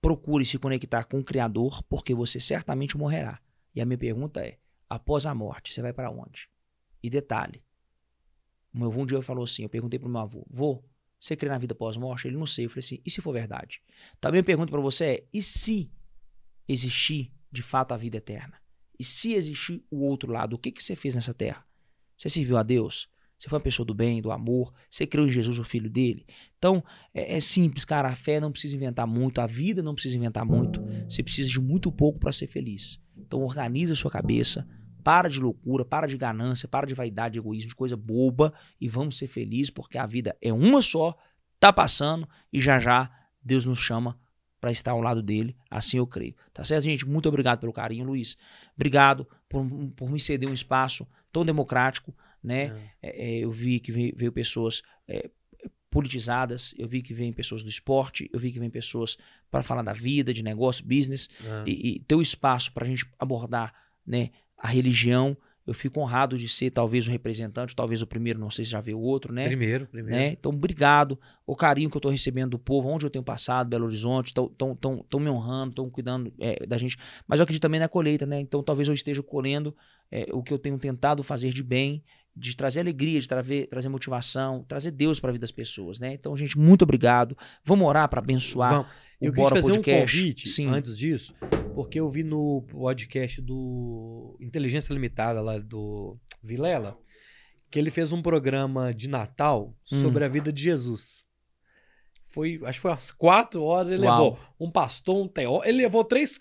[0.00, 3.40] Procure se conectar com o Criador, porque você certamente morrerá.
[3.74, 4.58] E a minha pergunta é:
[4.88, 6.48] após a morte, você vai para onde?
[7.02, 7.62] E detalhe:
[8.72, 10.84] o meu avô um dia falou assim: eu perguntei pro meu avô, vô,
[11.20, 12.28] você crê na vida pós-morte?
[12.28, 12.66] Ele não sei.
[12.66, 13.82] Eu falei assim: e se for verdade?
[14.18, 15.90] Então a minha pergunta para você é: e se
[16.66, 18.60] existir de fato a vida eterna?
[18.98, 21.64] E se existir o outro lado, o que, que você fez nessa terra?
[22.16, 23.08] Você serviu a Deus?
[23.38, 24.72] Você foi uma pessoa do bem, do amor?
[24.90, 26.26] Você creu em Jesus, o filho dele?
[26.58, 26.82] Então,
[27.14, 28.08] é, é simples, cara.
[28.08, 30.82] A fé não precisa inventar muito, a vida não precisa inventar muito.
[31.08, 33.00] Você precisa de muito pouco para ser feliz.
[33.16, 34.66] Então, organiza a sua cabeça,
[35.04, 38.88] para de loucura, para de ganância, para de vaidade, de egoísmo, de coisa boba e
[38.88, 41.16] vamos ser felizes, porque a vida é uma só,
[41.60, 43.10] tá passando e já já
[43.42, 44.18] Deus nos chama
[44.60, 46.34] para estar ao lado dele, assim eu creio.
[46.52, 47.06] Tá certo, gente?
[47.06, 48.36] Muito obrigado pelo carinho, Luiz.
[48.74, 52.90] Obrigado por, por me ceder um espaço tão democrático, né?
[53.02, 55.30] É, é, eu vi que veio, veio pessoas é,
[55.90, 59.16] politizadas, eu vi que vem pessoas do esporte, eu vi que vem pessoas
[59.50, 61.64] para falar da vida, de negócio, business, é.
[61.66, 63.72] e, e ter o espaço para a gente abordar
[64.06, 65.36] né, a religião.
[65.66, 68.80] Eu fico honrado de ser talvez o representante, talvez o primeiro, não sei se já
[68.80, 69.44] veio o outro, né?
[69.46, 70.18] Primeiro, primeiro.
[70.18, 70.28] né?
[70.28, 71.18] Então, obrigado.
[71.46, 74.48] O carinho que eu tô recebendo do povo, onde eu tenho passado, Belo Horizonte, estão
[74.48, 76.96] tão, tão, tão me honrando, estão cuidando é, da gente.
[77.26, 78.40] Mas eu acredito também na colheita, né?
[78.40, 79.76] Então, talvez eu esteja colhendo
[80.10, 82.02] é, o que eu tenho tentado fazer de bem,
[82.38, 86.12] de trazer alegria, de trazer, trazer motivação, trazer Deus para a vida das pessoas, né?
[86.14, 87.36] Então, gente, muito obrigado.
[87.64, 88.86] Vamos orar para abençoar Vamos.
[89.20, 90.16] o Eu Bora fazer Podcast.
[90.16, 90.68] um convite Sim.
[90.68, 91.34] antes disso,
[91.74, 96.96] porque eu vi no podcast do Inteligência Limitada, lá do Vilela,
[97.70, 100.00] que ele fez um programa de Natal Hum.
[100.00, 101.27] sobre a vida de Jesus.
[102.28, 104.22] Foi, acho que foi umas quatro horas, ele Uau.
[104.22, 106.38] levou um pastor, um teó, ele levou três...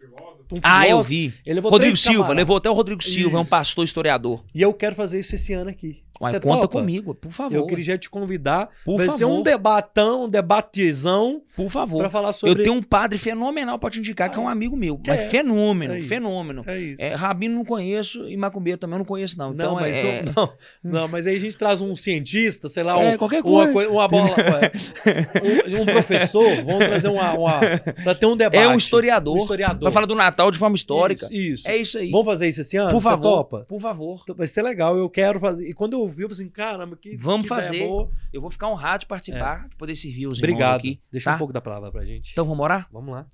[0.52, 1.34] Um Ah, eu vi.
[1.46, 4.44] Ele levou Rodrigo Silva, levou até o Rodrigo Silva, é um pastor historiador.
[4.54, 6.04] E eu quero fazer isso esse ano aqui.
[6.20, 6.80] Você conta topa?
[6.80, 7.56] comigo, por favor.
[7.56, 8.70] Eu queria te convidar.
[8.86, 9.18] Por Vai favor.
[9.18, 12.00] ser um debatão, um debatezão Por favor.
[12.00, 12.60] pra falar sobre...
[12.62, 15.00] Eu tenho um padre fenomenal pra te indicar, que é um amigo meu.
[15.06, 15.30] Mas É.
[15.30, 16.02] fenômeno, Aí.
[16.02, 16.64] fenômeno.
[16.68, 16.96] É isso.
[17.00, 19.54] É, Rabino não conheço e Macumbeiro também não conheço, não.
[19.54, 20.54] Então não, mas é, não, não,
[21.02, 23.74] não, mas aí a gente traz um cientista, sei lá, É, um, qualquer uma, coisa.
[23.74, 24.30] coi- uma bola,
[25.78, 27.60] um, um professor, vamos trazer uma, uma
[28.04, 28.58] para ter um debate.
[28.64, 29.36] é um historiador.
[29.36, 29.80] Um historiador.
[29.82, 31.26] Pra falar do Natal de forma histórica.
[31.32, 31.54] Isso.
[31.54, 31.70] isso.
[31.70, 32.10] É isso aí.
[32.12, 32.92] Vamos fazer isso esse ano?
[32.92, 33.22] por favor.
[33.22, 33.66] topa?
[33.68, 34.22] Por favor.
[34.36, 35.68] Vai ser legal, eu quero fazer.
[35.68, 37.88] E quando eu ouvi, eu falei assim, caramba, que Vamos que fazer.
[37.88, 38.10] boa.
[38.34, 40.78] Eu vou ficar honrado de participar, de poder servir os irmãos Obrigado.
[40.78, 41.00] aqui.
[41.12, 41.36] Deixa tá?
[41.36, 42.32] um pouco da palavra pra gente.
[42.32, 42.88] Então vamos orar?
[42.92, 43.26] Vamos lá.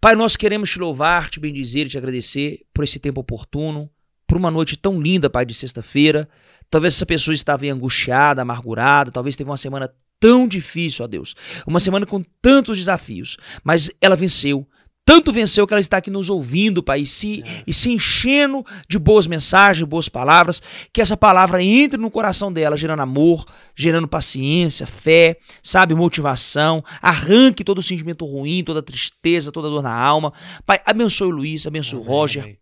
[0.00, 3.90] Pai, nós queremos te louvar, te bendizer e te agradecer por esse tempo oportuno,
[4.26, 6.28] por uma noite tão linda, Pai, de sexta-feira.
[6.70, 11.34] Talvez essa pessoa estava angustiada, amargurada, talvez teve uma semana tão difícil, ó Deus.
[11.66, 14.66] Uma semana com tantos desafios, mas ela venceu.
[15.04, 18.98] Tanto venceu que ela está aqui nos ouvindo, Pai, e se, e se enchendo de
[18.98, 20.62] boas mensagens, boas palavras,
[20.92, 23.44] que essa palavra entre no coração dela, gerando amor,
[23.74, 30.32] gerando paciência, fé, sabe, motivação, arranque todo sentimento ruim, toda tristeza, toda dor na alma.
[30.64, 32.42] Pai, abençoe o Luiz, abençoe o Amém, Roger.
[32.44, 32.60] amém.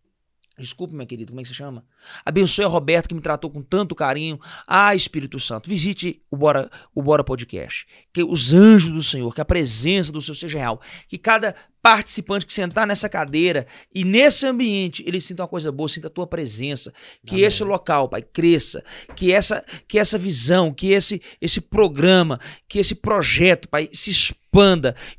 [0.59, 1.85] Desculpe, minha querida, como é que você chama?
[2.25, 4.41] Abençoe a Roberta, que me tratou com tanto carinho.
[4.67, 7.87] Ah, Espírito Santo, visite o Bora, o Bora Podcast.
[8.13, 10.81] Que os anjos do Senhor, que a presença do Senhor seja real.
[11.07, 11.55] Que cada
[11.89, 16.11] participante que sentar nessa cadeira e nesse ambiente, ele sinta uma coisa boa, sinta a
[16.11, 16.93] tua presença.
[17.25, 17.45] Que Amém.
[17.47, 18.85] esse local, Pai, cresça.
[19.17, 22.39] Que essa, que essa visão, que esse, esse programa,
[22.69, 24.48] que esse projeto, Pai, se expanda.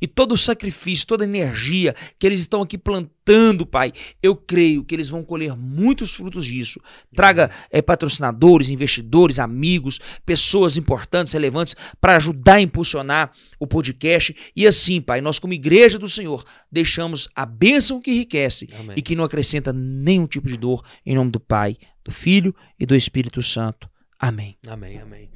[0.02, 4.84] E todo o sacrifício, toda a energia que eles estão aqui plantando, Pai, eu creio
[4.84, 6.80] que eles vão colher muitos frutos disso.
[7.16, 14.36] Traga eh, patrocinadores, investidores, amigos, pessoas importantes, relevantes, para ajudar a impulsionar o podcast.
[14.56, 18.96] E assim, Pai, nós, como igreja do Senhor, deixamos a bênção que enriquece Amém.
[18.98, 22.86] e que não acrescenta nenhum tipo de dor, em nome do Pai, do Filho e
[22.86, 23.90] do Espírito Santo.
[24.20, 24.58] Amém.
[24.68, 25.30] Amém, amém.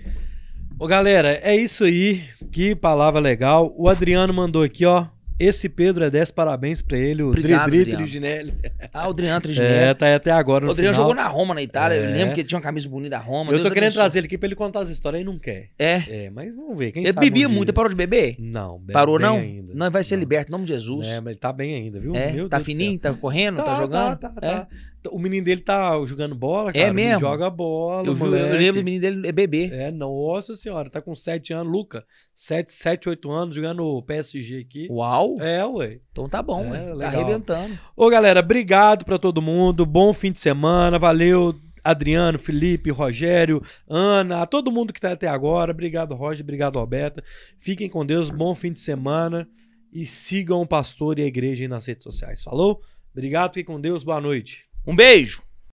[0.80, 2.24] Ô, galera, é isso aí.
[2.52, 3.74] Que palavra legal.
[3.78, 5.06] O Adriano mandou aqui, ó.
[5.40, 8.04] Esse Pedro é 10 parabéns pra ele, o Obrigado, Dri Dri Adriano.
[8.04, 8.54] Triginelli.
[8.94, 9.96] Ah, o Adriano É, Triginelli.
[9.96, 11.10] tá aí até agora o no Adriano final.
[11.10, 11.96] jogou na Roma, na Itália.
[11.96, 12.08] Eu É.
[12.14, 13.50] lembro que ele tinha uma camisa bonita da Roma.
[13.52, 14.02] Eu Deus tô querendo abençoe.
[14.04, 15.70] trazer ele aqui pra ele contar as histórias e não quer.
[15.78, 16.04] É.
[16.08, 17.70] É, mas vamos ver, quem Ele sabe bebia um muito.
[17.70, 18.36] Ele parou de beber?
[18.40, 19.38] Não, bebe Parou não?
[19.38, 19.74] ainda.
[19.74, 20.20] Não, vai ser Não.
[20.22, 21.08] liberto, em nome de Jesus.
[21.08, 22.16] É, mas ele tá bem ainda, viu?
[22.16, 24.18] É, Meu tá Deus fininho, tá correndo, tá, Tá, jogando?
[24.20, 24.50] Tá, tá, É.
[24.60, 24.68] tá.
[25.12, 26.94] O menino dele tá jogando bola, É cara.
[26.94, 27.28] menino mesmo?
[27.28, 29.70] Joga bola, Eu, vi- eu lembro do menino dele é bebê.
[29.74, 32.06] É, nossa senhora, tá com 7 anos, Luca.
[32.34, 34.88] 7, 7, 8 anos jogando PSG aqui.
[34.90, 35.38] Uau!
[35.42, 36.00] É, ué.
[36.12, 37.00] Então tá bom, É, ué.
[37.00, 37.78] tá arrebentando.
[37.96, 39.86] Ô, galera, obrigado pra todo mundo.
[39.86, 40.98] Bom fim de semana.
[40.98, 45.72] Valeu, Adriano, Felipe, Rogério, Ana, a todo mundo que tá até agora.
[45.72, 46.44] Obrigado, Roger.
[46.44, 47.22] Obrigado, Roberta.
[47.60, 48.30] Fiquem com Deus.
[48.30, 49.48] Bom fim de semana.
[49.92, 52.42] E sigam o pastor e a igreja aí nas redes sociais.
[52.42, 52.82] Falou?
[53.12, 54.04] Obrigado, fiquem com Deus.
[54.04, 54.66] Boa noite.
[54.86, 55.42] Um beijo!